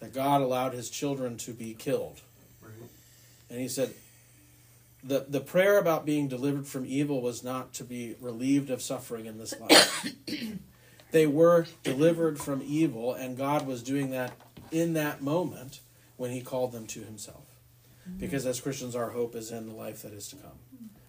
That 0.00 0.12
God 0.12 0.42
allowed 0.42 0.74
his 0.74 0.90
children 0.90 1.36
to 1.38 1.52
be 1.52 1.74
killed. 1.74 2.20
And 3.50 3.60
he 3.60 3.68
said, 3.68 3.94
the, 5.06 5.24
the 5.28 5.40
prayer 5.40 5.78
about 5.78 6.04
being 6.04 6.26
delivered 6.26 6.66
from 6.66 6.84
evil 6.84 7.20
was 7.20 7.44
not 7.44 7.72
to 7.74 7.84
be 7.84 8.16
relieved 8.20 8.70
of 8.70 8.82
suffering 8.82 9.26
in 9.26 9.38
this 9.38 9.54
life. 9.60 10.14
they 11.12 11.26
were 11.26 11.66
delivered 11.84 12.40
from 12.40 12.62
evil, 12.64 13.14
and 13.14 13.36
God 13.36 13.66
was 13.66 13.82
doing 13.82 14.10
that 14.10 14.32
in 14.72 14.94
that 14.94 15.22
moment 15.22 15.80
when 16.16 16.32
he 16.32 16.40
called 16.40 16.72
them 16.72 16.86
to 16.88 17.00
himself. 17.00 17.44
Mm-hmm. 18.08 18.18
Because 18.18 18.46
as 18.46 18.60
Christians, 18.60 18.96
our 18.96 19.10
hope 19.10 19.36
is 19.36 19.52
in 19.52 19.68
the 19.68 19.74
life 19.74 20.02
that 20.02 20.12
is 20.12 20.28
to 20.28 20.36
come, 20.36 20.58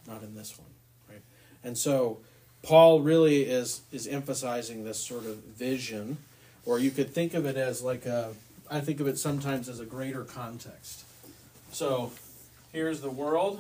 not 0.08 0.22
in 0.22 0.36
this 0.36 0.58
one. 0.60 0.70
Right? 1.10 1.24
And 1.64 1.76
so 1.76 2.20
Paul 2.62 3.02
really 3.02 3.44
is 3.44 3.82
is 3.92 4.08
emphasizing 4.08 4.84
this 4.84 5.00
sort 5.00 5.26
of 5.26 5.38
vision, 5.38 6.18
or 6.66 6.78
you 6.80 6.92
could 6.92 7.14
think 7.14 7.34
of 7.34 7.46
it 7.46 7.58
as 7.58 7.82
like 7.82 8.06
a 8.06 8.34
I 8.70 8.82
think 8.82 9.00
of 9.00 9.08
it 9.08 9.18
sometimes 9.18 9.70
as 9.70 9.80
a 9.80 9.86
greater 9.86 10.24
context. 10.24 11.04
So 11.72 12.12
here's 12.78 13.02
the 13.02 13.10
world. 13.10 13.60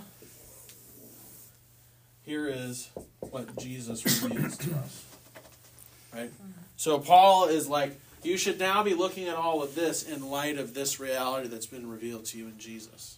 Here 2.22 2.48
is 2.48 2.92
what 3.20 3.58
Jesus 3.58 4.06
reveals 4.06 4.58
to 4.58 4.76
us. 4.76 5.06
Right? 6.14 6.32
So 6.76 7.00
Paul 7.00 7.46
is 7.46 7.68
like, 7.68 8.00
you 8.22 8.38
should 8.38 8.60
now 8.60 8.84
be 8.84 8.94
looking 8.94 9.28
at 9.28 9.36
all 9.36 9.64
of 9.64 9.74
this 9.74 10.08
in 10.08 10.30
light 10.30 10.60
of 10.60 10.76
this 10.76 11.00
reality 11.00 11.48
that's 11.48 11.66
been 11.66 11.90
revealed 11.90 12.26
to 12.26 12.38
you 12.38 12.46
in 12.46 12.60
Jesus. 12.60 13.18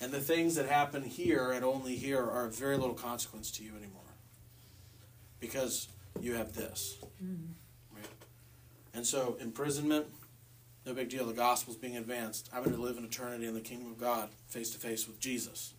And 0.00 0.10
the 0.10 0.20
things 0.20 0.56
that 0.56 0.68
happen 0.68 1.04
here 1.04 1.52
and 1.52 1.64
only 1.64 1.94
here 1.94 2.20
are 2.20 2.46
of 2.46 2.58
very 2.58 2.76
little 2.76 2.96
consequence 2.96 3.52
to 3.52 3.62
you 3.62 3.70
anymore. 3.70 4.02
Because 5.38 5.86
you 6.20 6.34
have 6.34 6.54
this. 6.54 6.96
Mm-hmm. 7.22 7.96
Right? 7.96 8.08
And 8.94 9.06
so 9.06 9.36
imprisonment, 9.40 10.06
no 10.86 10.94
big 10.94 11.08
deal. 11.08 11.26
The 11.26 11.32
gospel's 11.32 11.76
being 11.76 11.96
advanced. 11.96 12.48
I'm 12.54 12.62
going 12.62 12.76
to 12.76 12.80
live 12.80 12.96
in 12.96 13.04
eternity 13.04 13.46
in 13.46 13.54
the 13.54 13.60
kingdom 13.60 13.90
of 13.90 14.00
God, 14.00 14.28
face 14.48 14.70
to 14.70 14.78
face 14.78 15.06
with 15.06 15.18
Jesus. 15.18 15.74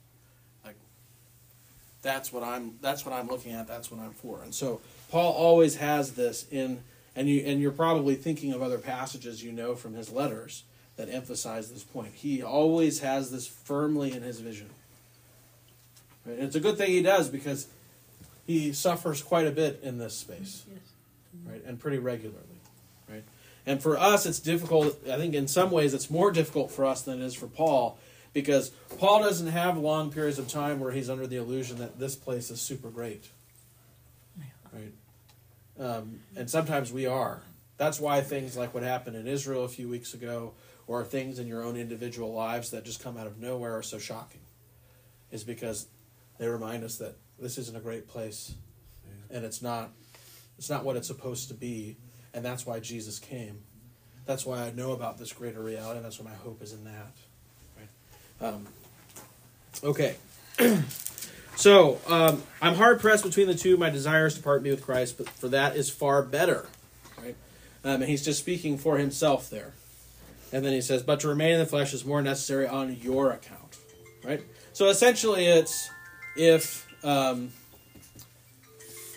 Like 0.66 0.76
that's 2.02 2.32
what 2.34 2.44
I'm. 2.44 2.78
That's 2.82 3.06
what 3.06 3.16
I'm 3.16 3.28
looking 3.28 3.54
at. 3.54 3.68
That's 3.68 3.90
what 3.90 4.02
I'm 4.02 4.12
for. 4.12 4.44
And 4.44 4.54
so 4.54 4.82
Paul 5.10 5.32
always 5.32 5.78
has 5.78 6.14
this 6.14 6.46
in, 6.52 6.84
and 7.16 7.30
you 7.30 7.42
and 7.46 7.62
you're 7.62 7.72
probably 7.72 8.16
thinking 8.16 8.52
of 8.52 8.62
other 8.62 8.78
passages 8.78 9.42
you 9.42 9.54
know 9.54 9.76
from 9.76 9.94
his 9.94 10.12
letters 10.12 10.64
that 10.98 11.10
emphasize 11.10 11.72
this 11.72 11.84
point. 11.84 12.14
He 12.16 12.44
always 12.44 13.00
has 13.00 13.32
this 13.32 13.48
firmly 13.48 14.12
in 14.14 14.24
his 14.24 14.40
vision. 14.40 14.70
Right? 16.26 16.38
And 16.38 16.48
it's 16.48 16.56
a 16.56 16.60
good 16.60 16.78
thing 16.78 16.90
he 16.90 17.02
does 17.02 17.30
because 17.30 17.68
he 18.46 18.74
suffers 18.74 19.22
quite 19.22 19.48
a 19.48 19.52
bit 19.52 19.80
in 19.84 20.00
this 20.00 20.16
space, 20.16 20.64
Yes. 20.70 20.80
right, 21.46 21.64
and 21.66 21.80
pretty 21.80 22.00
regularly. 22.00 22.57
And 23.68 23.84
for 23.84 24.00
us, 24.00 24.26
it's 24.26 24.40
difficult. 24.40 24.98
I 25.12 25.18
think 25.18 25.36
in 25.36 25.48
some 25.48 25.72
ways, 25.72 25.94
it's 25.94 26.10
more 26.10 26.32
difficult 26.32 26.72
for 26.72 26.86
us 26.86 27.02
than 27.02 27.22
it 27.22 27.26
is 27.26 27.36
for 27.36 27.48
Paul, 27.48 28.00
because 28.32 28.70
Paul 28.98 29.22
doesn't 29.22 29.48
have 29.48 29.78
long 29.78 30.10
periods 30.10 30.40
of 30.40 30.48
time 30.48 30.80
where 30.80 30.94
he's 30.94 31.10
under 31.10 31.28
the 31.28 31.36
illusion 31.36 31.78
that 31.80 32.00
this 32.00 32.16
place 32.16 32.50
is 32.50 32.62
super 32.62 32.90
great, 32.90 33.30
right. 34.74 34.94
Um, 35.80 36.22
and 36.36 36.50
sometimes 36.50 36.94
we 36.94 37.06
are. 37.06 37.42
That's 37.76 38.00
why 38.00 38.22
things 38.22 38.56
like 38.56 38.74
what 38.74 38.84
happened 38.84 39.18
in 39.18 39.28
Israel 39.28 39.66
a 39.66 39.70
few 39.70 39.90
weeks 39.90 40.14
ago, 40.14 40.54
or 40.88 41.04
things 41.04 41.38
in 41.38 41.46
your 41.46 41.62
own 41.62 41.76
individual 41.76 42.34
lives 42.34 42.72
that 42.72 42.86
just 42.86 43.04
come 43.04 43.18
out 43.18 43.28
of 43.28 43.38
nowhere, 43.38 43.76
are 43.78 43.84
so 43.84 44.00
shocking. 44.00 44.42
Is 45.30 45.44
because 45.44 45.88
they 46.38 46.48
remind 46.48 46.86
us 46.86 46.98
that 47.00 47.18
this 47.38 47.58
isn't 47.58 47.76
a 47.76 47.82
great 47.82 48.08
place, 48.08 48.54
and 49.30 49.44
it's 49.44 49.62
not. 49.62 49.92
It's 50.58 50.70
not 50.70 50.86
what 50.86 50.96
it's 50.96 51.08
supposed 51.08 51.50
to 51.50 51.54
be, 51.54 51.98
and 52.38 52.46
that's 52.46 52.68
why 52.68 52.80
Jesus 52.80 53.18
came. 53.18 53.64
That's 54.28 54.46
why 54.46 54.60
I 54.60 54.72
know 54.72 54.92
about 54.92 55.18
this 55.18 55.34
greater 55.34 55.60
reality. 55.60 55.98
And 55.98 56.06
that's 56.06 56.20
why 56.20 56.30
my 56.30 56.38
hope 56.38 56.62
is 56.62 56.72
in 56.72 56.84
that. 56.84 57.16
Right? 57.76 58.48
Um, 58.48 58.68
okay. 59.84 60.18
so 61.56 62.00
um, 62.06 62.44
I'm 62.62 62.76
hard 62.76 63.00
pressed 63.00 63.24
between 63.24 63.48
the 63.48 63.56
two. 63.56 63.76
My 63.76 63.90
desire 63.90 64.28
is 64.28 64.36
to 64.36 64.44
part 64.44 64.62
me 64.62 64.70
with 64.70 64.84
Christ, 64.84 65.18
but 65.18 65.28
for 65.28 65.48
that 65.48 65.76
is 65.76 65.90
far 65.90 66.22
better. 66.22 66.68
Right? 67.18 67.36
Um, 67.84 68.02
and 68.02 68.04
he's 68.04 68.24
just 68.24 68.38
speaking 68.38 68.78
for 68.78 69.00
himself 69.00 69.50
there. 69.50 69.74
And 70.54 70.64
then 70.64 70.74
he 70.74 70.82
says, 70.82 71.02
"But 71.02 71.22
to 71.22 71.28
remain 71.28 71.54
in 71.54 71.60
the 71.60 71.66
flesh 71.66 71.92
is 71.92 72.06
more 72.06 72.22
necessary 72.22 72.68
on 72.68 72.96
your 73.02 73.32
account." 73.32 73.78
Right. 74.24 74.44
So 74.74 74.90
essentially, 74.90 75.48
it's 75.48 75.90
if 76.38 76.88
um, 77.04 77.52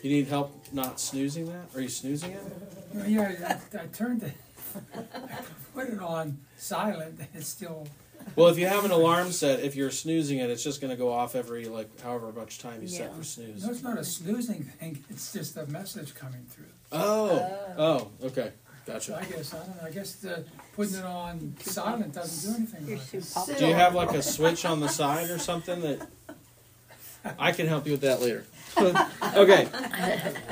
you 0.03 0.11
need 0.11 0.29
help 0.29 0.67
not 0.73 1.01
snoozing 1.01 1.47
that. 1.47 1.67
Are 1.75 1.81
you 1.81 1.89
snoozing 1.89 2.33
it? 2.33 2.43
Yeah, 3.07 3.33
I, 3.75 3.77
I 3.79 3.87
turned 3.87 4.23
it, 4.23 4.33
I 4.95 5.01
put 5.75 5.89
it 5.89 6.01
on 6.01 6.39
silent, 6.57 7.21
it's 7.35 7.47
still, 7.49 7.87
Well, 8.35 8.49
if 8.49 8.59
you 8.59 8.67
have 8.67 8.85
an 8.85 8.91
alarm 8.91 9.31
set, 9.31 9.61
if 9.61 9.77
you're 9.77 9.91
snoozing 9.93 10.39
it, 10.39 10.51
it's 10.51 10.65
just 10.65 10.81
going 10.81 10.91
to 10.91 10.97
go 10.97 11.13
off 11.13 11.35
every 11.37 11.67
like 11.67 12.01
however 12.01 12.33
much 12.33 12.59
time 12.59 12.83
you 12.83 12.89
set 12.89 13.11
Yeah. 13.11 13.17
for 13.17 13.23
snooze. 13.25 13.65
no, 13.65 13.71
it's 13.71 13.83
not 13.83 13.97
a 13.99 14.05
snoozing 14.05 14.65
thing, 14.65 15.05
it's 15.09 15.33
just 15.33 15.57
a 15.57 15.67
message 15.67 16.15
coming 16.15 16.45
through. 16.49 16.65
Oh, 16.93 17.49
oh, 17.79 18.11
oh 18.23 18.27
okay, 18.27 18.51
So 18.87 18.93
gotcha. 18.93 19.17
I 19.19 19.25
guess, 19.25 19.55
I 19.55 19.59
don't 19.59 19.69
know, 19.81 19.87
I 19.87 19.91
guess 19.93 20.15
the, 20.17 20.45
putting 20.75 20.95
it 20.97 21.05
on 21.05 21.55
silent 21.61 22.13
doesn't 22.13 22.51
do 22.53 22.57
anything 22.59 22.89
You're 22.89 22.99
like 22.99 23.11
too 23.11 23.19
it. 23.19 23.31
popular. 23.33 23.59
Do 23.61 23.67
you 23.69 23.75
have 23.75 23.95
like 23.95 24.13
a 24.15 24.23
switch 24.23 24.65
on 24.65 24.81
the 24.81 24.89
side 24.89 25.31
or 25.31 25.39
something 25.39 25.81
that 25.83 26.09
I 27.39 27.53
can 27.53 27.69
help 27.69 27.87
you 27.87 27.93
with 27.93 28.01
that 28.01 28.21
later? 28.21 28.45
okay, 29.37 29.69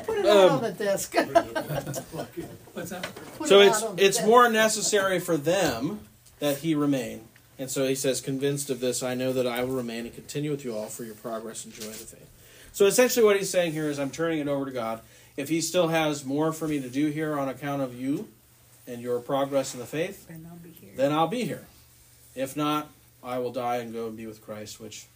Put 0.04 0.18
it 0.18 0.26
Um, 0.26 0.38
out 0.38 0.50
on 0.50 0.62
the 0.62 0.72
desk. 0.76 1.14
What's 1.14 2.90
that? 2.90 3.08
Put 3.38 3.48
so 3.48 3.60
it 3.60 3.66
it's 3.68 3.82
on 3.82 3.96
the 3.96 4.04
it's 4.04 4.16
desk. 4.18 4.28
more 4.28 4.48
necessary 4.50 5.20
for 5.20 5.36
them 5.36 6.00
that 6.38 6.58
he 6.58 6.74
remain, 6.74 7.22
and 7.58 7.70
so 7.70 7.86
he 7.86 7.94
says, 7.94 8.20
"Convinced 8.20 8.70
of 8.70 8.80
this, 8.80 9.02
I 9.02 9.14
know 9.14 9.32
that 9.32 9.46
I 9.46 9.62
will 9.64 9.74
remain 9.74 10.06
and 10.06 10.14
continue 10.14 10.50
with 10.50 10.64
you 10.64 10.76
all 10.76 10.86
for 10.86 11.04
your 11.04 11.14
progress 11.14 11.64
and 11.64 11.72
joy 11.74 11.84
in 11.86 11.90
the 11.92 11.98
faith." 11.98 12.28
So 12.72 12.86
essentially, 12.86 13.24
what 13.24 13.36
he's 13.36 13.50
saying 13.50 13.72
here 13.72 13.88
is, 13.88 13.98
I'm 13.98 14.10
turning 14.10 14.38
it 14.38 14.48
over 14.48 14.64
to 14.64 14.70
God. 14.70 15.00
If 15.36 15.48
He 15.48 15.60
still 15.60 15.88
has 15.88 16.24
more 16.24 16.52
for 16.52 16.66
me 16.68 16.80
to 16.80 16.88
do 16.88 17.06
here 17.08 17.38
on 17.38 17.48
account 17.48 17.82
of 17.82 17.94
you 17.98 18.28
and 18.86 19.00
your 19.00 19.20
progress 19.20 19.72
in 19.74 19.80
the 19.80 19.86
faith, 19.86 20.26
And 20.28 20.46
I'll 20.46 20.56
be 20.56 20.70
here. 20.70 20.90
then 20.96 21.12
I'll 21.12 21.28
be 21.28 21.44
here. 21.44 21.66
If 22.34 22.56
not, 22.56 22.90
I 23.22 23.38
will 23.38 23.52
die 23.52 23.76
and 23.76 23.92
go 23.92 24.06
and 24.06 24.16
be 24.16 24.26
with 24.26 24.40
Christ, 24.44 24.80
which 24.80 25.06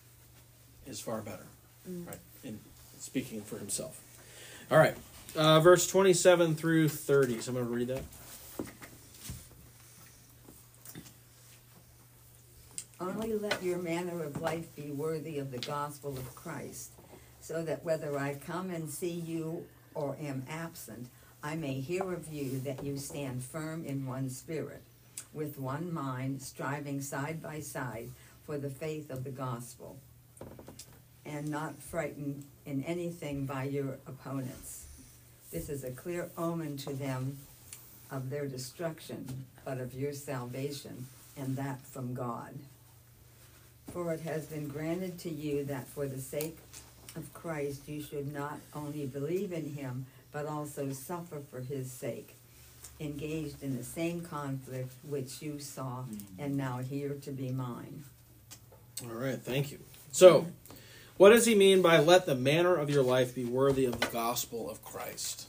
is 0.86 1.00
far 1.00 1.20
better. 1.20 1.46
Right? 1.86 2.18
speaking 3.02 3.42
for 3.42 3.58
himself. 3.58 4.00
All 4.70 4.78
right, 4.78 4.94
uh, 5.36 5.60
verse 5.60 5.86
27 5.86 6.54
through 6.54 6.88
30. 6.88 7.34
I'm 7.34 7.54
going 7.54 7.56
to 7.56 7.62
read 7.64 7.88
that. 7.88 8.02
Only 13.00 13.34
let 13.34 13.60
your 13.62 13.78
manner 13.78 14.22
of 14.22 14.40
life 14.40 14.74
be 14.76 14.92
worthy 14.92 15.38
of 15.40 15.50
the 15.50 15.58
gospel 15.58 16.12
of 16.12 16.34
Christ, 16.36 16.92
so 17.40 17.64
that 17.64 17.84
whether 17.84 18.16
I 18.16 18.34
come 18.34 18.70
and 18.70 18.88
see 18.88 19.10
you 19.10 19.66
or 19.94 20.16
am 20.20 20.44
absent, 20.48 21.08
I 21.42 21.56
may 21.56 21.80
hear 21.80 22.12
of 22.12 22.32
you 22.32 22.60
that 22.60 22.84
you 22.84 22.96
stand 22.98 23.42
firm 23.42 23.84
in 23.84 24.06
one 24.06 24.30
spirit, 24.30 24.82
with 25.34 25.58
one 25.58 25.92
mind, 25.92 26.40
striving 26.40 27.00
side 27.00 27.42
by 27.42 27.58
side 27.58 28.10
for 28.46 28.56
the 28.56 28.70
faith 28.70 29.10
of 29.10 29.24
the 29.24 29.30
gospel, 29.30 29.98
and 31.26 31.48
not 31.48 31.82
frightened 31.82 32.44
in 32.66 32.84
anything 32.84 33.46
by 33.46 33.64
your 33.64 33.98
opponents. 34.06 34.86
This 35.50 35.68
is 35.68 35.84
a 35.84 35.90
clear 35.90 36.30
omen 36.38 36.76
to 36.78 36.92
them 36.92 37.38
of 38.10 38.30
their 38.30 38.46
destruction, 38.46 39.46
but 39.64 39.78
of 39.78 39.94
your 39.94 40.12
salvation, 40.12 41.06
and 41.36 41.56
that 41.56 41.80
from 41.86 42.14
God. 42.14 42.54
For 43.92 44.12
it 44.12 44.20
has 44.20 44.46
been 44.46 44.68
granted 44.68 45.18
to 45.20 45.30
you 45.30 45.64
that 45.64 45.88
for 45.88 46.06
the 46.06 46.20
sake 46.20 46.58
of 47.16 47.32
Christ 47.34 47.88
you 47.88 48.02
should 48.02 48.32
not 48.32 48.58
only 48.74 49.06
believe 49.06 49.52
in 49.52 49.74
him, 49.74 50.06
but 50.30 50.46
also 50.46 50.92
suffer 50.92 51.42
for 51.50 51.60
his 51.60 51.90
sake, 51.90 52.34
engaged 53.00 53.62
in 53.62 53.76
the 53.76 53.84
same 53.84 54.22
conflict 54.22 54.92
which 55.08 55.42
you 55.42 55.58
saw 55.58 56.04
mm-hmm. 56.04 56.42
and 56.42 56.56
now 56.56 56.78
hear 56.78 57.10
to 57.22 57.30
be 57.30 57.50
mine. 57.50 58.04
All 59.04 59.14
right, 59.14 59.38
thank 59.38 59.70
you. 59.72 59.78
So, 60.12 60.46
what 61.16 61.30
does 61.30 61.46
he 61.46 61.54
mean 61.54 61.82
by 61.82 61.98
let 62.00 62.26
the 62.26 62.34
manner 62.34 62.74
of 62.74 62.90
your 62.90 63.02
life 63.02 63.34
be 63.34 63.44
worthy 63.44 63.84
of 63.84 64.00
the 64.00 64.06
gospel 64.08 64.68
of 64.70 64.82
Christ? 64.82 65.46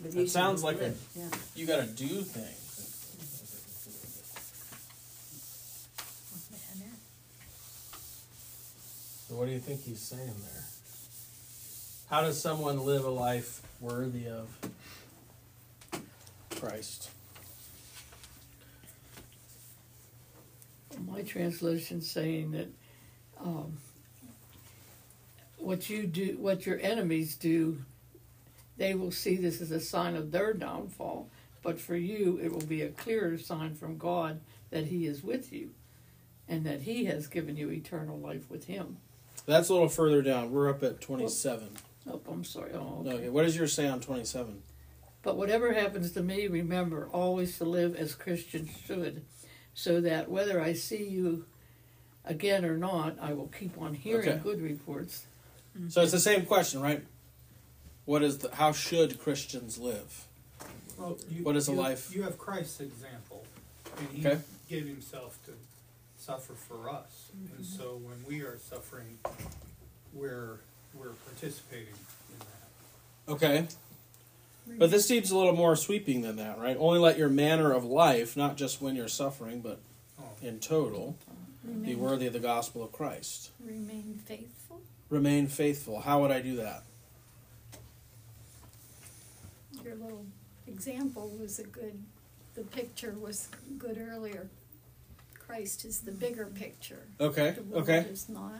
But 0.00 0.12
That 0.12 0.18
you 0.20 0.26
should 0.26 0.30
sounds 0.30 0.62
like 0.62 0.76
a- 0.76 0.84
live- 0.84 1.08
yeah. 1.16 1.28
You 1.54 1.66
got 1.66 1.80
to 1.80 1.86
do 1.86 2.22
things. 2.22 2.54
So 9.28 9.34
what 9.34 9.46
do 9.46 9.52
you 9.52 9.58
think 9.58 9.82
he's 9.82 10.00
saying 10.00 10.26
there? 10.40 10.64
How 12.08 12.22
does 12.22 12.40
someone 12.40 12.84
live 12.84 13.04
a 13.04 13.10
life 13.10 13.60
worthy 13.80 14.26
of 14.28 14.48
Christ? 16.58 17.10
My 21.06 21.22
translation 21.22 22.00
saying 22.00 22.52
that 22.52 22.66
um, 23.42 23.78
what 25.58 25.90
you 25.90 26.06
do, 26.06 26.36
what 26.38 26.66
your 26.66 26.78
enemies 26.80 27.34
do, 27.34 27.78
they 28.76 28.94
will 28.94 29.10
see 29.10 29.36
this 29.36 29.60
as 29.60 29.70
a 29.70 29.80
sign 29.80 30.16
of 30.16 30.30
their 30.30 30.52
downfall. 30.52 31.28
But 31.62 31.80
for 31.80 31.96
you, 31.96 32.38
it 32.42 32.52
will 32.52 32.64
be 32.66 32.82
a 32.82 32.88
clearer 32.88 33.36
sign 33.36 33.74
from 33.74 33.98
God 33.98 34.40
that 34.70 34.86
He 34.86 35.06
is 35.06 35.22
with 35.22 35.52
you, 35.52 35.70
and 36.48 36.64
that 36.64 36.82
He 36.82 37.06
has 37.06 37.26
given 37.26 37.56
you 37.56 37.70
eternal 37.70 38.18
life 38.18 38.48
with 38.48 38.66
Him. 38.66 38.98
That's 39.46 39.68
a 39.68 39.72
little 39.72 39.88
further 39.88 40.22
down. 40.22 40.52
We're 40.52 40.70
up 40.70 40.82
at 40.82 41.00
27. 41.00 41.68
Oh, 42.10 42.20
I'm 42.30 42.44
sorry. 42.44 42.72
Oh, 42.74 42.98
okay. 43.00 43.10
Okay, 43.10 43.28
what 43.28 43.42
does 43.42 43.56
yours 43.56 43.72
say 43.72 43.88
on 43.88 44.00
27? 44.00 44.62
But 45.22 45.36
whatever 45.36 45.72
happens 45.72 46.12
to 46.12 46.22
me, 46.22 46.46
remember 46.46 47.08
always 47.12 47.58
to 47.58 47.64
live 47.64 47.96
as 47.96 48.14
Christians 48.14 48.70
should, 48.86 49.24
so 49.74 50.00
that 50.00 50.30
whether 50.30 50.60
I 50.60 50.72
see 50.74 51.04
you 51.04 51.44
again 52.28 52.64
or 52.64 52.76
not, 52.76 53.16
I 53.20 53.32
will 53.32 53.48
keep 53.58 53.76
on 53.80 53.94
hearing 53.94 54.28
Okay. 54.28 54.38
good 54.42 54.60
reports. 54.62 55.24
So 55.88 56.02
it's 56.02 56.12
the 56.12 56.20
same 56.20 56.44
question, 56.44 56.80
right? 56.80 57.04
What 58.04 58.22
is 58.22 58.38
the, 58.38 58.54
how 58.54 58.72
should 58.72 59.18
Christians 59.20 59.78
live? 59.78 60.26
Well, 60.98 61.18
you, 61.30 61.44
What 61.44 61.56
is 61.56 61.68
a 61.68 61.72
you- 61.72 61.78
life? 61.78 62.14
You 62.14 62.22
have 62.22 62.36
Christ's 62.38 62.80
example, 62.80 63.44
and 63.98 64.08
he 64.10 64.26
Okay. 64.26 64.40
gave 64.68 64.86
himself 64.86 65.38
to 65.46 65.52
suffer 66.18 66.54
for 66.54 66.90
us, 66.90 67.30
and 67.56 67.64
so 67.64 67.96
when 68.02 68.24
we 68.26 68.42
are 68.42 68.58
suffering, 68.58 69.18
we're 70.12 70.58
we're 70.98 71.10
participating 71.30 71.94
in 72.32 72.38
that. 72.40 73.32
Okay. 73.32 73.68
But 74.66 74.90
this 74.90 75.06
seems 75.06 75.30
a 75.30 75.36
little 75.36 75.54
more 75.54 75.76
sweeping 75.76 76.22
than 76.22 76.36
that, 76.36 76.58
right? 76.58 76.76
Only 76.78 76.98
let 76.98 77.16
your 77.18 77.28
manner 77.28 77.72
of 77.72 77.84
life, 77.84 78.36
not 78.36 78.56
just 78.56 78.80
when 78.82 78.96
you're 78.96 79.06
suffering, 79.06 79.60
but 79.60 79.78
Oh. 80.18 80.24
in 80.42 80.58
total, 80.60 81.16
be 81.68 81.94
worthy 81.94 82.26
of 82.26 82.32
the 82.32 82.38
gospel 82.40 82.82
of 82.82 82.92
Christ. 82.92 83.50
remain 83.64 84.20
faithful. 84.24 84.80
Remain 85.10 85.46
faithful. 85.46 86.00
How 86.00 86.20
would 86.20 86.30
I 86.30 86.40
do 86.40 86.56
that? 86.56 86.82
Your 89.84 89.94
little 89.94 90.26
example 90.66 91.30
was 91.40 91.58
a 91.58 91.64
good, 91.64 92.02
the 92.54 92.62
picture 92.62 93.14
was 93.18 93.48
good 93.78 93.98
earlier. 93.98 94.48
Christ 95.34 95.84
is 95.84 96.00
the 96.00 96.12
bigger 96.12 96.46
picture. 96.46 97.06
Okay, 97.20 97.52
The 97.52 97.62
world 97.62 97.82
okay. 97.84 97.98
is 98.10 98.28
not. 98.28 98.52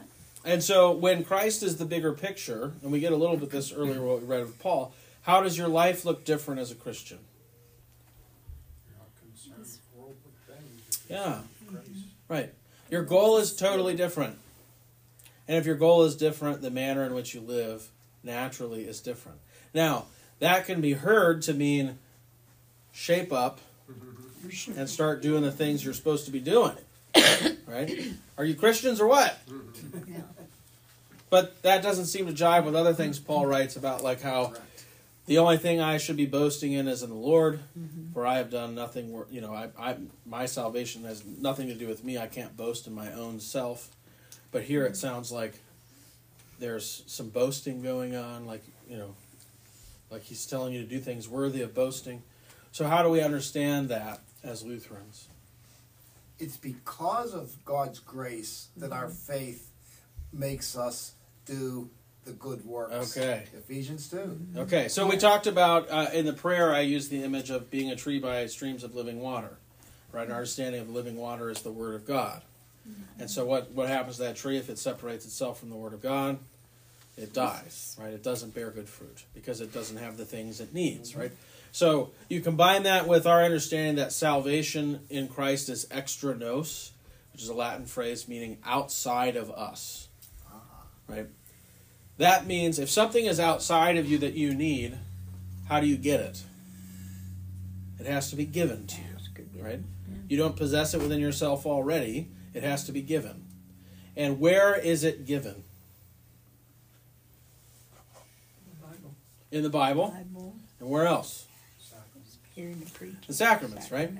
And 0.43 0.63
so 0.63 0.91
when 0.91 1.23
Christ 1.23 1.61
is 1.61 1.77
the 1.77 1.85
bigger 1.85 2.13
picture, 2.13 2.71
and 2.81 2.91
we 2.91 2.99
get 2.99 3.11
a 3.11 3.15
little 3.17 3.37
bit 3.37 3.51
this 3.51 3.71
earlier 3.71 4.01
what 4.01 4.21
we 4.21 4.27
read 4.27 4.41
of 4.41 4.57
Paul, 4.57 4.93
how 5.23 5.41
does 5.43 5.57
your 5.57 5.67
life 5.67 6.05
look 6.05 6.23
different 6.25 6.61
as 6.61 6.71
a 6.71 6.75
Christian? 6.75 7.19
You're 8.87 8.97
not 8.97 9.09
concerned 9.19 9.59
with 9.59 9.79
worldly 9.95 10.31
things. 10.47 10.87
it's 10.87 11.01
Yeah. 11.09 11.41
Christ. 11.69 11.89
Right. 12.27 12.53
Your 12.89 13.03
goal 13.03 13.37
is 13.37 13.55
totally 13.55 13.95
different. 13.95 14.37
And 15.47 15.57
if 15.57 15.65
your 15.65 15.75
goal 15.75 16.03
is 16.03 16.15
different, 16.15 16.61
the 16.61 16.71
manner 16.71 17.03
in 17.03 17.13
which 17.13 17.33
you 17.33 17.41
live 17.41 17.89
naturally 18.23 18.83
is 18.83 18.99
different. 18.99 19.39
Now, 19.73 20.05
that 20.39 20.65
can 20.65 20.81
be 20.81 20.93
heard 20.93 21.41
to 21.43 21.53
mean 21.53 21.97
shape 22.91 23.31
up 23.31 23.59
and 24.75 24.89
start 24.89 25.21
doing 25.21 25.43
the 25.43 25.51
things 25.51 25.83
you're 25.83 25.93
supposed 25.93 26.25
to 26.25 26.31
be 26.31 26.39
doing. 26.39 26.75
right? 27.67 27.91
Are 28.37 28.45
you 28.45 28.55
Christians 28.55 29.01
or 29.01 29.07
what? 29.07 29.37
But 31.29 31.61
that 31.61 31.83
doesn't 31.83 32.05
seem 32.05 32.25
to 32.27 32.33
jive 32.33 32.65
with 32.65 32.75
other 32.75 32.93
things 32.93 33.19
Paul 33.19 33.45
writes 33.45 33.75
about, 33.75 34.03
like 34.03 34.21
how 34.21 34.53
the 35.29 35.37
only 35.37 35.57
thing 35.57 35.79
I 35.79 35.97
should 35.97 36.17
be 36.17 36.25
boasting 36.25 36.73
in 36.73 36.87
is 36.87 37.03
in 37.03 37.11
the 37.11 37.15
Lord, 37.15 37.59
mm-hmm. 37.77 38.13
for 38.13 38.25
I 38.25 38.37
have 38.37 38.49
done 38.49 38.73
nothing. 38.73 39.11
wor- 39.11 39.27
You 39.29 39.41
know, 39.41 39.53
I, 39.53 39.69
I, 39.77 39.95
my 40.25 40.47
salvation 40.47 41.03
has 41.03 41.23
nothing 41.23 41.67
to 41.67 41.75
do 41.75 41.87
with 41.87 42.03
me. 42.03 42.17
I 42.17 42.25
can't 42.25 42.57
boast 42.57 42.87
in 42.87 42.95
my 42.95 43.13
own 43.13 43.39
self. 43.39 43.95
But 44.51 44.63
here 44.63 44.85
it 44.85 44.93
mm-hmm. 44.93 44.95
sounds 44.95 45.31
like 45.31 45.59
there's 46.57 47.03
some 47.05 47.29
boasting 47.29 47.83
going 47.83 48.15
on, 48.15 48.47
like 48.47 48.63
you 48.89 48.97
know, 48.97 49.13
like 50.09 50.23
he's 50.23 50.47
telling 50.47 50.73
you 50.73 50.81
to 50.81 50.87
do 50.87 50.99
things 50.99 51.29
worthy 51.29 51.61
of 51.61 51.75
boasting. 51.75 52.23
So 52.71 52.87
how 52.87 53.03
do 53.03 53.09
we 53.09 53.21
understand 53.21 53.89
that 53.89 54.21
as 54.43 54.63
Lutherans? 54.63 55.27
It's 56.39 56.57
because 56.57 57.35
of 57.35 57.55
God's 57.65 57.99
grace 57.99 58.69
that 58.77 58.91
our 58.91 59.05
mm-hmm. 59.05 59.31
faith 59.31 59.69
makes 60.33 60.75
us 60.75 61.13
do 61.45 61.91
the 62.25 62.31
good 62.31 62.65
works. 62.65 63.17
Okay. 63.17 63.43
Ephesians 63.57 64.09
2. 64.09 64.17
Mm-hmm. 64.17 64.59
Okay, 64.59 64.87
so 64.87 65.07
we 65.07 65.17
talked 65.17 65.47
about 65.47 65.89
uh, 65.89 66.07
in 66.13 66.25
the 66.25 66.33
prayer. 66.33 66.73
I 66.73 66.81
used 66.81 67.09
the 67.09 67.23
image 67.23 67.49
of 67.49 67.71
being 67.71 67.91
a 67.91 67.95
tree 67.95 68.19
by 68.19 68.45
streams 68.47 68.83
of 68.83 68.95
living 68.95 69.19
water, 69.19 69.57
right? 70.11 70.29
Our 70.29 70.35
understanding 70.35 70.81
of 70.81 70.89
living 70.89 71.17
water 71.17 71.49
is 71.49 71.61
the 71.61 71.71
Word 71.71 71.95
of 71.95 72.05
God, 72.05 72.41
mm-hmm. 72.87 73.21
and 73.21 73.29
so 73.29 73.45
what 73.45 73.71
what 73.71 73.87
happens 73.87 74.17
to 74.17 74.23
that 74.23 74.35
tree 74.35 74.57
if 74.57 74.69
it 74.69 74.77
separates 74.77 75.25
itself 75.25 75.59
from 75.59 75.69
the 75.69 75.75
Word 75.75 75.93
of 75.93 76.01
God? 76.01 76.39
It 77.17 77.33
dies, 77.33 77.97
right? 77.99 78.13
It 78.13 78.23
doesn't 78.23 78.55
bear 78.55 78.71
good 78.71 78.87
fruit 78.87 79.25
because 79.33 79.59
it 79.59 79.73
doesn't 79.73 79.97
have 79.97 80.15
the 80.15 80.23
things 80.23 80.61
it 80.61 80.73
needs, 80.73 81.11
mm-hmm. 81.11 81.21
right? 81.21 81.31
So 81.71 82.11
you 82.29 82.41
combine 82.41 82.83
that 82.83 83.07
with 83.07 83.27
our 83.27 83.43
understanding 83.43 83.95
that 83.95 84.11
salvation 84.11 85.01
in 85.09 85.27
Christ 85.27 85.69
is 85.69 85.87
extra 85.91 86.35
nos, 86.35 86.91
which 87.33 87.43
is 87.43 87.49
a 87.49 87.53
Latin 87.53 87.85
phrase 87.85 88.27
meaning 88.27 88.57
outside 88.65 89.35
of 89.35 89.51
us, 89.51 90.07
ah. 90.51 90.61
right? 91.07 91.27
That 92.19 92.45
means 92.45 92.79
if 92.79 92.89
something 92.89 93.25
is 93.25 93.39
outside 93.39 93.97
of 93.97 94.05
you 94.05 94.17
that 94.19 94.33
you 94.33 94.53
need, 94.53 94.97
how 95.69 95.79
do 95.79 95.87
you 95.87 95.95
get 95.95 96.19
it? 96.19 96.43
It 97.97 98.05
has 98.05 98.29
to 98.29 98.35
be 98.35 98.45
given 98.45 98.87
to 98.87 98.95
you, 98.97 99.63
right? 99.63 99.79
You 100.27 100.37
don't 100.37 100.55
possess 100.55 100.93
it 100.93 101.01
within 101.01 101.19
yourself 101.19 101.65
already. 101.65 102.27
It 102.53 102.63
has 102.63 102.83
to 102.85 102.91
be 102.91 103.01
given. 103.01 103.45
And 104.17 104.39
where 104.39 104.75
is 104.75 105.05
it 105.05 105.25
given? 105.25 105.63
In 108.65 108.73
the 108.81 108.85
Bible. 108.85 109.15
In 109.51 109.63
the 109.63 109.69
Bible, 109.69 110.55
And 110.81 110.89
where 110.89 111.07
else? 111.07 111.47
hearing 112.53 112.79
the. 112.79 113.11
The 113.27 113.33
sacraments, 113.33 113.91
right? 113.91 114.11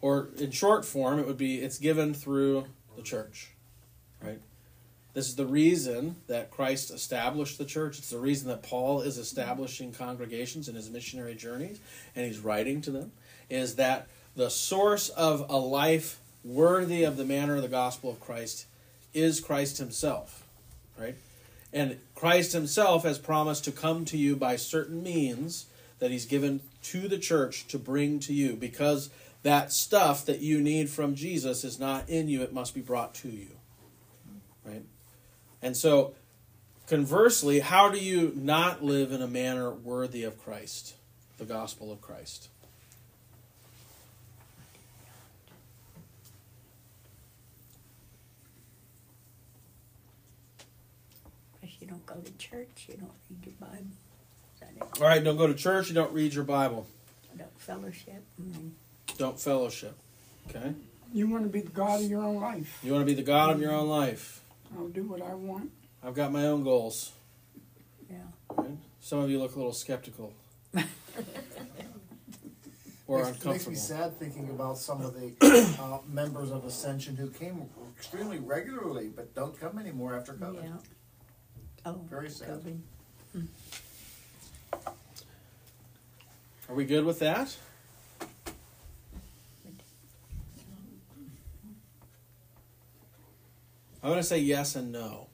Or 0.00 0.30
in 0.38 0.50
short 0.50 0.84
form, 0.84 1.20
it 1.20 1.26
would 1.26 1.38
be 1.38 1.60
it's 1.60 1.78
given 1.78 2.14
through 2.14 2.64
the 2.96 3.02
church, 3.02 3.50
right? 3.50 3.57
This 5.18 5.30
is 5.30 5.34
the 5.34 5.46
reason 5.46 6.14
that 6.28 6.52
Christ 6.52 6.92
established 6.92 7.58
the 7.58 7.64
church. 7.64 7.98
It's 7.98 8.10
the 8.10 8.20
reason 8.20 8.46
that 8.50 8.62
Paul 8.62 9.00
is 9.00 9.18
establishing 9.18 9.90
congregations 9.90 10.68
in 10.68 10.76
his 10.76 10.90
missionary 10.90 11.34
journeys 11.34 11.80
and 12.14 12.24
he's 12.24 12.38
writing 12.38 12.80
to 12.82 12.92
them. 12.92 13.10
Is 13.50 13.74
that 13.74 14.06
the 14.36 14.48
source 14.48 15.08
of 15.08 15.44
a 15.48 15.56
life 15.56 16.20
worthy 16.44 17.02
of 17.02 17.16
the 17.16 17.24
manner 17.24 17.56
of 17.56 17.62
the 17.62 17.68
gospel 17.68 18.10
of 18.10 18.20
Christ 18.20 18.66
is 19.12 19.40
Christ 19.40 19.78
himself, 19.78 20.46
right? 20.96 21.16
And 21.72 21.98
Christ 22.14 22.52
himself 22.52 23.02
has 23.02 23.18
promised 23.18 23.64
to 23.64 23.72
come 23.72 24.04
to 24.04 24.16
you 24.16 24.36
by 24.36 24.54
certain 24.54 25.02
means 25.02 25.66
that 25.98 26.12
he's 26.12 26.26
given 26.26 26.60
to 26.82 27.08
the 27.08 27.18
church 27.18 27.66
to 27.66 27.78
bring 27.80 28.20
to 28.20 28.32
you 28.32 28.54
because 28.54 29.10
that 29.42 29.72
stuff 29.72 30.24
that 30.26 30.42
you 30.42 30.60
need 30.60 30.88
from 30.88 31.16
Jesus 31.16 31.64
is 31.64 31.80
not 31.80 32.08
in 32.08 32.28
you, 32.28 32.42
it 32.42 32.52
must 32.52 32.72
be 32.72 32.80
brought 32.80 33.14
to 33.14 33.28
you. 33.28 33.48
Right? 34.64 34.84
And 35.62 35.76
so, 35.76 36.14
conversely, 36.86 37.60
how 37.60 37.88
do 37.88 37.98
you 37.98 38.32
not 38.36 38.82
live 38.84 39.12
in 39.12 39.22
a 39.22 39.26
manner 39.26 39.70
worthy 39.70 40.22
of 40.24 40.42
Christ, 40.42 40.94
the 41.36 41.44
gospel 41.44 41.90
of 41.90 42.00
Christ? 42.00 42.48
If 51.62 51.70
you 51.80 51.86
don't 51.88 52.06
go 52.06 52.14
to 52.14 52.32
church, 52.38 52.86
you 52.88 52.96
don't 52.96 53.10
read 53.28 53.46
your 53.46 53.54
Bible. 53.68 53.86
Is 54.54 54.60
that 54.60 54.70
it? 54.76 55.00
All 55.02 55.08
right, 55.08 55.22
don't 55.22 55.36
go 55.36 55.46
to 55.46 55.54
church, 55.54 55.88
you 55.88 55.94
don't 55.94 56.12
read 56.12 56.34
your 56.34 56.44
Bible, 56.44 56.86
Don't 57.36 57.60
fellowship. 57.60 58.24
Mm. 58.40 58.70
don't 59.16 59.38
fellowship. 59.40 59.96
Okay? 60.48 60.72
You 61.12 61.26
want 61.26 61.44
to 61.44 61.48
be 61.48 61.60
the 61.60 61.70
God 61.70 62.00
of 62.00 62.10
your 62.10 62.22
own 62.22 62.36
life. 62.36 62.78
You 62.82 62.92
want 62.92 63.02
to 63.02 63.06
be 63.06 63.14
the 63.14 63.22
God 63.26 63.50
of 63.50 63.60
your 63.60 63.72
own 63.72 63.88
life. 63.88 64.40
I'll 64.76 64.88
do 64.88 65.04
what 65.04 65.22
I 65.22 65.34
want. 65.34 65.70
I've 66.02 66.14
got 66.14 66.32
my 66.32 66.46
own 66.46 66.62
goals. 66.64 67.12
Yeah. 68.10 68.16
Right? 68.54 68.70
Some 69.00 69.18
of 69.20 69.30
you 69.30 69.38
look 69.38 69.54
a 69.54 69.58
little 69.58 69.72
skeptical. 69.72 70.32
or 73.06 73.24
Makes- 73.24 73.44
Makes 73.44 73.66
me 73.68 73.74
sad 73.74 74.18
thinking 74.18 74.48
about 74.50 74.78
some 74.78 75.00
of 75.00 75.14
the 75.14 75.32
uh, 75.80 75.98
members 76.08 76.50
of 76.50 76.64
Ascension 76.64 77.16
who 77.16 77.30
came 77.30 77.68
extremely 77.96 78.38
regularly, 78.38 79.08
but 79.14 79.34
don't 79.34 79.58
come 79.58 79.78
anymore 79.78 80.14
after 80.14 80.34
COVID. 80.34 80.62
Yeah. 80.62 80.76
Oh, 81.86 82.00
Very 82.10 82.28
sad. 82.30 82.48
COVID. 82.48 82.78
Are 86.68 86.74
we 86.74 86.84
good 86.84 87.04
with 87.04 87.18
that? 87.20 87.56
I'm 94.02 94.10
going 94.10 94.20
to 94.20 94.26
say 94.26 94.38
yes 94.38 94.76
and 94.76 94.92
no. 94.92 95.26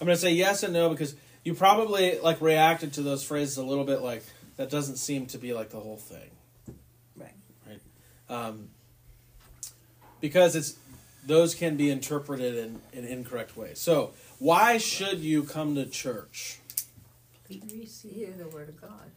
I'm 0.00 0.06
going 0.06 0.16
to 0.16 0.20
say 0.20 0.32
yes 0.32 0.62
and 0.62 0.72
no 0.72 0.90
because 0.90 1.14
you 1.44 1.54
probably 1.54 2.18
like 2.20 2.40
reacted 2.40 2.92
to 2.94 3.02
those 3.02 3.22
phrases 3.24 3.56
a 3.56 3.64
little 3.64 3.84
bit 3.84 4.00
like 4.00 4.22
that 4.56 4.70
doesn't 4.70 4.96
seem 4.96 5.26
to 5.26 5.38
be 5.38 5.52
like 5.52 5.70
the 5.70 5.80
whole 5.80 5.96
thing. 5.96 6.30
Right. 7.16 7.34
Right. 7.66 7.80
Um, 8.28 8.68
because 10.20 10.56
it's 10.56 10.76
those 11.26 11.54
can 11.54 11.76
be 11.76 11.90
interpreted 11.90 12.56
in, 12.56 12.80
in 12.92 13.04
incorrect 13.04 13.56
ways. 13.56 13.78
So, 13.80 14.12
why 14.38 14.78
should 14.78 15.18
you 15.18 15.42
come 15.42 15.74
to 15.74 15.84
church? 15.84 16.58
To 17.50 17.60
receive 17.78 18.38
the 18.38 18.48
word 18.48 18.68
of 18.70 18.80
God. 18.80 19.10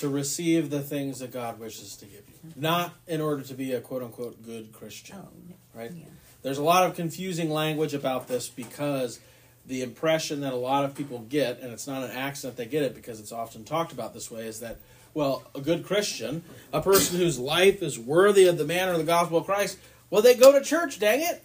to 0.00 0.08
receive 0.08 0.70
the 0.70 0.80
things 0.80 1.20
that 1.20 1.32
God 1.32 1.58
wishes 1.60 1.96
to 1.96 2.06
give 2.06 2.22
you, 2.28 2.52
not 2.56 2.94
in 3.06 3.20
order 3.20 3.42
to 3.42 3.54
be 3.54 3.72
a 3.72 3.80
quote 3.80 4.02
unquote 4.02 4.42
good 4.44 4.72
Christian. 4.72 5.16
Oh, 5.18 5.28
Right? 5.74 5.92
yeah. 5.92 6.04
There's 6.48 6.56
a 6.56 6.62
lot 6.62 6.86
of 6.86 6.96
confusing 6.96 7.50
language 7.50 7.92
about 7.92 8.26
this 8.26 8.48
because 8.48 9.20
the 9.66 9.82
impression 9.82 10.40
that 10.40 10.54
a 10.54 10.56
lot 10.56 10.86
of 10.86 10.94
people 10.94 11.18
get, 11.28 11.60
and 11.60 11.70
it's 11.74 11.86
not 11.86 12.02
an 12.02 12.10
accident 12.10 12.56
they 12.56 12.64
get 12.64 12.82
it 12.82 12.94
because 12.94 13.20
it's 13.20 13.32
often 13.32 13.64
talked 13.64 13.92
about 13.92 14.14
this 14.14 14.30
way, 14.30 14.46
is 14.46 14.60
that, 14.60 14.78
well, 15.12 15.42
a 15.54 15.60
good 15.60 15.84
Christian, 15.84 16.42
a 16.72 16.80
person 16.80 17.18
whose 17.18 17.38
life 17.38 17.82
is 17.82 17.98
worthy 17.98 18.46
of 18.46 18.56
the 18.56 18.64
manner 18.64 18.92
of 18.92 18.98
the 18.98 19.04
gospel 19.04 19.36
of 19.36 19.44
Christ, 19.44 19.76
well, 20.08 20.22
they 20.22 20.34
go 20.36 20.58
to 20.58 20.64
church, 20.64 20.98
dang 20.98 21.20
it. 21.20 21.44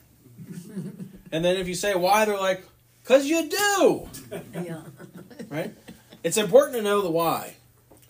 and 1.33 1.43
then 1.43 1.57
if 1.57 1.67
you 1.67 1.75
say 1.75 1.93
why, 1.95 2.23
they're 2.23 2.37
like, 2.37 2.63
because 3.01 3.25
you 3.25 3.49
do 3.49 4.07
Yeah. 4.53 4.83
right? 5.49 5.73
It's 6.23 6.37
important 6.37 6.77
to 6.77 6.81
know 6.81 7.01
the 7.01 7.11
why. 7.11 7.57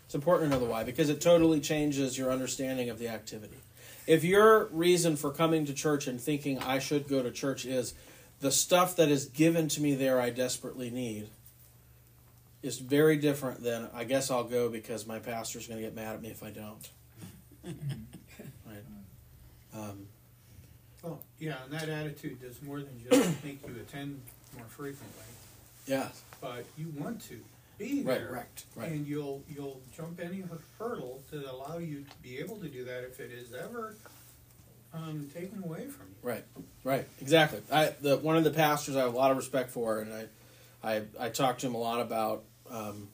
It's 0.06 0.14
important 0.14 0.52
to 0.52 0.56
know 0.60 0.64
the 0.64 0.70
why 0.70 0.84
because 0.84 1.10
it 1.10 1.22
totally 1.22 1.60
changes 1.60 2.20
your 2.20 2.32
understanding 2.32 2.91
of 2.91 3.00
the 3.00 3.08
activity. 3.08 3.58
If 4.06 4.24
your 4.24 4.66
reason 4.68 5.16
for 5.16 5.32
coming 5.32 5.66
to 5.66 5.74
church 5.74 6.08
and 6.08 6.20
thinking 6.20 6.60
I 6.60 6.80
should 6.80 7.08
go 7.08 7.24
to 7.24 7.32
church 7.32 7.66
is 7.66 7.93
the 8.41 8.51
stuff 8.51 8.95
that 8.97 9.10
is 9.10 9.26
given 9.26 9.68
to 9.70 9.82
me 9.82 9.95
there 9.95 10.20
I 10.20 10.30
desperately 10.30 10.89
need, 10.89 11.30
is 12.62 12.80
very 12.80 13.18
different 13.18 13.62
than 13.64 13.89
I 13.93 14.04
guess 14.06 14.32
I'll 14.32 14.43
go 14.43 14.70
because 14.70 15.06
my 15.06 15.20
pastor's 15.20 15.68
going 15.68 15.80
to 15.80 15.86
get 15.86 15.95
mad 15.95 16.16
at 16.16 16.22
me 16.22 16.30
if 16.30 16.43
I 16.43 16.49
don't. 16.49 16.89
right? 17.64 18.84
Um, 19.76 20.08
Well, 21.01 21.22
yeah, 21.39 21.58
and 21.66 21.74
that 21.74 21.89
attitude 21.89 22.41
does 22.41 22.62
more 22.62 22.80
than 22.80 23.01
just 23.10 23.43
make 23.43 23.66
you 23.68 23.76
attend 23.82 24.22
more 24.58 24.66
frequently, 24.68 25.24
yeah, 25.88 26.10
but 26.39 26.66
you 26.78 26.88
want 26.97 27.22
to 27.30 27.39
be 27.78 28.04
Right, 28.04 28.20
there. 28.20 28.28
correct, 28.28 28.66
right. 28.76 28.92
And 28.92 29.08
you'll, 29.08 29.44
you'll 29.50 29.82
jump 29.96 30.20
any 30.22 30.44
hurdle 30.80 31.22
to 31.32 31.52
allow 31.52 31.78
you 31.78 32.04
to 32.04 32.16
be 32.22 32.38
able 32.40 32.58
to 32.58 32.68
do 32.68 32.84
that 32.86 33.04
if 33.04 33.20
it 33.20 33.32
is 33.32 33.54
ever, 33.54 33.96
um, 34.94 35.30
taken 35.34 35.64
away 35.64 35.88
from 35.88 36.08
you. 36.08 36.16
Right, 36.30 36.44
right, 36.84 37.08
exactly. 37.22 37.62
I 37.72 37.94
the 38.02 38.18
one 38.18 38.38
of 38.38 38.44
the 38.44 38.52
pastors 38.52 38.96
I 38.96 39.00
have 39.02 39.14
a 39.14 39.18
lot 39.18 39.32
of 39.32 39.38
respect 39.38 39.72
for, 39.72 40.00
and 40.00 40.14
I, 40.14 40.28
I, 40.96 41.02
I 41.20 41.30
talked 41.30 41.62
to 41.62 41.68
him 41.68 41.76
a 41.76 41.80
lot 41.80 42.00
about 42.00 42.44
um, 42.70 43.08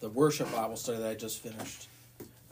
the 0.00 0.08
worship 0.08 0.50
Bible 0.52 0.76
study 0.76 0.98
that 0.98 1.10
I 1.10 1.14
just 1.14 1.40
finished, 1.42 1.88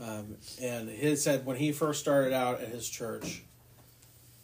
um, 0.01 0.37
and 0.61 0.89
he 0.91 1.15
said 1.17 1.47
when 1.47 1.57
he 1.57 1.71
first 1.73 2.01
started 2.01 2.33
out 2.33 2.61
at 2.61 2.69
his 2.69 2.89
church, 2.89 3.43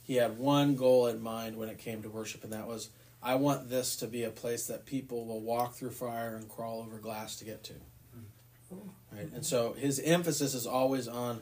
he 0.05 0.15
had 0.15 0.39
one 0.39 0.77
goal 0.77 1.09
in 1.09 1.21
mind 1.21 1.57
when 1.57 1.69
it 1.69 1.79
came 1.79 2.03
to 2.03 2.09
worship, 2.09 2.45
and 2.45 2.53
that 2.53 2.69
was 2.69 2.89
I 3.23 3.35
want 3.35 3.69
this 3.69 3.97
to 3.97 4.07
be 4.07 4.25
a 4.25 4.31
place 4.31 4.67
that 4.67 4.87
people 4.87 5.27
will 5.27 5.41
walk 5.41 5.75
through 5.75 5.91
fire 5.91 6.37
and 6.37 6.49
crawl 6.49 6.81
over 6.81 6.99
glass 6.99 7.37
to 7.37 7.45
get 7.45 7.63
to. 7.65 7.75
Hmm. 8.73 8.77
Right, 9.13 9.29
and 9.35 9.45
so 9.45 9.75
his 9.75 9.99
emphasis 10.01 10.55
is 10.55 10.67
always 10.67 11.09
on 11.09 11.41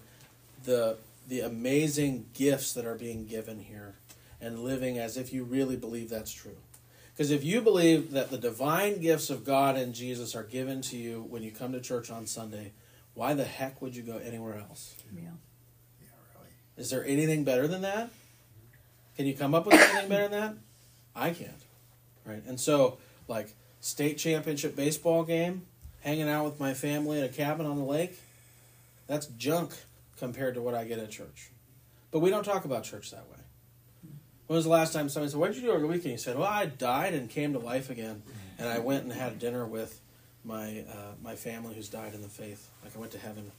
the 0.65 0.97
the 1.29 1.41
amazing 1.41 2.27
gifts 2.33 2.73
that 2.73 2.87
are 2.87 2.95
being 2.95 3.27
given 3.27 3.61
here 3.61 3.97
and 4.41 4.61
living 4.61 4.99
as 4.99 5.17
if 5.17 5.33
you 5.33 5.45
really 5.45 5.77
believe 5.77 6.09
that's 6.09 6.33
true. 6.33 6.57
Because 7.13 7.31
if 7.31 7.45
you 7.45 7.61
believe 7.61 8.13
that 8.13 8.31
the 8.31 8.39
divine 8.39 9.01
gifts 9.01 9.29
of 9.29 9.45
God 9.45 9.77
and 9.77 9.93
Jesus 9.93 10.35
are 10.35 10.45
given 10.45 10.81
to 10.83 10.97
you 10.97 11.27
when 11.29 11.43
you 11.43 11.51
come 11.51 11.73
to 11.73 11.81
church 11.81 12.11
on 12.11 12.27
Sunday, 12.27 12.73
why 13.15 13.35
the 13.35 13.45
heck 13.45 13.83
would 13.83 13.95
you 13.95 14.03
go 14.03 14.17
anywhere 14.19 14.55
else? 14.55 14.95
Yeah. 15.13 15.23
Yeah, 16.01 16.09
really. 16.35 16.51
Is 16.77 16.91
there 16.91 17.05
anything 17.05 17.45
better 17.45 17.67
than 17.67 17.83
that? 17.83 18.11
Can 19.17 19.27
you 19.27 19.35
come 19.35 19.55
up 19.55 19.67
with 19.67 19.75
anything 19.75 20.09
better 20.09 20.29
than 20.29 20.41
that? 20.41 20.55
I 21.15 21.31
can't. 21.31 21.51
Right? 22.29 22.43
And 22.47 22.61
so, 22.61 22.99
like, 23.27 23.55
state 23.81 24.19
championship 24.19 24.77
baseball 24.77 25.25
game, 25.25 25.63
hanging 26.01 26.29
out 26.29 26.45
with 26.45 26.61
my 26.61 26.75
family 26.75 27.21
at 27.21 27.31
a 27.31 27.33
cabin 27.33 27.65
on 27.65 27.79
the 27.79 27.85
lake, 27.85 28.19
that's 29.07 29.27
junk 29.27 29.73
compared 30.19 30.55
to 30.55 30.61
what 30.61 30.75
I 30.75 30.85
get 30.85 30.99
at 30.99 31.11
church. 31.11 31.49
But 32.11 32.21
we 32.21 32.29
don't 32.29 32.45
talk 32.45 32.67
about 32.67 32.85
church 32.85 33.11
that 33.13 33.25
way. 33.31 33.39
When 34.47 34.57
was 34.57 34.65
the 34.65 34.71
last 34.71 34.93
time 34.93 35.09
somebody 35.09 35.31
said, 35.31 35.41
What 35.41 35.53
did 35.53 35.57
you 35.57 35.69
do 35.69 35.71
over 35.71 35.81
the 35.81 35.87
weekend? 35.87 36.13
You 36.13 36.19
said, 36.19 36.39
Well, 36.39 36.49
I 36.49 36.67
died 36.67 37.15
and 37.15 37.29
came 37.31 37.55
to 37.55 37.59
life 37.59 37.91
again. 37.91 38.23
And 38.59 38.69
I 38.69 38.79
went 38.79 39.05
and 39.05 39.13
had 39.13 39.39
dinner 39.39 39.65
with 39.65 40.01
my, 40.45 40.85
uh, 40.91 41.13
my 41.23 41.37
family 41.37 41.75
who's 41.75 41.89
died 41.89 42.15
in 42.15 42.23
the 42.23 42.29
faith. 42.29 42.69
Like, 42.83 42.97
I 42.97 42.99
went 42.99 43.13
to 43.13 43.19
heaven 43.19 43.53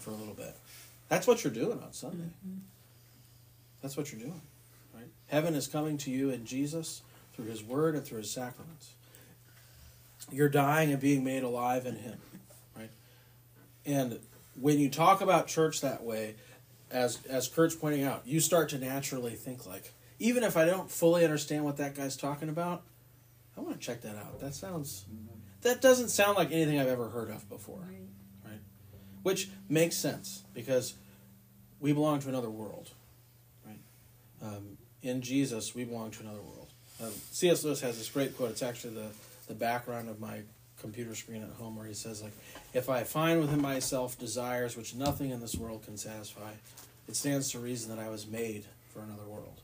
for 0.00 0.10
a 0.10 0.14
little 0.14 0.34
bit. 0.34 0.54
That's 1.08 1.26
what 1.26 1.42
you're 1.42 1.52
doing 1.52 1.80
on 1.80 1.92
Sunday. 1.92 2.28
That's 3.80 3.96
what 3.96 4.12
you're 4.12 4.20
doing, 4.20 4.40
right? 4.94 5.06
Heaven 5.28 5.54
is 5.54 5.66
coming 5.66 5.96
to 5.98 6.10
you 6.10 6.30
in 6.30 6.44
Jesus 6.44 7.02
through 7.34 7.46
His 7.46 7.62
Word 7.62 7.94
and 7.94 8.04
through 8.04 8.18
His 8.18 8.30
sacraments. 8.30 8.92
You're 10.30 10.48
dying 10.48 10.92
and 10.92 11.00
being 11.00 11.24
made 11.24 11.42
alive 11.42 11.86
in 11.86 11.96
Him, 11.96 12.18
right? 12.76 12.90
And 13.84 14.18
when 14.60 14.78
you 14.78 14.88
talk 14.88 15.20
about 15.20 15.46
church 15.46 15.80
that 15.80 16.02
way, 16.02 16.36
as 16.90 17.24
as 17.26 17.48
Kurt's 17.48 17.74
pointing 17.74 18.04
out, 18.04 18.22
you 18.26 18.40
start 18.40 18.68
to 18.70 18.78
naturally 18.78 19.32
think 19.32 19.66
like, 19.66 19.92
even 20.18 20.44
if 20.44 20.56
I 20.56 20.64
don't 20.64 20.90
fully 20.90 21.24
understand 21.24 21.64
what 21.64 21.78
that 21.78 21.94
guy's 21.94 22.16
talking 22.16 22.48
about, 22.48 22.82
I 23.56 23.60
want 23.60 23.80
to 23.80 23.84
check 23.84 24.02
that 24.02 24.16
out. 24.16 24.40
That 24.40 24.54
sounds, 24.54 25.04
that 25.62 25.80
doesn't 25.80 26.08
sound 26.08 26.36
like 26.36 26.52
anything 26.52 26.78
I've 26.78 26.88
ever 26.88 27.08
heard 27.08 27.30
of 27.30 27.48
before, 27.48 27.80
right? 28.44 28.60
Which 29.22 29.50
makes 29.68 29.96
sense 29.96 30.44
because 30.52 30.94
we 31.80 31.92
belong 31.92 32.20
to 32.20 32.28
another 32.28 32.50
world, 32.50 32.90
right? 33.66 33.78
Um, 34.42 34.78
in 35.02 35.22
Jesus, 35.22 35.74
we 35.74 35.84
belong 35.84 36.10
to 36.12 36.22
another 36.22 36.42
world. 36.42 36.61
Um, 37.02 37.10
C.S. 37.32 37.64
Lewis 37.64 37.80
has 37.80 37.98
this 37.98 38.08
great 38.08 38.36
quote. 38.36 38.50
It's 38.50 38.62
actually 38.62 38.94
the, 38.94 39.08
the 39.48 39.54
background 39.54 40.08
of 40.08 40.20
my 40.20 40.40
computer 40.80 41.14
screen 41.14 41.42
at 41.42 41.50
home, 41.50 41.76
where 41.76 41.86
he 41.86 41.94
says, 41.94 42.22
"Like, 42.22 42.32
if 42.74 42.88
I 42.88 43.02
find 43.02 43.40
within 43.40 43.60
myself 43.60 44.18
desires 44.18 44.76
which 44.76 44.94
nothing 44.94 45.30
in 45.30 45.40
this 45.40 45.56
world 45.56 45.84
can 45.84 45.96
satisfy, 45.96 46.52
it 47.08 47.16
stands 47.16 47.50
to 47.52 47.58
reason 47.58 47.94
that 47.94 48.02
I 48.02 48.08
was 48.08 48.26
made 48.26 48.66
for 48.92 49.00
another 49.00 49.24
world." 49.26 49.60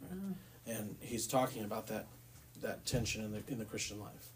Right? 0.00 0.34
And 0.66 0.96
he's 1.00 1.26
talking 1.26 1.64
about 1.64 1.86
that 1.88 2.06
that 2.60 2.84
tension 2.86 3.24
in 3.24 3.32
the 3.32 3.42
in 3.48 3.58
the 3.58 3.64
Christian 3.64 4.00
life. 4.00 4.30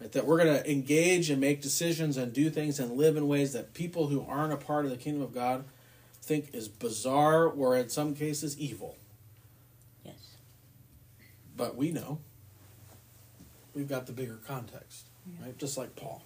Right? 0.00 0.12
That 0.12 0.26
we're 0.26 0.44
going 0.44 0.62
to 0.62 0.70
engage 0.70 1.30
and 1.30 1.40
make 1.40 1.60
decisions 1.60 2.16
and 2.16 2.32
do 2.32 2.50
things 2.50 2.78
and 2.78 2.92
live 2.92 3.16
in 3.16 3.26
ways 3.26 3.52
that 3.52 3.74
people 3.74 4.08
who 4.08 4.24
aren't 4.28 4.52
a 4.52 4.56
part 4.56 4.84
of 4.84 4.90
the 4.90 4.96
kingdom 4.96 5.22
of 5.22 5.34
God 5.34 5.64
think 6.22 6.54
is 6.54 6.68
bizarre 6.68 7.46
or 7.46 7.76
in 7.76 7.88
some 7.88 8.14
cases 8.14 8.58
evil. 8.58 8.96
But 11.56 11.76
we 11.76 11.92
know. 11.92 12.18
We've 13.74 13.88
got 13.88 14.06
the 14.06 14.12
bigger 14.12 14.38
context, 14.46 15.06
right? 15.42 15.56
Just 15.58 15.76
like 15.76 15.96
Paul. 15.96 16.22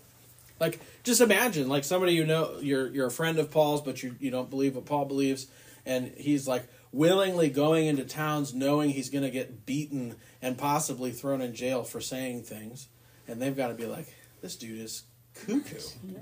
Like, 0.61 0.81
just 1.05 1.21
imagine, 1.21 1.69
like 1.69 1.85
somebody 1.85 2.13
you 2.13 2.27
know, 2.27 2.59
you're 2.61 2.89
you're 2.89 3.07
a 3.07 3.11
friend 3.11 3.39
of 3.39 3.51
Paul's, 3.51 3.81
but 3.81 4.03
you 4.03 4.17
you 4.19 4.31
don't 4.31 4.51
believe 4.51 4.75
what 4.75 4.87
Paul 4.87 5.05
believes, 5.05 5.47
and 5.87 6.13
he's 6.17 6.49
like 6.49 6.69
willingly 6.93 7.49
going 7.49 7.87
into 7.87 8.05
towns 8.05 8.55
knowing 8.55 8.91
he's 8.91 9.11
going 9.11 9.25
to 9.25 9.31
get 9.31 9.67
beaten 9.67 10.17
and 10.41 10.57
possibly 10.57 11.11
thrown 11.11 11.41
in 11.41 11.55
jail 11.55 11.85
for 11.85 12.01
saying 12.01 12.43
things, 12.43 12.89
and 13.27 13.41
they've 13.41 13.57
got 13.57 13.69
to 13.69 13.75
be 13.75 13.87
like, 13.87 14.15
this 14.41 14.57
dude 14.57 14.81
is 14.81 15.05
cuckoo. 15.35 15.79
Yeah. 16.09 16.19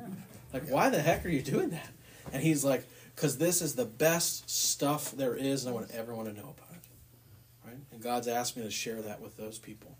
Like, 0.53 0.69
why 0.71 0.91
the 0.91 1.01
heck 1.01 1.27
are 1.27 1.29
you 1.29 1.43
doing 1.43 1.71
that? 1.71 1.89
And 2.33 2.43
he's 2.43 2.65
like, 2.65 2.87
because 3.15 3.37
this 3.39 3.61
is 3.61 3.75
the 3.75 3.85
best 3.85 4.49
stuff 4.49 5.13
there 5.13 5.35
is, 5.35 5.65
and 5.65 5.73
I 5.73 5.75
want 5.75 5.91
everyone 5.91 6.27
to 6.27 6.33
know 6.33 6.55
about 6.57 6.66
Right? 7.77 7.93
And 7.93 8.03
God's 8.03 8.29
asked 8.29 8.57
me 8.57 8.63
to 8.63 8.71
share 8.71 9.03
that 9.03 9.21
with 9.21 9.37
those 9.37 9.59
people. 9.59 9.97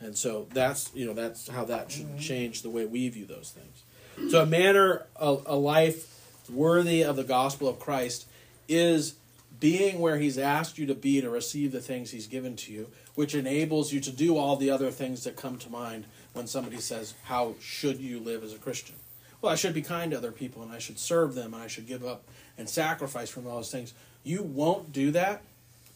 And 0.00 0.16
so 0.16 0.46
that's 0.52 0.90
you 0.94 1.06
know 1.06 1.14
that's 1.14 1.48
how 1.48 1.64
that 1.66 1.90
should 1.90 2.06
mm-hmm. 2.06 2.18
change 2.18 2.62
the 2.62 2.70
way 2.70 2.84
we 2.84 3.08
view 3.08 3.26
those 3.26 3.54
things. 3.56 4.30
So 4.30 4.42
a 4.42 4.46
manner, 4.46 5.06
a, 5.16 5.36
a 5.46 5.56
life 5.56 6.10
worthy 6.50 7.02
of 7.02 7.16
the 7.16 7.24
gospel 7.24 7.68
of 7.68 7.80
Christ 7.80 8.26
is 8.68 9.14
being 9.58 9.98
where 9.98 10.18
He's 10.18 10.38
asked 10.38 10.78
you 10.78 10.86
to 10.86 10.94
be 10.94 11.20
to 11.20 11.30
receive 11.30 11.72
the 11.72 11.80
things 11.80 12.10
He's 12.10 12.26
given 12.26 12.54
to 12.56 12.72
you, 12.72 12.88
which 13.14 13.34
enables 13.34 13.92
you 13.92 14.00
to 14.00 14.10
do 14.10 14.36
all 14.36 14.56
the 14.56 14.70
other 14.70 14.90
things 14.90 15.24
that 15.24 15.36
come 15.36 15.58
to 15.58 15.70
mind 15.70 16.04
when 16.32 16.46
somebody 16.46 16.78
says, 16.78 17.14
"How 17.24 17.54
should 17.60 17.98
you 17.98 18.20
live 18.20 18.44
as 18.44 18.52
a 18.52 18.58
Christian?" 18.58 18.96
Well, 19.40 19.52
I 19.52 19.56
should 19.56 19.74
be 19.74 19.82
kind 19.82 20.10
to 20.10 20.18
other 20.18 20.32
people, 20.32 20.62
and 20.62 20.72
I 20.72 20.78
should 20.78 20.98
serve 20.98 21.34
them, 21.34 21.54
and 21.54 21.62
I 21.62 21.66
should 21.66 21.86
give 21.86 22.04
up 22.04 22.24
and 22.56 22.68
sacrifice 22.68 23.28
from 23.30 23.46
all 23.46 23.56
those 23.56 23.70
things. 23.70 23.94
You 24.22 24.42
won't 24.42 24.92
do 24.92 25.10
that 25.12 25.42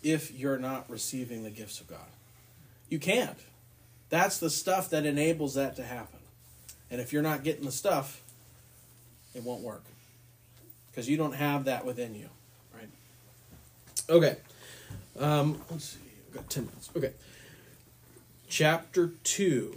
if 0.02 0.32
you're 0.32 0.58
not 0.58 0.88
receiving 0.88 1.42
the 1.42 1.50
gifts 1.50 1.80
of 1.80 1.88
God. 1.88 2.06
You 2.88 2.98
can't. 2.98 3.38
That's 4.10 4.38
the 4.38 4.50
stuff 4.50 4.90
that 4.90 5.04
enables 5.04 5.54
that 5.54 5.76
to 5.76 5.82
happen. 5.82 6.20
And 6.90 7.00
if 7.00 7.12
you're 7.12 7.22
not 7.22 7.44
getting 7.44 7.64
the 7.64 7.72
stuff, 7.72 8.22
it 9.34 9.42
won't 9.42 9.62
work. 9.62 9.84
Because 10.90 11.08
you 11.08 11.16
don't 11.16 11.34
have 11.34 11.64
that 11.64 11.84
within 11.84 12.14
you. 12.14 12.28
Right? 12.74 12.88
Okay. 14.08 14.36
Um, 15.18 15.60
let's 15.70 15.84
see. 15.84 15.98
I've 16.28 16.34
got 16.34 16.50
10 16.50 16.66
minutes. 16.66 16.90
Okay. 16.96 17.12
Chapter 18.48 19.12
2. 19.24 19.76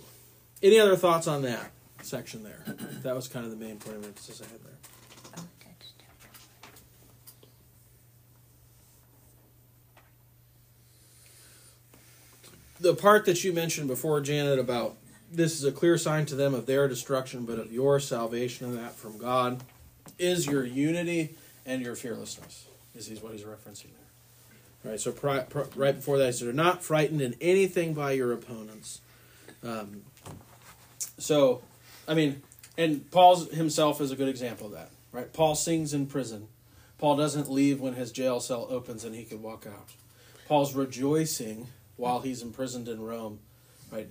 Any 0.63 0.80
other 0.80 0.95
thoughts 0.95 1.28
on 1.28 1.41
that 1.41 1.72
section 2.01 2.43
there? 2.43 2.63
that 3.03 3.15
was 3.15 3.28
kind 3.28 3.45
of 3.45 3.51
the 3.51 3.57
main 3.57 3.78
point 3.78 3.97
of 3.97 4.05
emphasis 4.05 4.41
I 4.41 4.45
had 4.45 4.63
there. 4.63 4.72
The 12.82 12.95
part 12.95 13.25
that 13.25 13.43
you 13.43 13.53
mentioned 13.53 13.88
before, 13.88 14.19
Janet, 14.21 14.59
about 14.59 14.97
this 15.32 15.53
is 15.53 15.63
a 15.63 15.71
clear 15.71 15.97
sign 15.97 16.25
to 16.25 16.36
them 16.36 16.53
of 16.53 16.65
their 16.65 16.88
destruction, 16.88 17.45
but 17.45 17.59
of 17.59 17.71
your 17.71 17.99
salvation 17.99 18.67
and 18.67 18.77
that 18.77 18.95
from 18.95 19.17
God, 19.17 19.63
is 20.19 20.45
your 20.45 20.65
unity 20.65 21.36
and 21.65 21.82
your 21.82 21.95
fearlessness. 21.95 22.65
Is 22.93 23.21
what 23.21 23.32
he's 23.32 23.43
referencing 23.43 23.88
there. 24.84 24.91
Right. 24.91 24.99
So 24.99 25.13
pri- 25.13 25.45
right 25.75 25.95
before 25.95 26.17
that, 26.17 26.25
he 26.25 26.32
said, 26.34 26.49
"Are 26.49 26.53
not 26.53 26.84
frightened 26.84 27.21
in 27.21 27.36
anything 27.39 27.93
by 27.93 28.11
your 28.11 28.34
opponents." 28.34 28.99
Um, 29.63 30.01
so, 31.17 31.61
I 32.05 32.15
mean, 32.15 32.41
and 32.77 33.09
Paul 33.09 33.45
himself 33.45 34.01
is 34.01 34.11
a 34.11 34.15
good 34.17 34.27
example 34.27 34.67
of 34.67 34.73
that. 34.73 34.89
Right. 35.13 35.32
Paul 35.32 35.55
sings 35.55 35.93
in 35.93 36.07
prison. 36.07 36.49
Paul 36.97 37.15
doesn't 37.15 37.49
leave 37.49 37.79
when 37.79 37.93
his 37.93 38.11
jail 38.11 38.41
cell 38.41 38.67
opens 38.69 39.05
and 39.05 39.15
he 39.15 39.23
can 39.23 39.41
walk 39.41 39.65
out. 39.65 39.89
Paul's 40.47 40.75
rejoicing 40.75 41.67
while 41.97 42.21
he's 42.21 42.41
imprisoned 42.41 42.87
in 42.87 43.01
Rome, 43.01 43.39
right? 43.91 44.09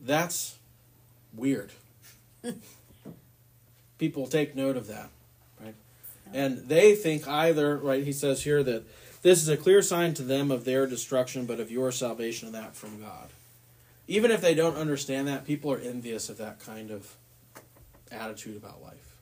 That's 0.00 0.56
weird. 1.34 1.72
People 3.98 4.26
take 4.26 4.54
note 4.54 4.76
of 4.76 4.86
that, 4.86 5.10
right? 5.60 5.74
And 6.32 6.68
they 6.68 6.94
think 6.94 7.26
either, 7.26 7.76
right? 7.76 8.04
He 8.04 8.12
says 8.12 8.44
here 8.44 8.62
that 8.62 8.84
this 9.22 9.42
is 9.42 9.48
a 9.48 9.56
clear 9.56 9.82
sign 9.82 10.14
to 10.14 10.22
them 10.22 10.50
of 10.50 10.64
their 10.64 10.86
destruction, 10.86 11.46
but 11.46 11.60
of 11.60 11.70
your 11.70 11.90
salvation 11.90 12.46
and 12.46 12.54
that 12.54 12.76
from 12.76 13.00
God. 13.00 13.30
Even 14.06 14.30
if 14.30 14.40
they 14.40 14.54
don't 14.54 14.76
understand 14.76 15.28
that, 15.28 15.44
people 15.44 15.72
are 15.72 15.78
envious 15.78 16.28
of 16.28 16.38
that 16.38 16.60
kind 16.60 16.90
of 16.90 17.14
attitude 18.10 18.56
about 18.56 18.82
life. 18.82 19.16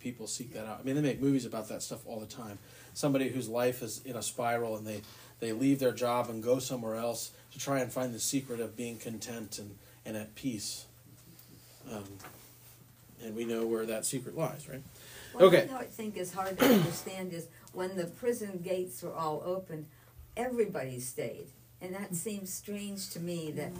People 0.00 0.26
seek 0.26 0.52
that 0.54 0.66
out. 0.66 0.80
I 0.80 0.82
mean, 0.84 0.96
they 0.96 1.02
make 1.02 1.20
movies 1.20 1.44
about 1.44 1.68
that 1.68 1.82
stuff 1.82 2.00
all 2.06 2.18
the 2.18 2.26
time. 2.26 2.58
Somebody 2.94 3.28
whose 3.28 3.48
life 3.48 3.82
is 3.82 4.00
in 4.04 4.16
a 4.16 4.22
spiral 4.22 4.76
and 4.76 4.86
they 4.86 5.02
they 5.42 5.52
leave 5.52 5.80
their 5.80 5.92
job 5.92 6.30
and 6.30 6.40
go 6.40 6.60
somewhere 6.60 6.94
else 6.94 7.32
to 7.52 7.58
try 7.58 7.80
and 7.80 7.92
find 7.92 8.14
the 8.14 8.20
secret 8.20 8.60
of 8.60 8.76
being 8.76 8.96
content 8.96 9.58
and, 9.58 9.76
and 10.06 10.16
at 10.16 10.36
peace. 10.36 10.86
Um, 11.90 12.04
and 13.24 13.34
we 13.34 13.44
know 13.44 13.66
where 13.66 13.84
that 13.84 14.06
secret 14.06 14.36
lies, 14.36 14.68
right? 14.68 14.82
What 15.32 15.42
Okay. 15.46 15.68
I 15.76 15.82
think 15.82 16.16
is 16.16 16.32
hard 16.32 16.56
to 16.60 16.64
understand 16.64 17.32
is 17.32 17.48
when 17.72 17.96
the 17.96 18.04
prison 18.04 18.60
gates 18.64 19.02
were 19.02 19.12
all 19.12 19.42
open, 19.44 19.86
everybody 20.36 21.00
stayed. 21.00 21.48
And 21.80 21.92
that 21.96 22.14
seems 22.14 22.54
strange 22.54 23.10
to 23.10 23.18
me 23.18 23.50
that 23.56 23.72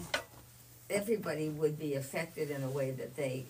everybody 0.91 1.49
would 1.49 1.79
be 1.79 1.95
affected 1.95 2.51
in 2.51 2.65
a 2.65 2.71
way 2.71 2.91
that 2.91 3.15
they 3.15 3.45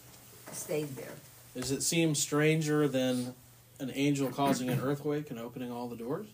stayed 0.53 0.95
there. 0.97 1.15
Does 1.55 1.71
it 1.71 1.83
seem 1.83 2.15
stranger 2.15 2.87
than 2.89 3.35
an 3.81 3.91
angel 3.95 4.29
causing 4.29 4.69
an 4.69 4.81
earthquake 4.83 5.31
and 5.31 5.41
opening 5.41 5.73
all 5.73 5.89
the 5.89 5.97
doors? 5.97 6.27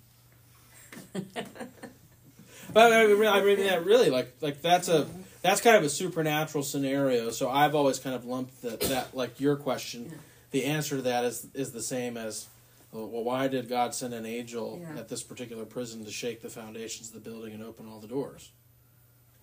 but 2.72 2.92
I 2.92 3.06
mean, 3.06 3.26
I 3.26 3.42
mean, 3.42 3.58
yeah, 3.60 3.76
really, 3.76 4.10
like, 4.10 4.34
like 4.40 4.62
that's 4.62 4.88
a 4.88 5.06
that's 5.42 5.60
kind 5.60 5.76
of 5.76 5.84
a 5.84 5.88
supernatural 5.88 6.64
scenario. 6.64 7.30
So 7.30 7.48
I've 7.50 7.74
always 7.74 7.98
kind 7.98 8.14
of 8.16 8.24
lumped 8.24 8.62
that, 8.62 8.80
that 8.80 9.16
like 9.16 9.40
your 9.40 9.56
question, 9.56 10.12
the 10.50 10.64
answer 10.64 10.96
to 10.96 11.02
that 11.02 11.24
is 11.24 11.46
is 11.54 11.72
the 11.72 11.82
same 11.82 12.16
as, 12.16 12.46
well, 12.92 13.06
why 13.06 13.48
did 13.48 13.68
God 13.68 13.94
send 13.94 14.14
an 14.14 14.26
angel 14.26 14.78
Yeah. 14.82 14.98
at 15.00 15.08
this 15.08 15.22
particular 15.22 15.64
prison 15.64 16.04
to 16.04 16.10
shake 16.10 16.42
the 16.42 16.50
foundations 16.50 17.08
of 17.08 17.14
the 17.22 17.30
building 17.30 17.54
and 17.54 17.62
open 17.62 17.86
all 17.88 18.00
the 18.00 18.08
doors? 18.08 18.50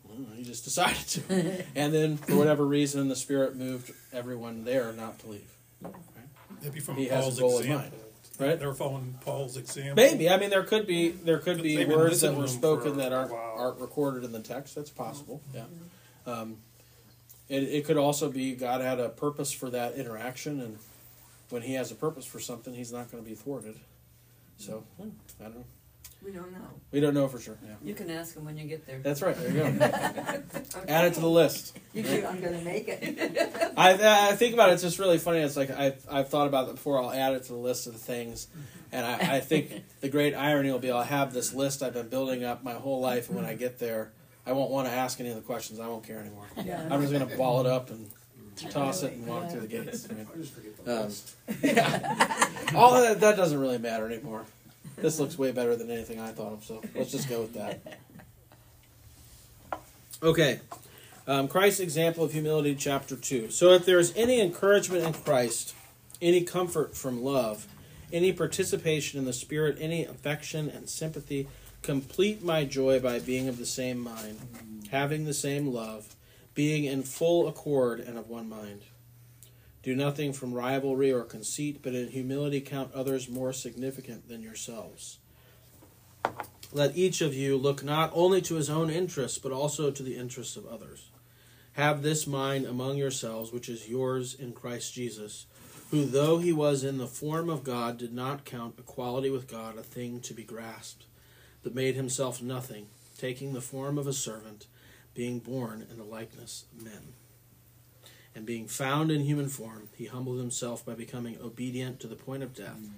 Well, 0.04 0.18
he 0.36 0.44
just 0.44 0.64
decided 0.64 1.08
to, 1.08 1.66
and 1.76 1.94
then 1.94 2.18
for 2.18 2.36
whatever 2.36 2.66
reason, 2.66 3.08
the 3.08 3.16
Spirit 3.16 3.56
moved 3.56 3.92
everyone 4.14 4.64
there 4.64 4.92
not 4.94 5.18
to 5.20 5.28
leave. 5.30 5.52
Maybe 6.62 6.80
from 6.80 6.96
He 6.96 7.08
has 7.08 7.26
a 7.26 7.28
Paul's 7.28 7.40
goal 7.40 7.58
in 7.60 7.72
example. 7.72 8.00
Mind, 8.40 8.50
right? 8.52 8.60
They're 8.60 8.74
following 8.74 9.18
Paul's 9.22 9.58
example. 9.58 9.96
Maybe. 9.96 10.30
I 10.30 10.38
mean, 10.38 10.50
there 10.50 10.64
could 10.64 10.88
be 10.88 11.10
there 11.10 11.40
could 11.40 11.62
be 11.62 11.76
they've 11.78 11.88
words 11.88 12.22
that 12.22 12.36
were 12.36 12.48
spoken 12.48 12.94
for 12.94 12.98
that 13.00 13.14
aren't 13.14 13.32
while. 13.32 13.56
aren't 13.58 13.80
recorded 13.80 14.24
in 14.24 14.32
the 14.32 14.42
text. 14.42 14.76
That's 14.76 14.90
possible. 14.90 15.42
Yeah. 15.54 15.66
Um, 16.26 16.58
it 17.50 17.64
it 17.64 17.86
could 17.86 17.98
also 17.98 18.32
be 18.32 18.56
God 18.56 18.82
had 18.82 19.00
a 19.00 19.10
purpose 19.10 19.52
for 19.52 19.70
that 19.70 19.96
interaction, 19.96 20.60
and 20.62 20.78
when 21.50 21.62
He 21.62 21.74
has 21.74 21.92
a 21.92 21.96
purpose 21.96 22.26
for 22.26 22.40
something, 22.40 22.74
He's 22.74 22.92
not 22.92 23.12
going 23.12 23.24
to 23.24 23.30
be 23.30 23.36
thwarted. 23.36 23.76
So 24.58 24.84
hmm, 24.98 25.10
I 25.40 25.44
don't 25.46 25.56
know. 25.56 25.66
We 26.26 26.32
don't 26.32 26.52
know. 26.52 26.60
We 26.92 27.00
don't 27.02 27.14
know 27.14 27.28
for 27.28 27.40
sure. 27.40 27.58
Yeah. 27.64 27.76
You 27.84 27.94
can 27.94 28.10
ask 28.10 28.34
them 28.34 28.46
when 28.46 28.58
you 28.58 28.66
get 28.66 28.88
there. 28.88 28.98
That's 29.00 29.22
right. 29.22 29.36
There 29.38 29.50
you 29.52 29.78
go. 29.80 29.86
Add 30.88 31.06
it 31.06 31.14
to 31.14 31.20
the 31.20 31.30
list. 31.30 31.78
You 31.94 32.02
do, 32.04 32.26
I'm 32.26 32.42
gonna 32.42 32.62
make 32.62 32.88
it. 32.88 33.74
I, 33.78 34.30
I 34.32 34.36
think 34.36 34.54
about 34.56 34.70
it. 34.70 34.74
It's 34.74 34.82
just 34.82 34.98
really 34.98 35.20
funny. 35.20 35.40
It's 35.40 35.56
like 35.56 35.70
I've, 35.70 36.04
I've 36.10 36.30
thought 36.30 36.48
about 36.48 36.68
it 36.68 36.76
before. 36.76 37.00
I'll 37.02 37.12
add 37.12 37.34
it 37.34 37.44
to 37.44 37.50
the 37.54 37.60
list 37.60 37.86
of 37.86 37.94
the 37.94 38.00
things, 38.00 38.48
and 38.92 39.06
I, 39.06 39.36
I 39.36 39.40
think 39.40 39.84
the 40.02 40.10
great 40.10 40.34
irony 40.34 40.72
will 40.72 40.80
be 40.80 40.90
I'll 40.92 41.04
have 41.04 41.32
this 41.34 41.54
list 41.54 41.84
I've 41.84 41.94
been 41.94 42.10
building 42.10 42.44
up 42.44 42.64
my 42.64 42.74
whole 42.74 43.02
life, 43.02 43.28
and 43.28 43.36
when 43.38 43.46
I 43.46 43.54
get 43.54 43.78
there, 43.78 44.12
I 44.46 44.54
won't 44.54 44.72
want 44.72 44.88
to 44.88 44.94
ask 44.94 45.20
any 45.20 45.30
of 45.30 45.36
the 45.36 45.42
questions. 45.42 45.80
I 45.80 45.88
won't 45.88 46.06
care 46.06 46.20
anymore. 46.20 46.48
Yeah. 46.64 46.88
I'm 46.90 47.02
just 47.02 47.14
going 47.14 47.28
to 47.28 47.38
ball 47.38 47.60
it 47.62 47.68
up 47.68 47.90
and 47.92 48.10
toss 48.72 49.04
it 49.04 49.14
and 49.14 49.28
walk 49.28 49.50
through 49.52 49.62
the 49.62 49.68
gates. 49.68 50.08
right? 50.10 50.26
I 50.34 50.38
just 50.38 50.54
forget 50.54 50.86
the 50.86 50.98
Um, 51.02 51.06
list. 51.06 51.36
All 52.76 52.94
that 53.02 53.20
that 53.20 53.36
doesn't 53.38 53.60
really 53.60 53.78
matter 53.78 54.06
anymore. 54.12 54.46
This 54.98 55.20
looks 55.20 55.38
way 55.38 55.52
better 55.52 55.76
than 55.76 55.92
anything 55.92 56.20
I 56.20 56.32
thought 56.32 56.54
of, 56.54 56.64
so 56.64 56.82
let's 56.96 57.12
just 57.12 57.30
go 57.30 57.42
with 57.42 57.54
that. 57.54 58.00
Okay. 60.24 60.60
Um, 61.28 61.48
Christ's 61.48 61.80
example 61.80 62.24
of 62.24 62.34
humility, 62.34 62.76
chapter 62.76 63.16
2. 63.16 63.50
So, 63.50 63.72
if 63.72 63.86
there 63.86 64.00
is 64.00 64.14
any 64.16 64.40
encouragement 64.40 65.04
in 65.04 65.14
Christ, 65.14 65.74
any 66.22 66.42
comfort 66.44 66.96
from 66.96 67.24
love, 67.24 67.68
any 68.14 68.32
participation 68.32 69.20
in 69.20 69.26
the 69.26 69.34
Spirit, 69.34 69.78
any 69.80 70.06
affection 70.06 70.70
and 70.70 70.88
sympathy, 70.88 71.48
complete 71.82 72.44
my 72.44 72.64
joy 72.64 73.00
by 73.00 73.20
being 73.20 73.48
of 73.48 73.58
the 73.58 73.66
same 73.66 74.00
mind, 74.00 74.40
having 74.92 75.26
the 75.26 75.34
same 75.34 75.74
love, 75.74 76.16
being 76.54 76.86
in 76.86 77.04
full 77.04 77.48
accord 77.48 78.00
and 78.00 78.18
of 78.18 78.30
one 78.30 78.48
mind. 78.48 78.82
Do 79.86 79.96
nothing 79.96 80.34
from 80.34 80.52
rivalry 80.52 81.12
or 81.12 81.22
conceit, 81.22 81.82
but 81.84 81.94
in 81.94 82.08
humility 82.08 82.60
count 82.60 82.92
others 82.96 83.30
more 83.30 83.54
significant 83.54 84.28
than 84.28 84.42
yourselves. 84.42 85.20
Let 86.74 86.98
each 86.98 87.22
of 87.22 87.36
you 87.36 87.56
look 87.56 87.84
not 87.84 88.10
only 88.16 88.42
to 88.42 88.56
his 88.56 88.68
own 88.68 88.90
interests, 88.90 89.38
but 89.38 89.52
also 89.52 89.92
to 89.92 90.02
the 90.02 90.18
interests 90.18 90.58
of 90.58 90.66
others. 90.66 91.12
Have 91.74 92.02
this 92.02 92.26
mind 92.26 92.66
among 92.66 92.98
yourselves, 92.98 93.52
which 93.52 93.70
is 93.70 93.88
yours 93.88 94.34
in 94.34 94.54
Christ 94.54 94.92
Jesus, 94.96 95.46
who, 95.92 96.04
though 96.04 96.40
he 96.40 96.52
was 96.52 96.84
in 96.84 96.98
the 96.98 97.06
form 97.06 97.48
of 97.48 97.64
God, 97.64 98.00
did 98.00 98.12
not 98.12 98.44
count 98.44 98.80
equality 98.80 99.30
with 99.30 99.48
God 99.48 99.78
a 99.78 99.84
thing 99.84 100.20
to 100.22 100.34
be 100.34 100.44
grasped, 100.44 101.06
but 101.62 101.76
made 101.76 101.94
himself 101.94 102.42
nothing, 102.42 102.88
taking 103.20 103.54
the 103.54 103.62
form 103.62 104.00
of 104.00 104.08
a 104.08 104.14
servant, 104.14 104.66
being 105.14 105.38
born 105.38 105.86
in 105.92 106.00
the 106.00 106.04
likeness 106.04 106.66
of 106.76 106.84
men 106.84 107.14
And 108.36 108.46
being 108.46 108.68
found 108.68 109.12
in 109.12 109.22
human 109.22 109.48
form, 109.48 109.88
he 109.96 110.06
humbled 110.06 110.40
himself 110.40 110.86
by 110.86 110.94
becoming 110.94 111.38
obedient 111.42 112.02
to 112.02 112.08
the 112.08 112.18
point 112.18 112.44
of 112.44 112.54
death, 112.54 112.78
mm. 112.78 112.90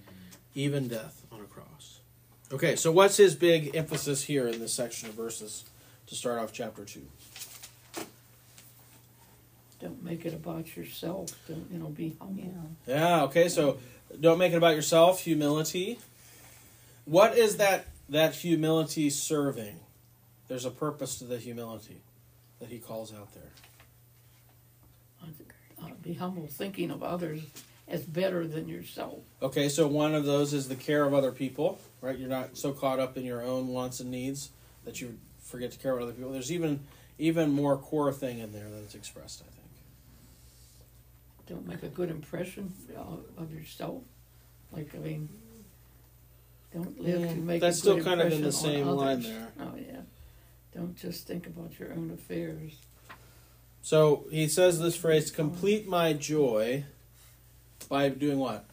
even 0.56 0.88
death 0.88 1.26
on 1.32 1.42
a 1.42 1.46
cross. 1.46 2.00
Okay, 2.52 2.76
so 2.76 2.92
what's 2.92 3.18
his 3.18 3.36
big 3.36 3.76
emphasis 3.76 4.24
here 4.24 4.48
in 4.48 4.60
this 4.60 4.74
section 4.74 5.10
of 5.10 5.16
verses 5.16 5.66
to 6.08 6.16
start 6.16 6.40
off 6.40 6.52
chapter 6.52 6.84
2? 6.84 7.06
Don't 9.80 10.04
make 10.04 10.26
it 10.26 10.34
about 10.34 10.76
yourself. 10.76 11.30
Don't, 11.48 11.68
you 11.72 11.78
know, 11.78 11.90
be 11.90 12.16
humble. 12.20 12.72
Yeah, 12.88 13.24
okay, 13.24 13.48
so 13.48 13.78
don't 14.20 14.40
make 14.40 14.54
it 14.54 14.58
about 14.58 14.76
yourself, 14.76 15.22
humility. 15.22 16.00
What 17.06 17.38
is 17.38 17.58
that 17.58 17.88
that 18.10 18.34
humility 18.36 19.10
serving? 19.10 19.80
There's 20.48 20.66
a 20.66 20.72
purpose 20.72 21.20
to 21.20 21.26
the 21.26 21.38
humility 21.38 22.02
that 22.60 22.70
he 22.70 22.80
calls 22.80 23.14
out 23.14 23.34
there. 23.34 23.52
Be 26.08 26.14
humble, 26.14 26.48
thinking 26.48 26.90
of 26.90 27.04
others 27.04 27.42
as 27.86 28.02
better 28.04 28.48
than 28.48 28.70
yourself. 28.70 29.20
Okay, 29.42 29.68
so 29.68 29.88
one 29.88 30.16
of 30.16 30.24
those 30.24 30.54
is 30.54 30.70
the 30.70 30.76
care 30.76 31.04
of 31.04 31.14
other 31.14 31.34
people, 31.34 31.82
right? 32.00 32.18
You're 32.18 32.30
not 32.30 32.56
so 32.56 32.72
caught 32.72 33.02
up 33.02 33.18
in 33.18 33.26
your 33.26 33.44
own 33.44 33.68
wants 33.68 34.00
and 34.00 34.10
needs 34.10 34.52
that 34.86 35.02
you 35.02 35.18
forget 35.44 35.74
to 35.74 35.78
care 35.78 35.92
about 35.92 36.04
other 36.04 36.14
people. 36.14 36.32
There's 36.32 36.50
even 36.52 36.80
even 37.20 37.52
more 37.52 37.76
core 37.78 38.14
thing 38.14 38.40
in 38.40 38.54
there 38.54 38.70
that's 38.70 38.96
expressed, 38.96 39.42
I 39.42 39.52
think. 39.52 39.68
Don't 41.48 41.68
make 41.68 41.84
a 41.84 41.90
good 41.90 42.10
impression 42.10 42.72
uh, 42.98 43.42
of 43.42 43.54
yourself. 43.54 44.02
Like 44.72 44.96
I 44.96 45.00
mean, 45.00 45.28
don't 46.74 47.02
live 47.02 47.22
to 47.22 47.36
Mm, 47.36 47.44
make. 47.44 47.60
that's 47.60 47.78
a 47.78 47.82
still 47.82 47.96
good 47.96 48.06
kind 48.06 48.22
of 48.22 48.32
in 48.32 48.44
the 48.44 48.52
same 48.54 48.88
line 48.88 49.24
there. 49.24 49.50
Oh 49.60 49.74
yeah. 49.78 50.00
Don't 50.74 50.96
just 50.96 51.28
think 51.28 51.48
about 51.48 51.78
your 51.78 51.92
own 51.92 52.12
affairs. 52.12 52.78
So 53.88 54.26
he 54.30 54.50
says 54.50 54.82
this 54.82 54.98
phrase, 54.98 55.32
complete 55.32 55.88
my 55.88 56.12
joy 56.12 56.84
by 57.88 58.10
doing 58.10 58.38
what? 58.38 58.66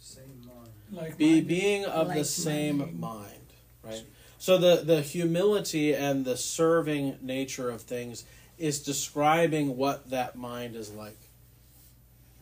Same 0.00 0.24
mind. 0.44 0.70
Like 0.90 1.16
Be 1.16 1.34
mine. 1.34 1.44
being 1.44 1.84
of 1.84 2.08
the 2.08 2.14
Like-minded. 2.14 2.26
same 2.26 2.98
mind, 2.98 3.46
right? 3.84 4.02
So 4.38 4.58
the 4.58 4.82
the 4.84 5.02
humility 5.02 5.94
and 5.94 6.24
the 6.24 6.36
serving 6.36 7.18
nature 7.22 7.70
of 7.70 7.82
things 7.82 8.24
is 8.58 8.82
describing 8.82 9.76
what 9.76 10.10
that 10.10 10.34
mind 10.34 10.74
is 10.74 10.90
like. 10.90 11.20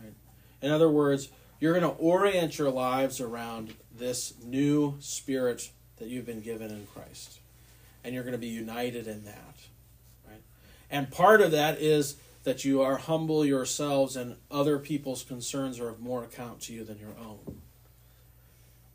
Right? 0.03 0.15
In 0.63 0.71
other 0.71 0.89
words, 0.89 1.29
you're 1.61 1.79
going 1.79 1.95
to 1.95 2.01
orient 2.01 2.57
your 2.57 2.71
lives 2.71 3.21
around 3.21 3.75
this 3.95 4.33
new 4.43 4.97
spirit 5.01 5.71
that 5.99 6.09
you've 6.09 6.25
been 6.25 6.41
given 6.41 6.71
in 6.71 6.87
Christ. 6.87 7.41
And 8.03 8.15
you're 8.15 8.25
going 8.25 8.33
to 8.33 8.39
be 8.39 8.47
united 8.47 9.07
in 9.07 9.27
that. 9.27 9.68
And 10.91 11.11
part 11.11 11.41
of 11.41 11.51
that 11.51 11.81
is 11.81 12.17
that 12.45 12.65
you 12.65 12.81
are 12.81 12.97
humble 12.97 13.45
yourselves 13.45 14.17
and 14.17 14.37
other 14.51 14.79
people's 14.79 15.23
concerns 15.23 15.79
are 15.79 15.89
of 15.89 16.01
more 16.01 16.25
account 16.25 16.61
to 16.63 16.73
you 16.73 16.85
than 16.85 16.99
your 16.99 17.15
own. 17.21 17.61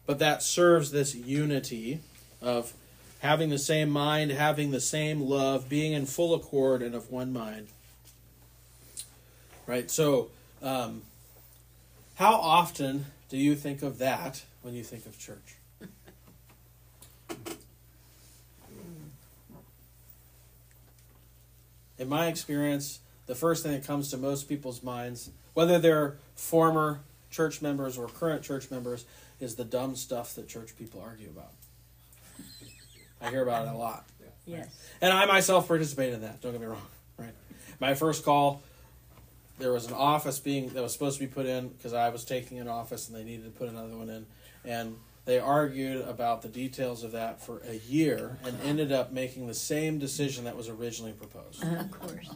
But 0.05 0.19
that 0.19 0.43
serves 0.43 0.91
this 0.91 1.15
unity 1.15 1.99
of 2.41 2.73
having 3.19 3.49
the 3.49 3.57
same 3.57 3.89
mind, 3.89 4.31
having 4.31 4.71
the 4.71 4.81
same 4.81 5.21
love, 5.21 5.69
being 5.69 5.93
in 5.93 6.05
full 6.05 6.33
accord 6.33 6.81
and 6.81 6.93
of 6.93 7.09
one 7.09 7.31
mind. 7.31 7.67
Right? 9.65 9.89
So, 9.89 10.29
um, 10.61 11.03
how 12.15 12.33
often 12.33 13.05
do 13.29 13.37
you 13.37 13.55
think 13.55 13.81
of 13.81 13.97
that 13.99 14.43
when 14.61 14.73
you 14.73 14.83
think 14.83 15.05
of 15.05 15.17
church? 15.17 15.55
In 21.97 22.09
my 22.09 22.27
experience, 22.27 22.99
the 23.27 23.35
first 23.35 23.63
thing 23.63 23.71
that 23.73 23.85
comes 23.85 24.09
to 24.11 24.17
most 24.17 24.49
people's 24.49 24.83
minds, 24.83 25.29
whether 25.53 25.79
they're 25.79 26.17
former 26.35 27.01
church 27.29 27.61
members 27.61 27.97
or 27.97 28.07
current 28.07 28.43
church 28.43 28.69
members, 28.71 29.05
is 29.39 29.55
the 29.55 29.65
dumb 29.65 29.95
stuff 29.95 30.35
that 30.35 30.47
church 30.47 30.77
people 30.77 31.01
argue 31.01 31.29
about. 31.29 31.51
I 33.21 33.29
hear 33.29 33.43
about 33.43 33.67
it 33.67 33.73
a 33.73 33.77
lot. 33.77 34.05
Yes. 34.45 34.67
And 35.01 35.13
I 35.13 35.25
myself 35.25 35.67
participated 35.67 36.15
in 36.15 36.21
that, 36.21 36.41
don't 36.41 36.51
get 36.51 36.61
me 36.61 36.67
wrong. 36.67 36.81
Right. 37.17 37.33
My 37.79 37.93
first 37.93 38.25
call, 38.25 38.61
there 39.59 39.71
was 39.71 39.85
an 39.85 39.93
office 39.93 40.39
being 40.39 40.69
that 40.69 40.81
was 40.81 40.91
supposed 40.91 41.19
to 41.19 41.25
be 41.25 41.31
put 41.31 41.45
in 41.45 41.69
because 41.69 41.93
I 41.93 42.09
was 42.09 42.25
taking 42.25 42.59
an 42.59 42.67
office 42.67 43.07
and 43.07 43.17
they 43.17 43.23
needed 43.23 43.45
to 43.45 43.51
put 43.51 43.69
another 43.69 43.95
one 43.95 44.09
in. 44.09 44.25
And 44.65 44.97
they 45.25 45.39
argued 45.39 46.01
about 46.07 46.41
the 46.41 46.49
details 46.49 47.03
of 47.03 47.13
that 47.13 47.41
for 47.41 47.61
a 47.67 47.75
year 47.75 48.37
and 48.43 48.59
ended 48.61 48.91
up 48.91 49.11
making 49.11 49.47
the 49.47 49.53
same 49.53 49.97
decision 49.99 50.43
that 50.43 50.57
was 50.57 50.67
originally 50.69 51.13
proposed. 51.13 51.63
Of 51.63 51.91
course. 51.91 52.29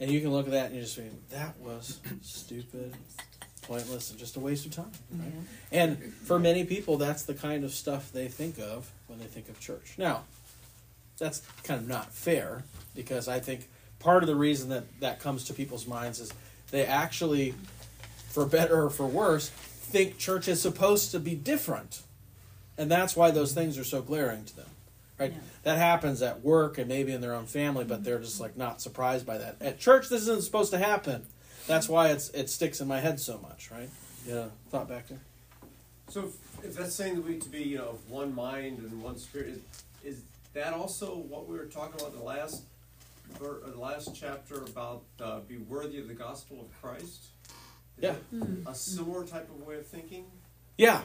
And 0.00 0.10
you 0.10 0.20
can 0.20 0.30
look 0.30 0.46
at 0.46 0.52
that 0.52 0.66
and 0.66 0.76
you 0.76 0.82
just 0.82 0.96
think, 0.96 1.28
that 1.30 1.58
was 1.58 2.00
stupid, 2.22 2.94
pointless, 3.62 4.10
and 4.10 4.18
just 4.18 4.36
a 4.36 4.40
waste 4.40 4.66
of 4.66 4.72
time. 4.72 4.90
right? 5.12 5.32
And 5.72 6.12
for 6.14 6.38
many 6.38 6.64
people, 6.64 6.96
that's 6.98 7.22
the 7.22 7.34
kind 7.34 7.64
of 7.64 7.72
stuff 7.72 8.12
they 8.12 8.28
think 8.28 8.58
of 8.58 8.90
when 9.06 9.18
they 9.18 9.24
think 9.26 9.48
of 9.48 9.58
church. 9.58 9.94
Now, 9.96 10.24
that's 11.18 11.40
kind 11.62 11.80
of 11.80 11.88
not 11.88 12.12
fair 12.12 12.64
because 12.94 13.26
I 13.28 13.40
think 13.40 13.68
part 13.98 14.22
of 14.22 14.26
the 14.26 14.36
reason 14.36 14.68
that 14.68 15.00
that 15.00 15.20
comes 15.20 15.44
to 15.44 15.54
people's 15.54 15.86
minds 15.86 16.20
is 16.20 16.32
they 16.70 16.84
actually, 16.84 17.54
for 18.28 18.44
better 18.44 18.84
or 18.84 18.90
for 18.90 19.06
worse, 19.06 19.50
think 19.86 20.18
church 20.18 20.48
is 20.48 20.60
supposed 20.60 21.10
to 21.12 21.20
be 21.20 21.34
different. 21.34 22.02
And 22.78 22.90
that's 22.90 23.16
why 23.16 23.30
those 23.30 23.54
things 23.54 23.78
are 23.78 23.84
so 23.84 24.02
glaring 24.02 24.44
to 24.44 24.56
them. 24.56 24.66
Right? 25.18 25.32
Yeah. 25.32 25.38
That 25.62 25.78
happens 25.78 26.20
at 26.20 26.42
work 26.44 26.76
and 26.76 26.88
maybe 26.88 27.12
in 27.12 27.22
their 27.22 27.32
own 27.32 27.46
family, 27.46 27.84
but 27.84 28.04
they're 28.04 28.18
just 28.18 28.40
like 28.40 28.56
not 28.56 28.82
surprised 28.82 29.24
by 29.24 29.38
that. 29.38 29.56
At 29.60 29.78
church 29.78 30.08
this 30.08 30.22
isn't 30.22 30.42
supposed 30.42 30.72
to 30.72 30.78
happen. 30.78 31.26
That's 31.66 31.88
why 31.88 32.10
it's 32.10 32.28
it 32.30 32.50
sticks 32.50 32.80
in 32.80 32.88
my 32.88 33.00
head 33.00 33.18
so 33.18 33.38
much, 33.38 33.70
right? 33.70 33.88
Yeah, 34.26 34.46
thought 34.70 34.88
back 34.88 35.08
there. 35.08 35.20
So 36.08 36.26
if, 36.26 36.64
if 36.64 36.76
that's 36.76 36.94
saying 36.94 37.14
that 37.16 37.24
we 37.24 37.32
need 37.32 37.42
to 37.42 37.48
be, 37.48 37.62
you 37.62 37.78
know, 37.78 37.88
of 37.90 38.10
one 38.10 38.34
mind 38.34 38.78
and 38.78 39.02
one 39.02 39.16
spirit, 39.16 39.48
is, 39.48 39.60
is 40.04 40.22
that 40.52 40.72
also 40.72 41.16
what 41.16 41.48
we 41.48 41.56
were 41.56 41.64
talking 41.64 41.94
about 42.00 42.12
in 42.12 42.18
the 42.18 42.24
last, 42.24 42.62
ver, 43.40 43.60
uh, 43.64 43.70
the 43.70 43.80
last 43.80 44.14
chapter 44.14 44.62
about 44.62 45.02
uh, 45.20 45.40
be 45.40 45.56
worthy 45.56 45.98
of 45.98 46.08
the 46.08 46.14
gospel 46.14 46.60
of 46.60 46.80
Christ? 46.80 47.24
Is 47.98 48.04
Yeah. 48.04 48.42
A 48.66 48.74
similar 48.74 49.24
type 49.26 49.48
of 49.50 49.66
way 49.66 49.76
of 49.76 49.86
thinking? 49.86 50.26
Yeah, 50.76 51.02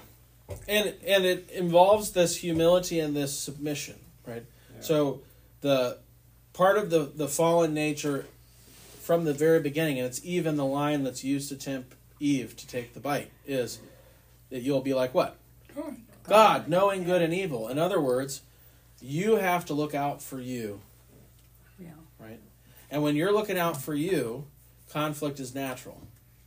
and 0.67 0.93
and 1.05 1.25
it 1.25 1.49
involves 1.51 2.11
this 2.11 2.37
humility 2.37 2.99
and 2.99 3.15
this 3.15 3.37
submission, 3.37 3.95
right? 4.27 4.45
Yeah. 4.75 4.81
So 4.81 5.21
the 5.61 5.99
part 6.53 6.77
of 6.77 6.89
the 6.89 7.03
the 7.15 7.27
fallen 7.27 7.73
nature 7.73 8.25
from 8.99 9.23
the 9.23 9.33
very 9.33 9.59
beginning, 9.61 9.97
and 9.99 10.05
it's 10.07 10.23
even 10.25 10.57
the 10.57 10.65
line 10.65 11.03
that's 11.03 11.23
used 11.23 11.49
to 11.49 11.55
tempt 11.55 11.95
Eve 12.19 12.55
to 12.57 12.67
take 12.67 12.93
the 12.93 12.99
bite, 12.99 13.31
is 13.47 13.79
that 14.49 14.61
you'll 14.61 14.81
be 14.81 14.93
like 14.93 15.13
what? 15.13 15.37
God. 15.75 15.95
God, 16.23 16.67
knowing 16.67 17.03
good 17.03 17.21
and 17.21 17.33
evil. 17.33 17.67
In 17.69 17.79
other 17.79 17.99
words, 17.99 18.41
you 19.01 19.37
have 19.37 19.65
to 19.65 19.73
look 19.73 19.95
out 19.95 20.21
for 20.21 20.39
you, 20.39 20.81
Yeah. 21.79 21.89
right? 22.19 22.39
And 22.91 23.01
when 23.01 23.15
you're 23.15 23.31
looking 23.33 23.57
out 23.57 23.81
for 23.81 23.95
you, 23.95 24.45
conflict 24.89 25.39
is 25.39 25.55
natural 25.55 26.01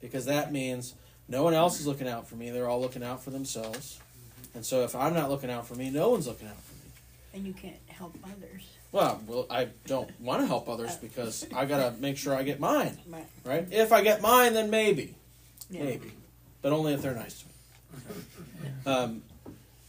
because 0.05 0.27
that 0.27 0.53
means 0.53 0.95
no 1.29 1.43
one 1.43 1.55
else 1.55 1.81
is 1.81 1.87
looking 1.87 2.07
out 2.07 2.29
for 2.29 2.37
me. 2.37 2.51
They're 2.51 2.69
all 2.69 2.81
looking 2.81 3.03
out 3.03 3.25
for 3.25 3.31
themselves. 3.31 3.99
And 4.55 4.65
so 4.65 4.85
if 4.85 4.95
I'm 4.95 5.15
not 5.15 5.31
looking 5.31 5.51
out 5.51 5.67
for 5.67 5.75
me, 5.75 5.89
no 5.89 6.11
one's 6.11 6.27
looking 6.27 6.47
out 6.47 6.61
for 6.61 6.75
me. 6.75 6.91
And 7.33 7.47
you 7.47 7.55
can't 7.55 7.77
help 7.89 8.15
others. 8.23 8.69
Well, 8.93 9.23
well, 9.27 9.47
I 9.51 9.69
don't 9.87 10.11
want 10.21 10.43
to 10.43 10.47
help 10.47 10.69
others 10.69 10.95
because 10.97 11.47
I 11.55 11.65
got 11.65 11.79
to 11.95 12.01
make 12.01 12.19
sure 12.19 12.35
I 12.37 12.43
get 12.43 12.61
mine, 12.61 12.99
Right. 13.09 13.27
right? 13.45 13.67
If 13.71 13.93
I 13.93 14.03
get 14.03 14.21
mine, 14.21 14.53
then 14.53 14.69
maybe, 14.69 15.15
Yeah. 15.71 15.85
maybe, 15.85 16.13
but 16.61 16.73
only 16.73 16.93
if 16.93 17.01
they're 17.01 17.15
nice 17.15 17.41
to 17.41 17.47
me. 17.47 17.53
Um, 18.87 19.23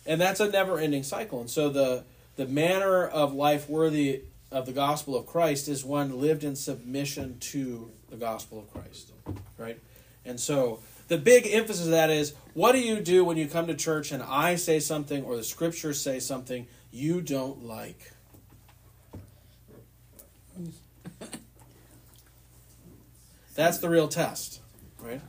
and 0.06 0.22
that's 0.22 0.40
a 0.40 0.50
never-ending 0.50 1.04
cycle. 1.04 1.42
And 1.42 1.50
so 1.50 1.70
the 1.70 2.04
the 2.38 2.46
manner 2.48 3.06
of 3.06 3.34
life 3.34 3.70
worthy 3.70 4.22
of 4.52 4.66
the 4.66 4.72
gospel 4.74 5.16
of 5.16 5.26
Christ 5.26 5.68
is 5.68 5.86
one 5.86 6.20
lived 6.20 6.44
in 6.44 6.56
submission 6.56 7.38
to 7.40 7.92
the 8.10 8.18
gospel 8.18 8.60
of 8.60 8.72
Christ, 8.74 9.12
right? 9.58 9.80
And 10.26 10.40
so 10.40 10.80
the 11.08 11.18
big 11.18 11.48
emphasis 11.48 11.86
of 11.86 11.92
that 11.92 12.10
is 12.10 12.34
what 12.54 12.72
do 12.72 12.80
you 12.80 13.00
do 13.00 13.24
when 13.24 13.38
you 13.38 13.48
come 13.48 13.68
to 13.68 13.76
church 13.76 14.12
and 14.12 14.24
I 14.24 14.56
say 14.56 14.80
something 14.80 15.24
or 15.24 15.36
the 15.36 15.44
scriptures 15.44 16.02
say 16.02 16.20
something 16.20 16.68
you 16.92 17.22
don't 17.22 17.64
like? 17.64 18.12
That's 23.56 23.78
the 23.78 23.90
real 23.90 24.08
test, 24.08 24.60
right? 25.00 25.22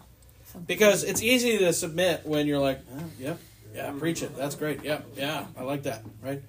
Because 0.66 1.04
it's 1.04 1.22
easy 1.22 1.58
to 1.58 1.72
submit 1.72 2.26
when 2.26 2.46
you're 2.46 2.58
like, 2.58 2.80
oh, 2.92 3.04
yep, 3.18 3.38
yeah, 3.74 3.92
preach 3.98 4.22
it. 4.22 4.36
That's 4.36 4.54
great. 4.54 4.82
Yep, 4.82 5.06
yeah, 5.16 5.46
I 5.56 5.62
like 5.62 5.84
that, 5.84 6.02
right? 6.22 6.42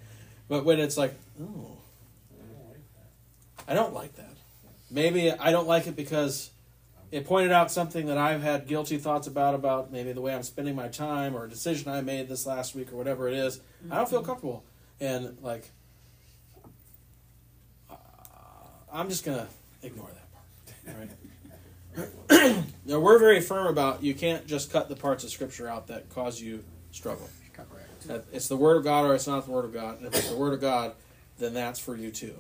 But 0.48 0.66
when 0.66 0.80
it's 0.80 0.98
like, 0.98 1.14
oh, 1.42 1.78
I 3.68 3.74
don't 3.74 3.94
like 3.94 4.16
that. 4.16 4.30
Maybe 4.90 5.32
I 5.32 5.52
don't 5.52 5.68
like 5.68 5.88
it 5.88 5.96
because 5.96 6.50
it 7.12 7.26
pointed 7.26 7.52
out 7.52 7.72
something 7.72 8.08
that 8.08 8.18
I've 8.18 8.42
had 8.42 8.68
guilty 8.68 8.98
thoughts 8.98 9.28
about, 9.28 9.56
about 9.56 9.92
maybe 9.92 10.12
the 10.12 10.22
way 10.22 10.34
I'm 10.34 10.44
spending 10.44 10.76
my 10.76 10.88
time 10.88 11.36
or 11.36 11.46
a 11.46 11.50
decision 11.50 11.92
I 11.92 12.02
made 12.02 12.28
this 12.28 12.46
last 12.46 12.76
week 12.76 12.92
or 12.92 12.98
whatever 12.98 13.28
it 13.28 13.34
is. 13.34 13.62
I 13.90 13.96
don't 13.98 14.10
feel 14.10 14.24
comfortable. 14.24 14.64
And 15.00 15.38
like, 15.42 15.70
uh, 17.90 17.96
I'm 18.92 19.10
just 19.10 19.24
going 19.24 19.38
to 19.38 19.48
ignore 19.84 20.10
that 20.10 20.96
part, 20.96 20.98
right? 20.98 22.64
Now 22.86 23.00
we're 23.00 23.20
very 23.20 23.42
firm 23.42 23.68
about 23.68 24.02
you 24.02 24.14
can't 24.14 24.48
just 24.48 24.72
cut 24.72 24.88
the 24.88 24.96
parts 24.96 25.24
of 25.26 25.30
Scripture 25.30 25.68
out 25.68 25.88
that 25.88 26.10
cause 26.10 26.40
you 26.40 26.64
struggle. 26.92 27.30
That 28.08 28.26
It's 28.32 28.48
the 28.48 28.56
Word 28.56 28.78
of 28.78 28.84
God 28.84 29.06
or 29.06 29.16
it's 29.16 29.28
not 29.28 29.46
the 29.46 29.52
Word 29.52 29.66
of 29.66 29.74
God. 29.74 29.98
And 29.98 30.08
if 30.08 30.16
it's 30.16 30.30
the 30.30 30.38
Word 30.38 30.54
of 30.54 30.62
God, 30.62 30.94
then 31.38 31.54
that's 31.54 31.80
for 31.80 31.96
you 31.98 32.12
too. 32.12 32.36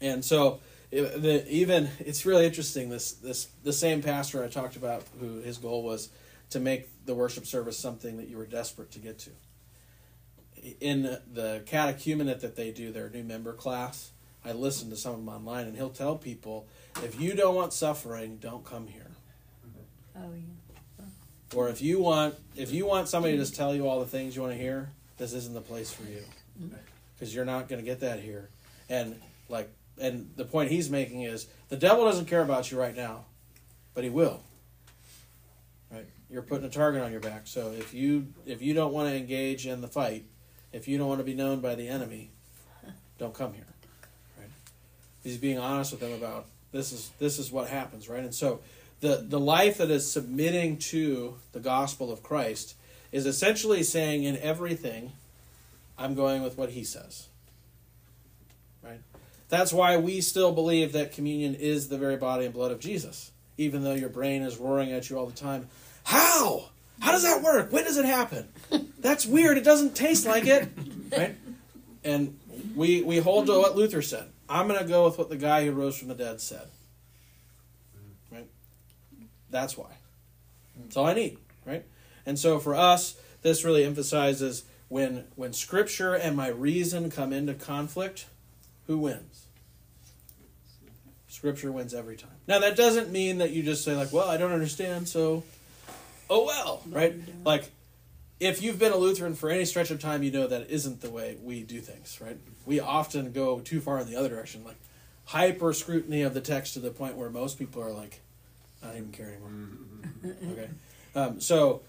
And 0.00 0.24
so, 0.24 0.60
it, 0.90 1.22
the, 1.22 1.48
even 1.48 1.90
it's 2.00 2.24
really 2.24 2.46
interesting. 2.46 2.88
This 2.88 3.12
this 3.12 3.48
the 3.62 3.72
same 3.72 4.02
pastor 4.02 4.42
I 4.42 4.48
talked 4.48 4.76
about, 4.76 5.04
who 5.20 5.40
his 5.40 5.58
goal 5.58 5.82
was 5.82 6.10
to 6.50 6.60
make 6.60 6.88
the 7.04 7.14
worship 7.14 7.46
service 7.46 7.78
something 7.78 8.16
that 8.16 8.28
you 8.28 8.36
were 8.36 8.46
desperate 8.46 8.90
to 8.92 8.98
get 8.98 9.18
to. 9.20 9.30
In 10.80 11.02
the 11.02 11.62
catechumenate 11.66 12.40
that 12.40 12.56
they 12.56 12.70
do, 12.70 12.90
their 12.90 13.10
new 13.10 13.22
member 13.22 13.52
class, 13.52 14.10
I 14.44 14.52
listen 14.52 14.90
to 14.90 14.96
some 14.96 15.12
of 15.12 15.18
them 15.18 15.28
online, 15.28 15.66
and 15.66 15.76
he'll 15.76 15.90
tell 15.90 16.16
people, 16.16 16.66
if 17.02 17.20
you 17.20 17.34
don't 17.34 17.54
want 17.54 17.72
suffering, 17.72 18.38
don't 18.40 18.64
come 18.64 18.88
here. 18.88 19.10
Oh, 20.16 20.32
yeah. 20.34 21.04
Or 21.54 21.68
if 21.68 21.80
you 21.80 22.00
want 22.00 22.34
if 22.56 22.72
you 22.72 22.86
want 22.86 23.08
somebody 23.08 23.34
to 23.34 23.40
just 23.40 23.54
tell 23.54 23.74
you 23.74 23.88
all 23.88 24.00
the 24.00 24.06
things 24.06 24.36
you 24.36 24.42
want 24.42 24.54
to 24.54 24.58
hear, 24.58 24.90
this 25.16 25.32
isn't 25.32 25.54
the 25.54 25.60
place 25.60 25.92
for 25.92 26.02
you. 26.04 26.22
Mm-hmm. 26.60 26.76
Because 27.14 27.34
you're 27.34 27.44
not 27.44 27.68
going 27.68 27.80
to 27.80 27.84
get 27.84 28.00
that 28.00 28.20
here. 28.20 28.48
And 28.88 29.20
like 29.48 29.70
and 30.00 30.30
the 30.36 30.44
point 30.44 30.70
he's 30.70 30.90
making 30.90 31.22
is 31.22 31.46
the 31.68 31.76
devil 31.76 32.04
doesn't 32.04 32.26
care 32.26 32.42
about 32.42 32.70
you 32.70 32.78
right 32.78 32.96
now, 32.96 33.24
but 33.94 34.04
he 34.04 34.10
will. 34.10 34.42
Right? 35.90 36.06
You're 36.30 36.42
putting 36.42 36.66
a 36.66 36.70
target 36.70 37.02
on 37.02 37.10
your 37.10 37.20
back. 37.20 37.46
So 37.46 37.72
if 37.72 37.94
you 37.94 38.28
if 38.46 38.62
you 38.62 38.74
don't 38.74 38.92
want 38.92 39.08
to 39.08 39.16
engage 39.16 39.66
in 39.66 39.80
the 39.80 39.88
fight, 39.88 40.24
if 40.72 40.88
you 40.88 40.98
don't 40.98 41.08
want 41.08 41.20
to 41.20 41.24
be 41.24 41.34
known 41.34 41.60
by 41.60 41.74
the 41.74 41.88
enemy, 41.88 42.30
don't 43.18 43.34
come 43.34 43.54
here. 43.54 43.66
Right? 44.38 44.50
He's 45.22 45.38
being 45.38 45.58
honest 45.58 45.92
with 45.92 46.00
them 46.00 46.12
about 46.12 46.46
this 46.72 46.92
is 46.92 47.10
this 47.18 47.38
is 47.38 47.50
what 47.50 47.68
happens, 47.68 48.08
right? 48.08 48.22
And 48.22 48.34
so 48.34 48.60
the 49.00 49.24
the 49.26 49.40
life 49.40 49.78
that 49.78 49.90
is 49.90 50.10
submitting 50.10 50.78
to 50.78 51.36
the 51.52 51.60
gospel 51.60 52.12
of 52.12 52.22
Christ 52.22 52.74
is 53.10 53.26
essentially 53.26 53.82
saying 53.82 54.24
in 54.24 54.36
everything, 54.38 55.12
I'm 55.96 56.14
going 56.14 56.42
with 56.42 56.58
what 56.58 56.70
he 56.70 56.84
says. 56.84 57.28
That's 59.48 59.72
why 59.72 59.96
we 59.96 60.20
still 60.20 60.52
believe 60.52 60.92
that 60.92 61.12
communion 61.12 61.54
is 61.54 61.88
the 61.88 61.98
very 61.98 62.16
body 62.16 62.44
and 62.44 62.52
blood 62.52 62.70
of 62.70 62.80
Jesus, 62.80 63.32
even 63.56 63.82
though 63.82 63.94
your 63.94 64.10
brain 64.10 64.42
is 64.42 64.58
roaring 64.58 64.92
at 64.92 65.08
you 65.08 65.18
all 65.18 65.26
the 65.26 65.32
time. 65.32 65.68
How? 66.04 66.70
How 67.00 67.12
does 67.12 67.22
that 67.22 67.42
work? 67.42 67.72
When 67.72 67.84
does 67.84 67.96
it 67.96 68.04
happen? 68.04 68.48
That's 68.98 69.24
weird. 69.24 69.56
It 69.56 69.64
doesn't 69.64 69.94
taste 69.94 70.26
like 70.26 70.46
it. 70.46 70.68
Right? 71.16 71.36
And 72.04 72.38
we 72.74 73.02
we 73.02 73.18
hold 73.18 73.46
to 73.46 73.52
what 73.52 73.76
Luther 73.76 74.02
said. 74.02 74.28
I'm 74.48 74.66
going 74.68 74.80
to 74.80 74.86
go 74.86 75.04
with 75.04 75.18
what 75.18 75.28
the 75.28 75.36
guy 75.36 75.64
who 75.64 75.72
rose 75.72 75.98
from 75.98 76.08
the 76.08 76.14
dead 76.14 76.40
said. 76.40 76.66
Right? 78.32 78.48
That's 79.50 79.76
why. 79.76 79.90
That's 80.76 80.96
all 80.96 81.06
I 81.06 81.14
need, 81.14 81.38
right? 81.66 81.84
And 82.24 82.38
so 82.38 82.58
for 82.58 82.74
us, 82.74 83.16
this 83.42 83.64
really 83.64 83.84
emphasizes 83.84 84.64
when 84.88 85.24
when 85.36 85.52
scripture 85.52 86.14
and 86.14 86.36
my 86.36 86.48
reason 86.48 87.10
come 87.10 87.32
into 87.32 87.54
conflict, 87.54 88.26
who 88.88 88.98
wins? 88.98 89.44
Scripture 91.28 91.70
wins 91.70 91.94
every 91.94 92.16
time. 92.16 92.32
Now 92.48 92.58
that 92.58 92.74
doesn't 92.74 93.12
mean 93.12 93.38
that 93.38 93.50
you 93.50 93.62
just 93.62 93.84
say 93.84 93.94
like, 93.94 94.12
"Well, 94.12 94.28
I 94.28 94.36
don't 94.36 94.50
understand, 94.50 95.08
so 95.08 95.44
oh 96.28 96.46
well," 96.46 96.82
right? 96.90 97.14
Like 97.44 97.70
if 98.40 98.62
you've 98.62 98.78
been 98.78 98.92
a 98.92 98.96
Lutheran 98.96 99.34
for 99.34 99.50
any 99.50 99.64
stretch 99.64 99.90
of 99.90 100.00
time, 100.00 100.22
you 100.22 100.30
know 100.30 100.46
that 100.46 100.70
isn't 100.70 101.00
the 101.00 101.10
way 101.10 101.36
we 101.42 101.62
do 101.62 101.80
things, 101.80 102.18
right? 102.20 102.38
We 102.66 102.80
often 102.80 103.32
go 103.32 103.60
too 103.60 103.80
far 103.80 104.00
in 104.00 104.08
the 104.08 104.16
other 104.16 104.28
direction, 104.28 104.64
like 104.64 104.76
hyper 105.26 105.72
scrutiny 105.72 106.22
of 106.22 106.34
the 106.34 106.40
text 106.40 106.74
to 106.74 106.80
the 106.80 106.90
point 106.90 107.16
where 107.16 107.30
most 107.30 107.58
people 107.58 107.82
are 107.82 107.92
like, 107.92 108.20
I 108.82 108.88
don't 108.88 108.96
even 108.96 109.12
care 109.12 109.28
anymore. 109.28 109.50
okay, 110.52 110.68
um, 111.14 111.40
so, 111.40 111.82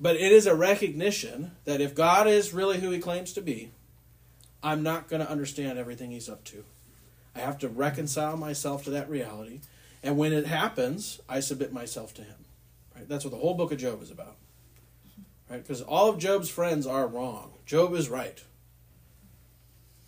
but 0.00 0.16
it 0.16 0.32
is 0.32 0.46
a 0.46 0.54
recognition 0.54 1.52
that 1.64 1.80
if 1.80 1.94
God 1.94 2.26
is 2.26 2.54
really 2.54 2.80
who 2.80 2.90
He 2.90 3.00
claims 3.00 3.32
to 3.34 3.42
be, 3.42 3.70
I'm 4.64 4.82
not 4.82 5.08
going 5.08 5.20
to 5.20 5.30
understand 5.30 5.78
everything 5.78 6.10
He's 6.10 6.28
up 6.28 6.42
to. 6.44 6.64
I 7.36 7.40
have 7.40 7.58
to 7.58 7.68
reconcile 7.68 8.36
myself 8.36 8.84
to 8.84 8.90
that 8.90 9.08
reality, 9.08 9.60
and 10.02 10.16
when 10.16 10.32
it 10.32 10.46
happens, 10.46 11.20
I 11.28 11.40
submit 11.40 11.72
myself 11.72 12.14
to 12.14 12.22
Him. 12.22 12.44
Right? 12.96 13.08
That's 13.08 13.24
what 13.24 13.32
the 13.32 13.38
whole 13.38 13.54
book 13.54 13.70
of 13.70 13.78
Job 13.78 14.02
is 14.02 14.10
about 14.10 14.36
right? 15.48 15.62
Because 15.62 15.82
all 15.82 16.08
of 16.08 16.18
Job's 16.18 16.48
friends 16.48 16.86
are 16.86 17.06
wrong. 17.06 17.52
Job 17.66 17.94
is 17.94 18.08
right. 18.08 18.42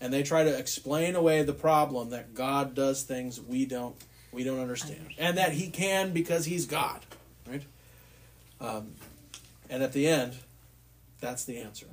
And 0.01 0.13
they 0.13 0.23
try 0.23 0.45
to 0.45 0.59
explain 0.59 1.17
away 1.17 1.43
the 1.43 1.55
problem 1.55 2.11
that 2.11 2.35
God 2.35 2.75
does 2.75 3.03
things 3.03 3.41
we 3.41 3.65
don't 3.65 3.97
we 4.33 4.45
don't 4.45 4.61
understand, 4.61 5.15
and 5.17 5.39
that 5.39 5.53
He 5.53 5.71
can 5.71 6.13
because 6.13 6.45
He's 6.45 6.67
God, 6.67 7.01
right? 7.49 7.63
Um, 8.61 8.93
and 9.71 9.83
at 9.83 9.95
the 9.95 10.07
end, 10.07 10.35
that's 11.21 11.47
the 11.47 11.59
answer? 11.59 11.87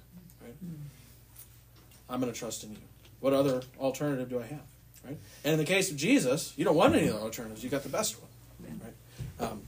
I'm 2.13 2.21
going 2.21 2.31
to 2.31 2.37
trust 2.37 2.63
in 2.63 2.71
you. 2.71 2.77
What 3.21 3.33
other 3.33 3.63
alternative 3.79 4.29
do 4.29 4.39
I 4.39 4.43
have, 4.43 4.61
right? 5.03 5.17
And 5.43 5.53
in 5.53 5.57
the 5.57 5.65
case 5.65 5.89
of 5.89 5.97
Jesus, 5.97 6.53
you 6.55 6.63
don't 6.63 6.75
want 6.75 6.93
any 6.93 7.09
other 7.09 7.19
alternatives. 7.19 7.63
You 7.63 7.71
got 7.71 7.81
the 7.81 7.89
best 7.89 8.17
one, 8.21 8.79
right? 8.83 9.49
Um, 9.49 9.61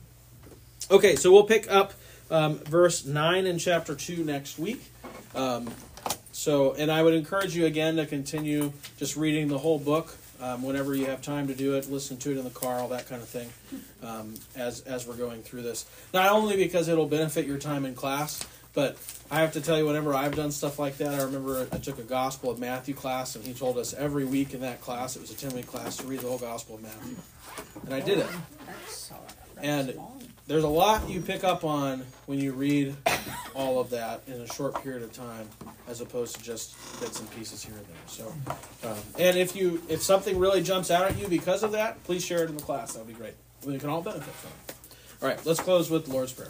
okay, 0.92 1.16
so 1.16 1.32
we'll 1.32 1.46
pick 1.46 1.72
up 1.72 1.94
um, 2.30 2.60
verse 2.60 3.04
9 3.04 3.48
in 3.48 3.58
chapter 3.58 3.96
2 3.96 4.24
next 4.24 4.60
week. 4.60 4.84
Um, 5.34 5.72
so, 6.32 6.74
and 6.74 6.92
I 6.92 7.02
would 7.02 7.16
encourage 7.16 7.56
you 7.56 7.66
again 7.66 7.96
to 7.96 8.06
continue 8.06 8.74
just 8.98 9.18
reading 9.18 9.48
the 9.48 9.58
whole 9.58 9.80
book 9.80 10.16
um, 10.40 10.62
whenever 10.62 10.94
you 10.94 11.06
have 11.06 11.22
time 11.22 11.48
to 11.48 11.56
do 11.56 11.76
it, 11.76 11.90
listen 11.90 12.18
to 12.18 12.32
it 12.32 12.38
in 12.38 12.44
the 12.44 12.50
car, 12.50 12.80
all 12.80 12.90
that 12.90 13.08
kind 13.08 13.22
of 13.22 13.28
thing, 13.28 13.50
um, 14.04 14.36
as, 14.56 14.82
as 14.82 15.08
we're 15.08 15.16
going 15.16 15.42
through 15.42 15.62
this. 15.62 15.86
Not 16.14 16.32
only 16.32 16.58
because 16.58 16.90
it'll 16.90 17.08
benefit 17.08 17.48
your 17.48 17.58
time 17.58 17.86
in 17.86 17.96
class, 17.96 18.46
but 18.76 18.98
I 19.32 19.40
have 19.40 19.54
to 19.54 19.62
tell 19.62 19.78
you, 19.78 19.86
whenever 19.86 20.14
I've 20.14 20.36
done 20.36 20.52
stuff 20.52 20.78
like 20.78 20.98
that, 20.98 21.16
I 21.16 21.24
remember 21.24 21.68
I 21.72 21.78
took 21.78 21.98
a 21.98 22.04
Gospel 22.04 22.52
of 22.52 22.60
Matthew 22.60 22.94
class, 22.94 23.36
and 23.36 23.44
he 23.44 23.54
told 23.54 23.78
us 23.78 23.94
every 23.94 24.26
week 24.26 24.54
in 24.54 24.62
that 24.62 24.82
class, 24.82 25.16
it 25.16 25.22
was 25.22 25.32
a 25.32 25.36
10 25.36 25.56
week 25.56 25.66
class, 25.66 25.98
to 25.98 26.08
read 26.08 26.20
the 26.20 26.28
whole 26.28 26.38
Gospel 26.38 26.76
of 26.76 26.84
Matthew. 26.84 27.16
And 27.86 27.94
I 27.94 28.02
did 28.02 28.20
it. 28.20 28.28
That's 28.68 29.12
And 29.62 29.98
there's 30.48 30.64
a 30.64 30.70
lot 30.70 31.10
you 31.10 31.22
pick 31.22 31.44
up 31.44 31.64
on 31.64 32.06
when 32.28 32.40
you 32.40 32.52
read 32.52 32.96
all 33.56 33.80
of 33.80 33.90
that 33.92 34.22
in 34.28 34.34
a 34.34 34.48
short 34.48 34.84
period 34.84 35.02
of 35.02 35.12
time, 35.14 35.50
as 35.88 36.02
opposed 36.02 36.36
to 36.36 36.44
just 36.44 36.76
bits 37.00 37.20
and 37.20 37.32
pieces 37.32 37.64
here 37.64 37.76
and 37.76 37.86
there. 37.86 37.96
So, 38.08 38.34
um, 38.88 38.98
and 39.18 39.38
if 39.38 39.56
you 39.56 39.82
if 39.90 40.04
something 40.04 40.38
really 40.38 40.62
jumps 40.62 40.92
out 40.92 41.10
at 41.10 41.18
you 41.18 41.28
because 41.28 41.64
of 41.64 41.72
that, 41.72 42.04
please 42.04 42.24
share 42.24 42.44
it 42.44 42.50
in 42.50 42.58
the 42.58 42.64
class. 42.64 42.94
That 42.94 43.00
would 43.00 43.08
be 43.08 43.14
great. 43.14 43.34
We 43.66 43.80
can 43.80 43.90
all 43.90 44.02
benefit 44.02 44.34
from 44.34 44.52
it. 44.68 44.76
All 45.22 45.30
right, 45.30 45.46
let's 45.46 45.60
close 45.60 45.90
with 45.90 46.06
the 46.06 46.14
Lord's 46.14 46.34
prayer. 46.34 46.50